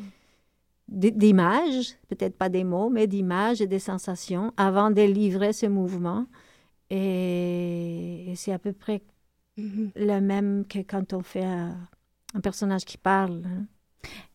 d'images, 0.89 1.95
peut-être 2.09 2.37
pas 2.37 2.49
des 2.49 2.63
mots, 2.63 2.89
mais 2.89 3.07
d'images 3.07 3.61
et 3.61 3.67
des 3.67 3.79
sensations 3.79 4.53
avant 4.57 4.91
de 4.91 5.01
livrer 5.01 5.53
ce 5.53 5.65
mouvement. 5.65 6.27
Et, 6.89 8.31
et 8.31 8.35
c'est 8.35 8.51
à 8.51 8.59
peu 8.59 8.73
près 8.73 9.01
mhm. 9.57 9.91
le 9.95 10.19
même 10.19 10.65
que 10.67 10.79
quand 10.79 11.13
on 11.13 11.21
fait 11.23 11.45
un, 11.45 11.75
un 12.35 12.39
personnage 12.41 12.85
qui 12.85 12.97
parle. 12.97 13.41
hein. 13.45 13.65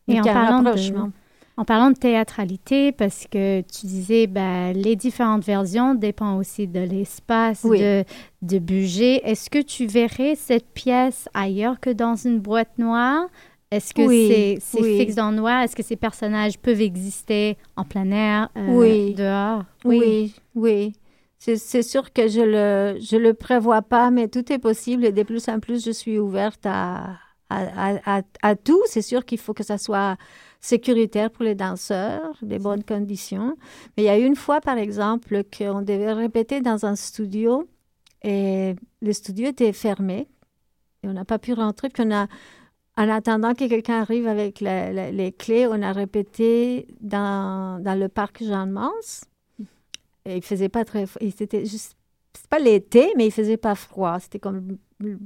Et 0.07 0.19
en 0.19 0.23
parlant 0.23 0.63
de-. 0.63 1.11
En 1.59 1.65
parlant 1.65 1.91
de 1.91 1.97
théâtralité, 1.97 2.93
parce 2.93 3.27
que 3.29 3.59
tu 3.59 3.85
disais, 3.85 4.27
ben, 4.27 4.71
les 4.71 4.95
différentes 4.95 5.43
versions 5.43 5.93
dépendent 5.93 6.39
aussi 6.39 6.67
de 6.67 6.79
l'espace, 6.79 7.63
Oui. 7.65 7.79
de, 7.81 8.05
de 8.41 8.59
budget. 8.59 9.19
Est-ce 9.25 9.49
que 9.49 9.61
tu 9.61 9.85
verrais 9.85 10.35
cette 10.35 10.69
pièce 10.69 11.27
ailleurs 11.33 11.81
que 11.81 11.89
dans 11.89 12.15
une 12.15 12.39
boîte 12.39 12.77
noire? 12.77 13.27
Est-ce 13.71 13.93
que 13.93 14.03
Oui, 14.03 14.57
c'est 14.61 14.79
oui. 14.79 14.97
fixe 14.99 15.15
dans 15.15 15.31
le 15.31 15.35
noir? 15.35 15.61
Est-ce 15.63 15.75
que 15.75 15.83
ces 15.83 15.97
personnages 15.97 16.57
peuvent 16.57 16.79
exister 16.79 17.57
en 17.75 17.83
plein 17.83 18.09
air, 18.09 18.47
euh, 18.55 18.65
Oui. 18.69 19.13
dehors? 19.15 19.63
Oui, 19.83 20.33
oui. 20.55 20.93
C'est 21.39 21.57
c'est 21.57 21.83
sûr 21.83 22.13
que 22.13 22.29
je 22.29 22.39
le, 22.39 22.99
je 23.01 23.17
le 23.17 23.33
prévois 23.33 23.81
pas, 23.81 24.11
mais 24.11 24.29
tout 24.29 24.49
est 24.53 24.59
possible 24.59 25.03
et 25.03 25.11
de 25.11 25.23
plus 25.23 25.49
en 25.49 25.59
plus, 25.59 25.83
je 25.85 25.91
suis 25.91 26.19
ouverte 26.19 26.65
à, 26.65 27.17
à, 27.49 27.95
à, 28.05 28.19
à- 28.19 28.21
à 28.43 28.55
tout. 28.55 28.81
C'est 28.85 29.01
sûr 29.01 29.25
qu'il 29.25 29.39
faut 29.39 29.53
que 29.53 29.63
ça 29.63 29.77
soit 29.77 30.15
sécuritaire 30.59 31.31
pour 31.31 31.43
les 31.43 31.55
danseurs, 31.55 32.37
des 32.41 32.59
bonnes 32.59 32.83
conditions. 32.83 33.55
Mais 33.95 34.03
il 34.03 34.05
y 34.05 34.09
a 34.09 34.17
une 34.17 34.35
fois, 34.35 34.61
par 34.61 34.77
exemple, 34.77 35.43
qu'on 35.55 35.81
devait 35.81 36.13
répéter 36.13 36.61
dans 36.61 36.85
un 36.85 36.95
studio 36.95 37.67
et 38.23 38.75
le 39.01 39.13
studio 39.13 39.47
était 39.47 39.71
fermé 39.73 40.27
et 41.03 41.07
on 41.07 41.13
n'a 41.13 41.25
pas 41.25 41.39
pu 41.39 41.53
rentrer. 41.53 41.89
Puis 41.89 42.03
on 42.05 42.11
a, 42.11 42.27
en 42.97 43.09
attendant 43.09 43.53
que 43.53 43.67
quelqu'un 43.67 44.01
arrive 44.01 44.27
avec 44.27 44.59
les 44.59 45.33
clés, 45.37 45.67
on 45.67 45.81
a 45.81 45.93
répété 45.93 46.87
dans, 46.99 47.81
dans 47.81 47.97
le 47.97 48.09
parc 48.09 48.43
Jean-Mans. 48.43 48.91
Et 50.25 50.37
il 50.37 50.43
faisait 50.43 50.69
pas 50.69 50.83
très. 50.83 51.05
C'était 51.35 51.65
juste, 51.65 51.95
c'est 52.33 52.49
pas 52.49 52.59
l'été, 52.59 53.11
mais 53.15 53.27
il 53.27 53.31
faisait 53.31 53.57
pas 53.57 53.75
froid. 53.75 54.19
C'était 54.19 54.39
comme 54.39 54.77
le 54.99 55.17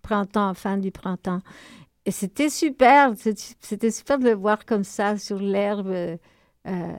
printemps, 0.00 0.54
fin 0.54 0.78
du 0.78 0.90
printemps. 0.90 1.40
Et 2.06 2.10
c'était 2.10 2.48
super. 2.48 3.12
C'était 3.60 3.90
super 3.90 4.18
de 4.18 4.24
le 4.24 4.34
voir 4.34 4.64
comme 4.64 4.84
ça 4.84 5.16
sur 5.18 5.38
l'herbe. 5.38 5.88
euh, 6.66 6.92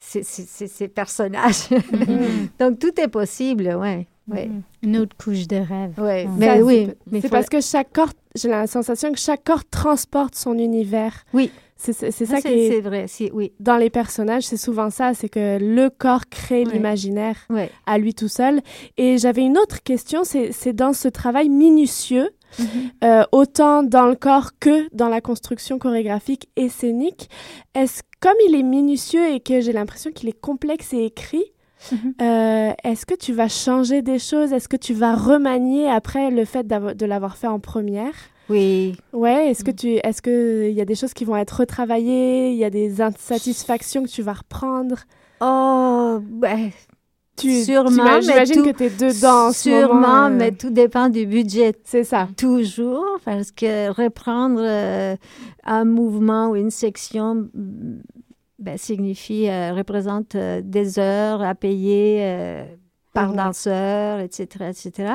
ces, 0.00 0.88
personnages. 0.88 1.70
Mhm. 1.70 2.48
Donc 2.58 2.78
tout 2.78 3.00
est 3.00 3.08
possible, 3.08 3.74
ouais. 3.80 4.06
ouais. 4.28 4.46
Mhm. 4.48 4.62
Une 4.82 4.96
autre 4.98 5.16
couche 5.16 5.46
de 5.48 5.56
rêve. 5.56 5.98
ouais. 5.98 6.26
Mhm. 6.26 6.36
Mais 6.38 6.46
Ça, 6.58 6.62
oui, 6.64 6.86
c'est- 6.86 6.96
mais 7.10 7.20
C'est 7.20 7.28
faut- 7.28 7.32
parce 7.32 7.48
que 7.48 7.60
chaque 7.60 7.92
corps, 7.92 8.12
j'ai 8.34 8.48
la 8.48 8.66
sensation 8.66 9.12
que 9.12 9.18
chaque 9.18 9.44
corps 9.44 9.64
transporte 9.64 10.34
son 10.34 10.58
univers. 10.58 11.24
Oui. 11.32 11.50
C'est 11.76 12.04
Ah, 12.06 12.10
ça 12.12 12.40
qui 12.40 12.48
est 12.48 12.70
c'est 12.70 12.80
vrai. 12.80 13.06
Si, 13.08 13.30
oui, 13.34 13.52
dans 13.60 13.76
les 13.76 13.90
personnages, 13.90 14.44
c'est 14.44 14.56
souvent 14.56 14.88
ça, 14.90 15.12
c'est 15.12 15.28
que 15.28 15.58
le 15.60 15.90
corps 15.90 16.26
crée 16.30 16.64
Ouais. 16.64 16.72
l'imaginaire 16.72 17.36
ouais. 17.50 17.70
à 17.84 17.98
lui 17.98 18.14
tout 18.14 18.28
seul. 18.28 18.60
Et 18.96 19.18
j'avais 19.18 19.42
une 19.42 19.58
autre 19.58 19.82
question, 19.82 20.24
c'est 20.24 20.52
c'est 20.52 20.72
dans 20.72 20.92
ce 20.94 21.08
travail 21.08 21.48
minutieux, 21.50 22.30
Mhm. 22.58 22.66
euh, 23.04 23.24
autant 23.32 23.82
dans 23.82 24.06
le 24.06 24.14
corps 24.14 24.52
que 24.58 24.88
dans 24.94 25.08
la 25.08 25.20
construction 25.20 25.78
chorégraphique 25.78 26.48
et 26.56 26.68
scénique. 26.68 27.28
Est-ce 27.74 28.02
comme 28.20 28.36
il 28.48 28.54
est 28.54 28.62
minutieux 28.62 29.34
et 29.34 29.40
que 29.40 29.60
j'ai 29.60 29.72
l'impression 29.72 30.10
qu'il 30.12 30.28
est 30.28 30.40
complexe 30.40 30.92
et 30.92 31.04
écrit, 31.04 31.44
Mhm. 31.92 32.14
euh, 32.22 32.72
est-ce 32.82 33.04
que 33.04 33.14
tu 33.14 33.32
vas 33.34 33.48
changer 33.48 34.00
des 34.00 34.18
choses? 34.18 34.52
Est-ce 34.54 34.68
que 34.68 34.76
tu 34.76 34.94
vas 34.94 35.14
remanier 35.14 35.88
après 35.90 36.30
le 36.30 36.44
fait 36.46 36.66
de 36.66 37.04
l'avoir 37.06 37.36
fait 37.36 37.46
en 37.48 37.60
première? 37.60 38.14
Oui. 38.48 38.96
Ouais, 39.12 39.50
est-ce 39.50 39.64
que 39.64 39.70
tu 39.70 39.88
est-ce 40.02 40.22
que 40.22 40.68
il 40.70 40.74
y 40.74 40.80
a 40.80 40.84
des 40.86 40.94
choses 40.94 41.12
qui 41.14 41.24
vont 41.24 41.36
être 41.36 41.60
retravaillées, 41.60 42.50
il 42.52 42.56
y 42.56 42.64
a 42.64 42.70
des 42.70 43.00
insatisfactions 43.02 44.02
que 44.04 44.08
tu 44.08 44.22
vas 44.22 44.34
reprendre? 44.34 44.96
Oh, 45.40 46.20
ben, 46.22 46.70
tu 47.36 47.62
Sûrement, 47.64 48.20
j'imagine 48.20 48.56
tout- 48.56 48.64
que 48.72 48.76
tu 48.76 48.84
es 48.84 48.90
dedans 48.90 49.48
en 49.48 49.52
ce 49.52 49.62
sûrement, 49.70 49.94
moment, 49.94 50.24
euh, 50.26 50.30
mais 50.30 50.52
tout 50.52 50.70
dépend 50.70 51.08
du 51.08 51.26
budget. 51.26 51.74
c'est 51.84 52.04
ça. 52.04 52.28
Toujours, 52.36 53.04
parce 53.24 53.50
que 53.50 53.88
reprendre 53.90 54.60
euh, 54.62 55.16
un 55.64 55.84
mouvement 55.84 56.50
ou 56.50 56.56
une 56.56 56.70
section 56.70 57.48
ben, 58.58 58.78
signifie, 58.78 59.48
euh, 59.48 59.72
représente 59.74 60.36
des 60.36 60.98
heures 60.98 61.42
à 61.42 61.54
payer 61.54 62.64
par 63.12 63.32
danseur, 63.32 64.20
etc., 64.20 64.70
etc. 64.70 65.12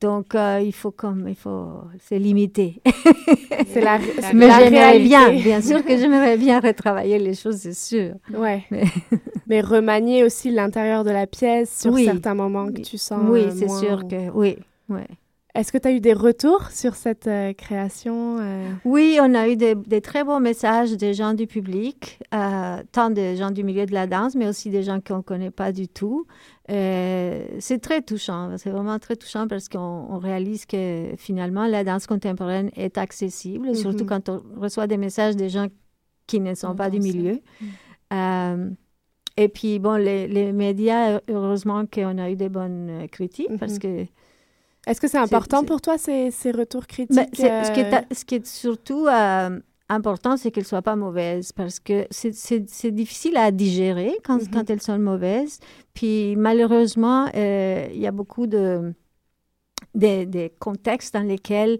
Donc, 0.00 0.34
euh, 0.34 0.60
il 0.62 0.72
faut 0.72 0.90
comme, 0.90 1.26
il 1.28 1.34
faut, 1.36 1.80
c'est 2.00 2.18
limité. 2.18 2.82
C'est 3.68 3.80
la, 3.80 3.98
Mais 4.34 4.46
la 4.48 4.58
j'aimerais 4.58 4.98
bien, 4.98 5.30
bien 5.32 5.62
sûr 5.62 5.82
que 5.84 5.96
j'aimerais 5.96 6.36
bien 6.36 6.60
retravailler 6.60 7.18
les 7.18 7.34
choses, 7.34 7.56
c'est 7.56 7.72
sûr. 7.74 8.14
Ouais. 8.36 8.64
Mais- 8.70 8.84
Mais 9.46 9.60
remanier 9.60 10.24
aussi 10.24 10.50
l'intérieur 10.50 11.04
de 11.04 11.10
la 11.10 11.26
pièce 11.26 11.80
sur 11.80 11.92
Oui. 11.92 12.04
certains 12.04 12.34
moments 12.34 12.66
que 12.70 12.80
tu 12.80 12.98
sens. 12.98 13.22
oui, 13.28 13.42
euh, 13.44 13.50
c'est 13.56 13.66
moins 13.66 13.80
sûr 13.80 14.08
que, 14.08 14.30
oui, 14.30 14.56
ouais. 14.88 15.06
Est-ce 15.54 15.70
que 15.70 15.78
tu 15.78 15.86
as 15.86 15.92
eu 15.92 16.00
des 16.00 16.14
retours 16.14 16.68
sur 16.72 16.96
cette 16.96 17.28
euh, 17.28 17.52
création 17.52 18.38
euh? 18.40 18.72
Oui, 18.84 19.18
on 19.22 19.34
a 19.34 19.48
eu 19.48 19.56
des, 19.56 19.76
des 19.76 20.00
très 20.00 20.24
bons 20.24 20.40
messages 20.40 20.96
des 20.96 21.14
gens 21.14 21.32
du 21.32 21.46
public, 21.46 22.18
euh, 22.34 22.82
tant 22.90 23.08
des 23.10 23.36
gens 23.36 23.52
du 23.52 23.62
milieu 23.62 23.86
de 23.86 23.92
la 23.92 24.08
danse, 24.08 24.34
mais 24.34 24.48
aussi 24.48 24.70
des 24.70 24.82
gens 24.82 24.98
qu'on 25.00 25.18
ne 25.18 25.22
connaît 25.22 25.52
pas 25.52 25.70
du 25.70 25.86
tout. 25.86 26.26
C'est 26.68 27.78
très 27.80 28.02
touchant, 28.02 28.56
c'est 28.56 28.70
vraiment 28.70 28.98
très 28.98 29.14
touchant 29.16 29.46
parce 29.46 29.68
qu'on 29.68 29.78
on 30.10 30.18
réalise 30.18 30.64
que 30.66 31.10
finalement 31.18 31.66
la 31.66 31.84
danse 31.84 32.06
contemporaine 32.06 32.70
est 32.74 32.98
accessible, 32.98 33.76
surtout 33.76 34.04
Mhm. 34.04 34.08
quand 34.08 34.28
on 34.30 34.42
reçoit 34.60 34.86
des 34.88 34.96
messages 34.96 35.36
des 35.36 35.50
gens 35.50 35.66
qui 36.26 36.40
ne 36.40 36.54
sont 36.54 36.74
pas 36.74 36.88
du 36.90 36.98
milieu. 37.00 37.38
Euh, 38.12 38.70
et 39.36 39.48
puis, 39.48 39.78
bon, 39.78 39.94
les, 39.96 40.26
les 40.26 40.52
médias, 40.52 41.20
heureusement 41.28 41.84
qu'on 41.86 42.18
a 42.18 42.30
eu 42.30 42.36
des 42.36 42.48
bonnes 42.48 43.06
critiques 43.12 43.56
parce 43.60 43.74
Mhm. 43.74 43.78
que 43.78 44.04
Est-ce 44.86 45.00
que 45.00 45.08
c'est 45.08 45.18
important 45.18 45.64
pour 45.64 45.80
toi, 45.80 45.96
ces, 45.98 46.30
ces 46.30 46.50
retours 46.50 46.86
critiques 46.86 47.16
ben, 47.16 47.26
c'est- 47.32 47.64
ce, 47.64 47.72
qui 47.72 47.80
est, 47.80 47.94
euh, 47.94 48.00
ce 48.14 48.24
qui 48.24 48.34
est 48.36 48.46
surtout 48.46 49.06
euh, 49.06 49.60
important, 49.88 50.36
c'est 50.36 50.50
qu'elles 50.50 50.64
ne 50.64 50.68
soient 50.68 50.82
pas 50.82 50.96
mauvaises 50.96 51.52
parce 51.52 51.80
que 51.80 52.06
c'est- 52.10 52.90
difficile 52.90 53.36
à 53.36 53.50
digérer 53.50 54.16
quand, 54.24 54.40
Mhm. 54.42 54.48
quand 54.52 54.70
elles 54.70 54.82
sont 54.82 54.98
mauvaises. 54.98 55.58
Puis 55.94 56.36
malheureusement, 56.36 57.28
euh, 57.34 57.86
il 57.92 58.00
y 58.00 58.06
a 58.06 58.12
beaucoup 58.12 58.46
de, 58.46 58.92
contextes 60.58 61.14
dans 61.14 61.22
lesquels 61.26 61.78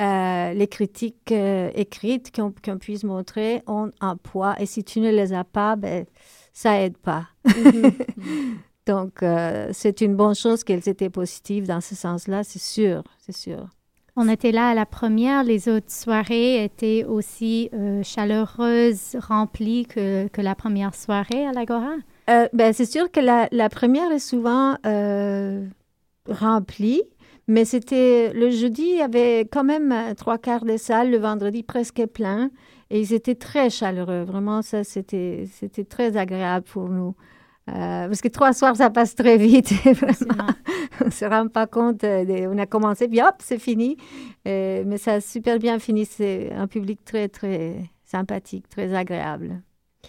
euh, 0.00 0.52
les 0.52 0.66
critiques 0.68 1.32
euh, 1.32 1.70
écrites 1.74 2.30
qu'on 2.34 2.52
qu'on 2.64 2.76
puisse 2.78 3.02
montrer 3.02 3.62
ont 3.66 3.90
un 4.00 4.16
poids 4.16 4.54
et 4.60 4.66
si 4.66 4.84
tu 4.84 5.00
ne 5.00 5.10
les 5.10 5.32
as 5.32 5.44
pas, 5.44 5.74
ben, 5.76 6.04
ça 6.52 6.80
aide 6.82 6.98
pas. 6.98 7.28
mhm. 7.46 7.92
Donc, 8.86 9.22
euh, 9.22 9.68
c'est 9.72 10.00
une 10.00 10.14
bonne 10.14 10.34
chose 10.34 10.62
qu'elles 10.62 10.88
étaient 10.88 11.10
positives 11.10 11.66
dans 11.66 11.80
ce 11.80 11.96
sens-là, 11.96 12.44
c'est 12.44 12.62
sûr, 12.62 13.02
c'est 13.18 13.34
sûr. 13.34 13.66
On 14.14 14.28
était 14.28 14.52
là 14.52 14.68
à 14.68 14.74
la 14.74 14.86
première, 14.86 15.42
les 15.44 15.68
autres 15.68 15.90
soirées 15.90 16.64
étaient 16.64 17.04
aussi 17.04 17.68
euh, 17.74 18.02
chaleureuses, 18.02 19.16
remplies 19.20 19.86
que, 19.86 20.28
que 20.28 20.40
la 20.40 20.54
première 20.54 20.94
soirée 20.94 21.46
à 21.46 21.52
l'Agora. 21.52 21.94
Euh, 22.30 22.48
ben, 22.52 22.72
c'est 22.72 22.86
sûr 22.86 23.10
que 23.10 23.20
la, 23.20 23.48
la 23.50 23.68
première 23.68 24.10
est 24.12 24.20
souvent 24.20 24.76
remplie, 26.28 27.02
mais 27.48 27.64
c'était 27.64 28.32
le 28.32 28.50
jeudi, 28.50 28.82
il 28.82 28.98
y 28.98 29.02
avait 29.02 29.40
quand 29.40 29.64
même 29.64 30.14
trois 30.16 30.38
quarts 30.38 30.64
des 30.64 30.78
salles, 30.78 31.10
le 31.10 31.18
vendredi 31.18 31.62
presque 31.62 32.06
plein, 32.06 32.50
et 32.90 33.00
ils 33.00 33.12
étaient 33.12 33.34
très 33.34 33.68
chaleureux. 33.68 34.22
Vraiment, 34.22 34.62
ça, 34.62 34.84
c'était 34.84 35.48
c'était 35.52 35.84
très 35.84 36.16
agréable 36.16 36.64
pour 36.64 36.88
nous. 36.88 37.14
Euh, 37.68 38.06
parce 38.06 38.20
que 38.20 38.28
trois 38.28 38.52
soirs, 38.52 38.76
ça 38.76 38.90
passe 38.90 39.14
très 39.16 39.36
vite. 39.36 39.72
Vraiment, 39.84 40.46
on 41.00 41.06
ne 41.06 41.10
se 41.10 41.24
rend 41.24 41.48
pas 41.48 41.66
compte. 41.66 42.04
euh, 42.04 42.24
de- 42.24 42.46
on 42.46 42.58
a 42.58 42.66
commencé, 42.66 43.08
puis 43.08 43.20
hop, 43.20 43.34
c'est 43.40 43.58
fini. 43.58 43.96
Euh, 44.46 44.84
mais 44.86 44.98
ça 44.98 45.14
a 45.14 45.20
super 45.20 45.58
bien 45.58 45.78
fini. 45.80 46.04
C'est 46.06 46.52
un 46.52 46.68
public 46.68 47.04
très, 47.04 47.28
très 47.28 47.74
sympathique, 48.04 48.68
très 48.68 48.94
agréable. 48.94 49.60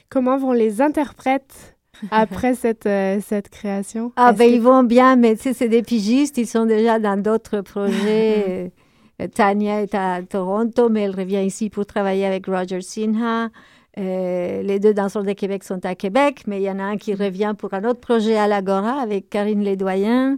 Comment 0.09 0.37
vont 0.37 0.51
les 0.51 0.81
interprètes 0.81 1.75
après 2.11 2.53
cette, 2.53 2.85
euh, 2.85 3.19
cette 3.25 3.49
création? 3.49 4.11
Ah, 4.17 4.33
ben, 4.33 4.47
que- 4.47 4.53
ils 4.55 4.61
vont 4.61 4.83
bien, 4.83 5.15
mais 5.15 5.35
tu 5.35 5.41
sais, 5.43 5.53
c'est 5.53 5.69
des 5.69 5.81
pigistes, 5.81 6.37
ils 6.37 6.45
sont 6.47 6.65
déjà 6.67 6.99
dans 6.99 7.19
d'autres 7.19 7.61
projets. 7.61 8.71
Tania 9.33 9.81
est 9.81 9.95
à 9.95 10.21
Toronto, 10.21 10.89
mais 10.89 11.01
elle 11.01 11.15
revient 11.15 11.43
ici 11.43 11.71
pour 11.71 11.87
travailler 11.87 12.23
avec 12.27 12.45
Roger 12.45 12.81
Sinha. 12.81 13.49
Euh, 13.97 14.61
les 14.61 14.79
deux 14.79 14.93
danseurs 14.93 15.23
de 15.23 15.33
Québec 15.33 15.63
sont 15.63 15.83
à 15.85 15.95
Québec, 15.95 16.43
mais 16.45 16.59
il 16.61 16.63
y 16.63 16.69
en 16.69 16.77
a 16.77 16.83
un 16.83 16.97
qui 16.97 17.15
revient 17.15 17.55
pour 17.57 17.73
un 17.73 17.83
autre 17.83 17.99
projet 17.99 18.37
à 18.37 18.47
l'Agora 18.47 19.01
avec 19.01 19.29
Karine 19.29 19.63
Ledoyen. 19.63 20.37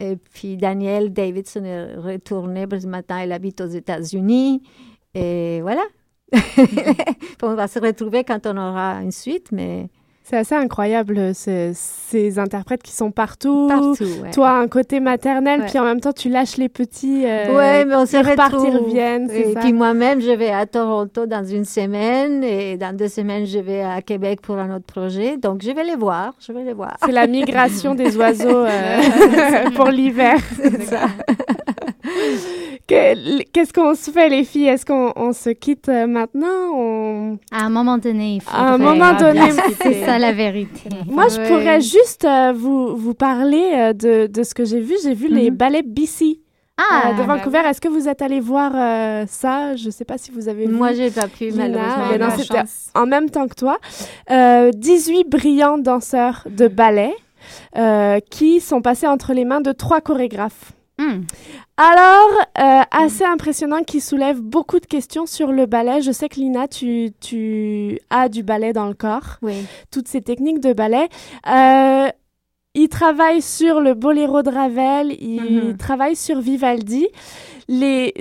Et 0.00 0.16
puis 0.16 0.56
Danielle 0.56 1.12
Davidson 1.12 1.64
est 1.64 1.96
retournée, 1.96 2.66
parce 2.66 2.84
que 2.84 2.88
maintenant 2.88 3.18
elle 3.18 3.32
habite 3.32 3.60
aux 3.60 3.66
États-Unis. 3.66 4.62
Et 5.14 5.60
voilà. 5.60 5.82
on 7.42 7.54
va 7.54 7.68
se 7.68 7.78
retrouver 7.78 8.24
quand 8.24 8.46
on 8.46 8.56
aura 8.56 9.02
une 9.02 9.12
suite, 9.12 9.52
mais 9.52 9.88
C'est 10.26 10.38
assez 10.38 10.54
incroyable, 10.54 11.34
ce- 11.34 11.72
ces 11.74 12.38
interprètes 12.38 12.82
qui 12.82 12.92
sont 12.92 13.10
partout. 13.10 13.66
partout. 13.68 14.04
ouais. 14.22 14.30
Toi, 14.32 14.52
un 14.58 14.68
côté 14.68 14.98
maternel, 14.98 15.60
Ouais. 15.60 15.66
puis 15.66 15.78
en 15.78 15.84
même 15.84 16.00
temps, 16.00 16.14
tu 16.14 16.30
lâches 16.30 16.56
les 16.56 16.70
petits. 16.70 17.24
euh, 17.26 17.54
ouais, 17.54 17.84
mais 17.84 17.94
on 17.94 18.06
se 18.06 18.16
retrouve. 18.16 18.64
reviennent, 18.86 19.28
c'est 19.28 19.40
Et 19.50 19.52
ça. 19.52 19.60
puis 19.60 19.74
moi-même, 19.74 20.22
je 20.22 20.30
vais 20.30 20.50
à 20.50 20.64
Toronto 20.64 21.26
dans 21.26 21.44
une 21.44 21.66
semaine 21.66 22.42
et 22.42 22.78
dans 22.78 22.96
deux 22.96 23.08
semaines, 23.08 23.44
je 23.44 23.58
vais 23.58 23.82
à 23.82 24.00
Québec 24.00 24.40
pour 24.40 24.56
un 24.56 24.74
autre 24.74 24.86
projet. 24.86 25.36
Donc, 25.36 25.60
je 25.62 25.70
vais 25.70 25.84
les 25.84 25.96
voir, 25.96 26.32
je 26.40 26.52
vais 26.54 26.64
les 26.64 26.72
voir. 26.72 26.96
C'est 27.04 27.12
la 27.12 27.26
migration 27.26 27.94
des 27.94 28.16
oiseaux 28.16 28.64
euh, 28.64 29.00
pour 29.76 29.88
l'hiver. 29.88 30.38
Que- 30.56 31.63
Qu'est-ce 32.86 33.72
qu'on 33.72 33.94
se 33.94 34.10
fait, 34.10 34.28
les 34.28 34.44
filles? 34.44 34.66
Est-ce 34.68 34.84
qu'on 34.84 35.12
on 35.16 35.32
se 35.32 35.50
quitte 35.50 35.88
euh, 35.88 36.06
maintenant? 36.06 36.70
On- 36.74 37.38
À 37.50 37.62
un 37.64 37.70
moment 37.70 37.96
donné, 37.98 38.36
il 38.36 38.40
faut. 38.42 38.54
À 38.54 38.72
un 38.74 38.78
moment 38.78 39.14
donné, 39.14 39.40
C'est 39.82 40.04
ça 40.04 40.18
la 40.18 40.32
vérité. 40.32 40.88
Moi, 41.08 41.28
je 41.28 41.36
pourrais 41.48 41.80
juste 41.80 42.24
euh, 42.26 42.52
vous, 42.54 42.94
vous 42.96 43.14
parler 43.14 43.70
euh, 43.74 43.92
de, 43.94 44.26
de 44.26 44.42
ce 44.42 44.54
que 44.54 44.64
j'ai 44.64 44.80
vu. 44.80 44.94
J'ai 45.02 45.14
vu 45.14 45.28
les 45.28 45.50
Mhm. 45.50 45.56
ballets 45.56 45.82
BC 45.82 46.40
Ah, 46.76 47.08
euh, 47.08 47.12
de 47.14 47.26
bah 47.26 47.36
Vancouver. 47.36 47.60
Est-ce 47.66 47.80
que 47.80 47.88
vous 47.88 48.06
êtes 48.08 48.20
allé 48.20 48.40
voir 48.40 48.72
euh, 48.74 49.24
ça? 49.28 49.74
Je 49.76 49.86
ne 49.86 49.90
sais 49.90 50.04
pas 50.04 50.18
si 50.18 50.30
vous 50.30 50.48
avez 50.48 50.66
vu. 50.66 50.72
Moi, 50.74 50.92
j'ai 50.92 51.10
pas 51.10 51.28
pu, 51.28 51.52
malheureusement. 51.52 52.08
mais 52.10 52.18
non, 52.18 52.28
c'était 52.36 52.60
en 52.94 53.06
même 53.06 53.30
temps 53.30 53.48
que 53.48 53.54
toi. 53.54 53.78
Euh, 54.30 54.70
18 54.74 55.24
brillants 55.30 55.78
danseurs 55.78 56.46
de 56.50 56.68
ballet 56.68 57.14
qui 58.30 58.60
sont 58.60 58.82
passés 58.82 59.06
entre 59.06 59.32
les 59.32 59.44
mains 59.44 59.60
de 59.62 59.72
trois 59.72 60.00
chorégraphes. 60.00 60.72
Hmm. 61.08 61.22
Alors, 61.76 62.30
euh, 62.58 62.82
assez 62.90 63.24
impressionnant, 63.24 63.82
qui 63.82 64.00
soulève 64.00 64.40
beaucoup 64.40 64.78
de 64.80 64.86
questions 64.86 65.26
sur 65.26 65.50
le 65.52 65.66
ballet. 65.66 66.02
Je 66.02 66.12
sais 66.12 66.28
que 66.28 66.36
Lina, 66.36 66.68
tu, 66.68 67.10
tu 67.20 67.98
as 68.10 68.28
du 68.28 68.42
ballet 68.42 68.72
dans 68.72 68.86
le 68.86 68.94
corps, 68.94 69.38
Oui. 69.42 69.66
toutes 69.90 70.06
ces 70.08 70.22
techniques 70.22 70.60
de 70.60 70.72
ballet. 70.72 71.08
Euh, 71.48 72.08
il 72.74 72.88
travaille 72.88 73.42
sur 73.42 73.80
le 73.80 73.94
boléro 73.94 74.42
de 74.42 74.50
Ravel, 74.50 75.16
il 75.20 75.68
Mhm. 75.70 75.76
travaille 75.76 76.16
sur 76.16 76.40
Vivaldi. 76.40 77.06
Les 77.68 78.12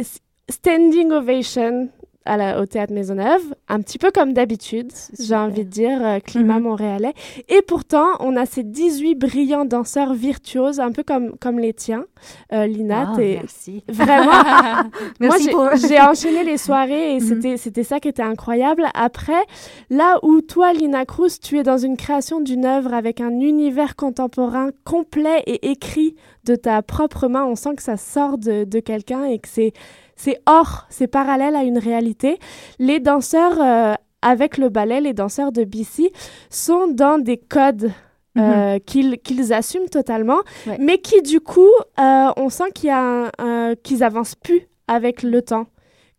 standing 0.50 1.12
ovations 1.12 1.90
à 2.26 2.38
la, 2.38 2.62
au 2.62 2.66
Théâtre 2.66 2.94
Maisonneuve, 2.94 3.42
un 3.68 3.82
petit 3.82 3.98
peu 3.98 4.12
comme 4.12 4.34
d'habitude, 4.34 4.92
j'ai 5.20 5.36
envie 5.36 5.66
de 5.66 5.70
dire, 5.70 6.00
euh, 6.06 6.20
climat 6.20 6.58
Mhm. 6.58 6.64
montréalais. 6.64 7.14
Et 7.50 7.62
pourtant, 7.62 8.08
on 8.20 8.36
a 8.38 8.46
ces 8.46 8.64
18 8.64 9.16
brillants 9.16 9.66
danseurs 9.66 10.14
virtuoses, 10.14 10.80
un 10.80 10.92
peu 10.92 11.04
comme, 11.04 11.36
comme 11.40 11.60
les 11.60 11.74
tiens. 11.74 12.06
Euh, 12.54 12.66
Lina, 12.66 13.14
t'es 13.16 13.40
merci. 13.42 13.84
vraiment 13.90 14.32
moi, 15.20 15.36
j'ai- 15.38 15.52
pour... 15.52 15.62
enchaîné 16.10 16.44
les 16.44 16.58
soirées 16.68 17.16
et 17.16 17.20
Mhm. 17.20 17.28
c'était 17.28 17.58
c'était 17.58 17.84
ça 17.84 18.00
qui 18.00 18.08
était 18.08 18.22
incroyable. 18.24 18.86
Après, 18.94 19.44
là 19.90 20.20
où 20.24 20.42
toi, 20.42 20.74
Lina 20.74 21.06
Cruz, 21.06 21.40
tu 21.42 21.58
es 21.60 21.64
dans 21.64 21.78
une 21.78 21.98
création 21.98 22.40
d'une 22.40 22.66
œuvre 22.66 22.94
avec 22.94 23.20
un 23.22 23.32
univers 23.40 23.96
contemporain 23.96 24.70
complet 24.86 25.44
et 25.46 25.72
écrit 25.72 26.16
de 26.46 26.56
ta 26.56 26.82
propre 26.82 27.28
main, 27.28 27.46
on 27.46 27.56
sent 27.56 27.76
que 27.76 27.84
ça 27.84 27.98
sort 27.98 28.38
de, 28.38 28.64
de 28.66 28.80
quelqu'un 28.80 29.24
et 29.26 29.40
que 29.40 29.48
c'est 29.48 29.72
c'est 30.16 30.40
hors, 30.46 30.86
c'est 30.90 31.08
parallèle 31.08 31.56
à 31.56 31.64
une 31.64 31.78
réalité. 31.78 32.40
Les 32.80 33.00
danseurs 33.00 33.60
euh, 33.62 33.94
avec 34.22 34.58
le 34.58 34.70
ballet, 34.70 35.02
les 35.02 35.14
danseurs 35.14 35.52
de 35.52 35.64
BC, 35.64 36.12
sont 36.50 36.88
dans 36.88 37.18
des 37.18 37.38
codes 37.38 37.92
euh, 38.38 38.80
qu'ils 38.80 39.20
qu'ils 39.20 39.54
assument 39.54 39.90
totalement, 39.90 40.40
Mhm. 40.66 40.72
Ouais. 40.72 40.78
mais 40.80 40.98
qui 40.98 41.22
du 41.22 41.40
coup, 41.40 41.70
euh, 42.00 42.28
on 42.36 42.50
sent 42.50 42.72
qu'il 42.74 42.90
y 42.90 42.92
a 42.92 43.30
qu'ils 43.84 44.04
avancent 44.04 44.36
plus 44.36 44.68
avec 44.88 45.22
le 45.24 45.42
temps, 45.44 45.68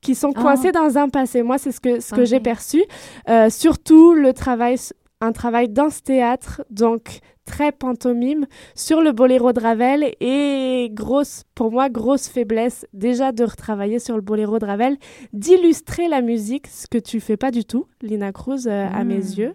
qui 0.00 0.14
sont 0.14 0.30
Ah. 0.36 0.40
coincés 0.40 0.70
dans 0.70 0.96
un 0.96 1.08
passé. 1.08 1.42
Moi, 1.42 1.58
c'est 1.58 1.72
ce 1.72 1.80
que 1.80 1.98
ce 2.00 2.14
que 2.14 2.24
j'ai 2.24 2.38
perçu. 2.40 2.84
Euh, 3.28 3.50
surtout 3.50 4.12
le 4.14 4.32
travail, 4.32 4.76
un 5.20 5.32
travail 5.32 5.68
dans 5.68 5.90
ce 5.90 6.02
théâtre, 6.02 6.62
donc 6.70 7.18
très 7.44 7.72
pantomime 7.72 8.46
sur 8.74 9.00
le 9.02 9.12
boléro 9.12 9.52
de 9.52 9.60
Ravel 9.60 10.14
et 10.20 10.88
grosse, 10.92 11.44
pour 11.54 11.70
moi, 11.70 11.88
grosse 11.88 12.28
faiblesse 12.28 12.86
déjà 12.92 13.32
de 13.32 13.44
retravailler 13.44 13.98
sur 13.98 14.16
le 14.16 14.22
boléro 14.22 14.58
de 14.58 14.64
Ravel, 14.66 14.96
d'illustrer 15.32 16.08
la 16.08 16.22
musique, 16.22 16.66
ce 16.68 16.86
que 16.86 16.98
tu 16.98 17.20
fais 17.20 17.36
pas 17.36 17.50
du 17.50 17.64
tout, 17.64 17.86
Lina 18.02 18.32
Cruz, 18.32 18.66
euh, 18.66 18.86
à 18.94 19.04
mes 19.04 19.14
yeux, 19.16 19.54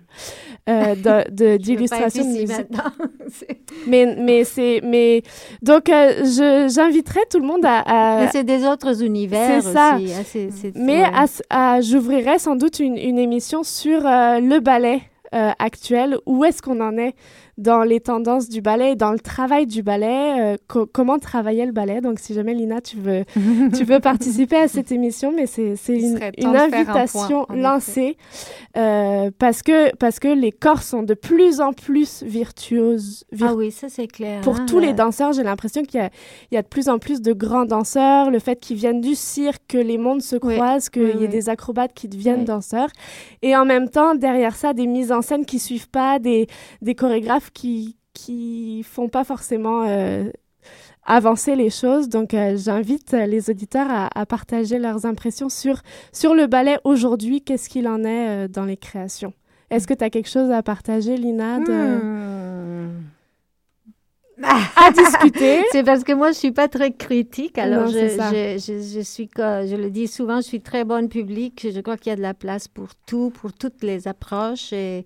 euh, 0.69 0.95
de- 0.95 1.31
de- 1.31 1.57
d'illustration 1.63 2.23
de, 2.23 2.29
musique. 2.29 2.67
Mais, 3.87 4.15
mais 4.19 4.43
c'est, 4.43 4.81
mais 4.83 5.21
donc 5.61 5.89
euh, 5.89 6.23
je- 6.23 6.71
j'inviterai 6.73 7.19
tout 7.29 7.39
le 7.39 7.45
monde 7.45 7.63
à, 7.65 8.27
c'est 8.31 8.43
des 8.43 8.65
autres 8.65 9.03
univers 9.03 9.61
C'est 9.61 9.71
ça. 9.73 9.95
aussi. 9.97 10.11
hein, 10.13 10.71
mais 10.75 11.01
ouais. 11.03 11.35
à 11.49 11.81
j'ouvrirai 11.81 12.39
sans 12.39 12.55
doute 12.55 12.79
une, 12.79 12.97
une 12.97 13.19
émission 13.19 13.63
sur 13.63 14.01
le 14.01 14.59
ballet 14.59 15.01
euh, 15.35 15.51
actuel. 15.59 16.17
Où 16.25 16.43
est-ce 16.43 16.61
qu'on 16.61 16.81
en 16.81 16.97
est 16.97 17.13
dans 17.59 17.83
les 17.83 17.99
tendances 17.99 18.49
du 18.49 18.61
ballet, 18.61 18.95
dans 18.95 19.11
le 19.11 19.19
travail 19.19 19.67
du 19.67 19.83
ballet, 19.83 20.53
euh, 20.53 20.57
co- 20.67 20.87
comment 20.91 21.19
travailler 21.19 21.65
le 21.65 21.71
ballet. 21.71 22.01
Donc, 22.01 22.19
si 22.19 22.33
jamais 22.33 22.53
Lina, 22.53 22.81
tu 22.81 22.97
veux, 22.97 23.23
tu 23.77 23.83
veux 23.83 23.99
participer 23.99 24.55
à 24.55 24.67
cette 24.67 24.91
émission, 24.91 25.31
mais 25.35 25.45
c'est 25.45 25.75
une, 25.89 26.17
une 26.37 26.47
un 26.47 26.69
point, 26.69 26.79
invitation 26.79 27.45
lancée 27.53 28.17
euh, 28.77 29.29
parce 29.37 29.61
que 29.61 29.95
parce 29.97 30.19
que 30.19 30.27
les 30.29 30.51
corps 30.51 30.81
sont 30.83 31.03
de 31.03 31.13
plus 31.13 31.59
en 31.61 31.73
plus 31.73 32.23
virtuoses. 32.23 33.23
vir- 33.31 33.47
Ah 33.49 33.55
oui, 33.55 33.71
ça 33.71 33.89
c'est 33.89 34.07
clair. 34.07 34.41
pour 34.41 34.55
hein, 34.55 34.65
tous 34.67 34.79
les 34.79 34.87
la- 34.87 34.93
danseurs, 34.93 35.33
j'ai 35.33 35.43
l'impression 35.43 35.83
qu'il 35.83 35.99
y 36.51 36.55
y 36.55 36.57
a 36.57 36.61
de 36.61 36.67
plus 36.67 36.89
en 36.89 36.97
plus 36.99 37.21
de 37.21 37.33
grands 37.33 37.65
danseurs, 37.65 38.31
le 38.31 38.39
fait 38.39 38.59
qu'ils 38.59 38.77
viennent 38.77 39.01
du 39.01 39.15
cirque, 39.15 39.61
que 39.67 39.77
les 39.77 39.97
mondes 39.97 40.21
se 40.21 40.37
Oui, 40.41 40.55
croisent, 40.55 40.89
qu'il 40.89 41.03
oui, 41.03 41.09
y 41.09 41.13
ait 41.13 41.17
oui. 41.21 41.27
des 41.27 41.49
acrobates 41.49 41.93
qui 41.93 42.07
deviennent 42.07 42.45
danseurs. 42.45 42.89
Et 43.41 43.55
en 43.55 43.65
même 43.65 43.89
temps, 43.89 44.15
derrière 44.15 44.55
ça, 44.55 44.73
des 44.73 44.87
mises 44.87 45.11
en 45.11 45.21
scène 45.21 45.45
qui 45.45 45.59
suivent 45.59 45.89
pas, 45.89 46.19
des, 46.19 46.47
des 46.81 46.95
chorégraphes 46.95 47.48
qui 47.53 47.95
qui 48.13 48.83
font 48.83 49.07
pas 49.07 49.23
forcément 49.23 49.83
euh, 49.87 50.29
avancer 51.05 51.55
les 51.55 51.69
choses. 51.69 52.09
Donc, 52.09 52.33
euh, 52.33 52.57
j'invite 52.57 53.13
euh, 53.13 53.25
les 53.27 53.49
auditeurs 53.49 53.87
à, 53.89 54.09
à 54.19 54.25
partager 54.25 54.77
leurs 54.79 55.05
impressions 55.05 55.47
sur, 55.49 55.81
sur 56.11 56.33
le 56.33 56.47
ballet 56.47 56.77
aujourd'hui. 56.83 57.41
Qu'est-ce 57.41 57.69
qu'il 57.69 57.87
en 57.87 58.03
est 58.03 58.27
euh, 58.45 58.47
dans 58.47 58.65
les 58.65 58.77
créations? 58.77 59.33
Est-ce 59.69 59.87
que 59.87 59.93
tu 59.93 60.03
as 60.03 60.09
quelque 60.09 60.27
chose 60.29 60.51
à 60.51 60.63
partager, 60.63 61.15
Lina, 61.17 61.59
de- 61.59 61.99
Hmm. 62.01 63.03
à 64.75 64.91
discuter? 64.91 65.63
C'est 65.71 65.83
parce 65.83 66.03
que 66.03 66.13
moi, 66.13 66.31
je 66.31 66.37
suis 66.37 66.51
pas 66.51 66.67
très 66.67 66.91
critique. 66.91 67.57
Alors, 67.57 67.85
Non, 67.85 67.91
je, 67.91 68.07
je, 68.09 68.57
je, 68.57 68.81
je 68.95 68.99
suis, 69.01 69.29
je 69.37 69.75
le 69.75 69.89
dis 69.91 70.07
souvent, 70.07 70.37
je 70.37 70.47
suis 70.47 70.61
très 70.61 70.83
bonne 70.85 71.09
public. 71.09 71.67
Je 71.73 71.79
crois 71.81 71.97
qu'il 71.97 72.09
y 72.09 72.13
a 72.13 72.15
de 72.15 72.21
la 72.21 72.33
place 72.33 72.67
pour 72.67 72.87
tout, 73.05 73.31
pour 73.31 73.53
toutes 73.53 73.83
les 73.83 74.07
approches. 74.07 74.71
Et, 74.73 75.05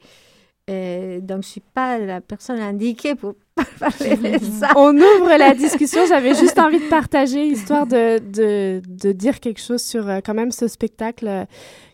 et 0.68 1.20
donc, 1.22 1.43
je 1.43 1.47
suis 1.49 1.61
pas 1.74 1.97
la 1.99 2.22
personne 2.22 2.59
indiquée 2.59 3.16
pour 3.16 3.36
parler 3.80 4.16
de 4.16 4.43
ça. 4.59 4.70
On 4.78 4.95
ouvre 4.95 5.38
la 5.38 5.53
discussion. 5.53 6.01
J'avais 6.07 6.34
juste 6.36 6.57
envie 6.57 6.80
de 6.80 6.89
partager, 6.89 7.45
histoire 7.47 7.86
de, 7.86 8.20
de, 8.20 8.82
de 8.88 9.11
dire 9.11 9.39
quelque 9.39 9.59
chose 9.61 9.82
sur 9.82 10.07
euh, 10.09 10.20
quand 10.26 10.34
même 10.34 10.51
ce 10.51 10.68
spectacle 10.68 11.28
euh, 11.28 11.45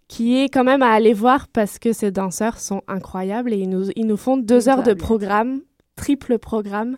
qui 0.08 0.38
est 0.40 0.50
quand 0.50 0.64
même 0.64 0.82
à 0.84 0.92
aller 0.92 1.14
voir 1.14 1.48
parce 1.48 1.80
que 1.80 1.94
ces 1.94 2.12
danseurs 2.12 2.60
sont 2.60 2.82
incroyables 2.88 3.54
et 3.54 3.58
ils 3.58 3.70
nous, 3.70 3.90
ils 3.96 4.06
nous 4.08 4.18
font 4.18 4.38
deux 4.38 4.70
heures 4.70 4.84
de 4.84 4.94
programme 4.94 5.62
triple 5.96 6.38
programme 6.40 6.96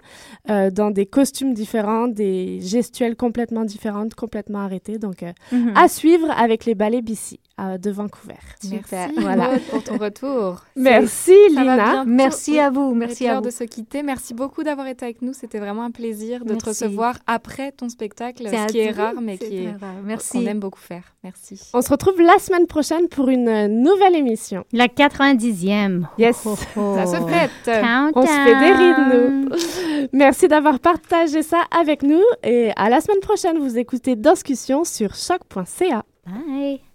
euh, 0.51 0.69
dans 0.69 0.91
des 0.91 1.07
costumes 1.07 1.55
différents, 1.55 2.07
des 2.07 2.59
gestuelles 2.61 3.15
complètement 3.15 3.65
différentes, 3.65 4.13
complètement 4.13 4.59
arrêtées. 4.59 4.99
Donc, 4.99 5.23
euh, 5.23 5.31
Mhm. 5.51 5.73
à 5.75 5.87
suivre 5.87 6.29
avec 6.37 6.65
les 6.65 6.75
ballets 6.75 7.01
BC 7.01 7.39
euh, 7.61 7.77
de 7.77 7.91
Vancouver. 7.91 8.33
Super. 8.61 8.79
Merci 9.09 9.19
Voilà. 9.19 9.49
Pour 9.69 9.83
ton 9.83 9.97
retour. 9.97 10.61
Merci, 10.75 11.35
Lina. 11.49 12.03
Merci 12.05 12.59
à 12.59 12.69
vous. 12.69 12.93
Merci 12.95 13.27
à 13.27 13.35
vous. 13.39 13.45
de 13.45 13.49
se 13.51 13.63
quitter. 13.63 14.01
Merci 14.03 14.33
beaucoup 14.33 14.63
d'avoir 14.63 14.87
été 14.87 15.05
avec 15.05 15.21
nous. 15.21 15.33
C'était 15.33 15.59
vraiment 15.59 15.83
un 15.83 15.91
plaisir 15.91 16.39
de 16.41 16.49
te 16.55 16.65
Merci. 16.65 16.69
recevoir 16.69 17.15
après 17.27 17.71
ton 17.71 17.89
spectacle, 17.89 18.43
C'est 18.49 18.57
ce 18.57 18.67
qui 18.67 18.79
est 18.79 18.91
rare, 18.91 19.13
mais 19.21 19.37
qui 19.37 19.63
est 19.65 19.71
rare. 19.71 19.95
qu'on 19.99 20.07
Merci. 20.07 20.45
aime 20.47 20.59
beaucoup 20.59 20.79
faire. 20.79 21.03
Merci. 21.23 21.61
On 21.73 21.81
se 21.81 21.89
retrouve 21.89 22.19
la 22.21 22.39
semaine 22.39 22.65
prochaine 22.67 23.07
pour 23.07 23.29
une 23.29 23.67
nouvelle 23.67 24.15
émission. 24.15 24.63
La 24.73 24.87
90e. 24.87 26.07
Yes. 26.17 26.41
Oh, 26.45 26.55
oh. 26.77 26.95
Ça 26.97 27.05
se 27.05 27.25
fête. 27.27 27.51
Countdown. 27.65 28.11
On 28.15 28.25
se 28.25 28.31
fait 28.31 28.59
des 28.59 28.71
rides, 28.71 29.13
nous. 29.13 30.07
Merci 30.13 30.47
d'avoir 30.47 30.79
partagé 30.79 31.43
ça 31.43 31.63
avec 31.77 32.03
nous 32.03 32.21
et 32.43 32.71
à 32.75 32.89
la 32.89 33.01
semaine 33.01 33.19
prochaine. 33.19 33.57
Vous 33.59 33.77
écoutez 33.77 34.15
Discussion 34.15 34.83
sur 34.83 35.15
choc.ca. 35.15 36.03
Bye. 36.25 36.90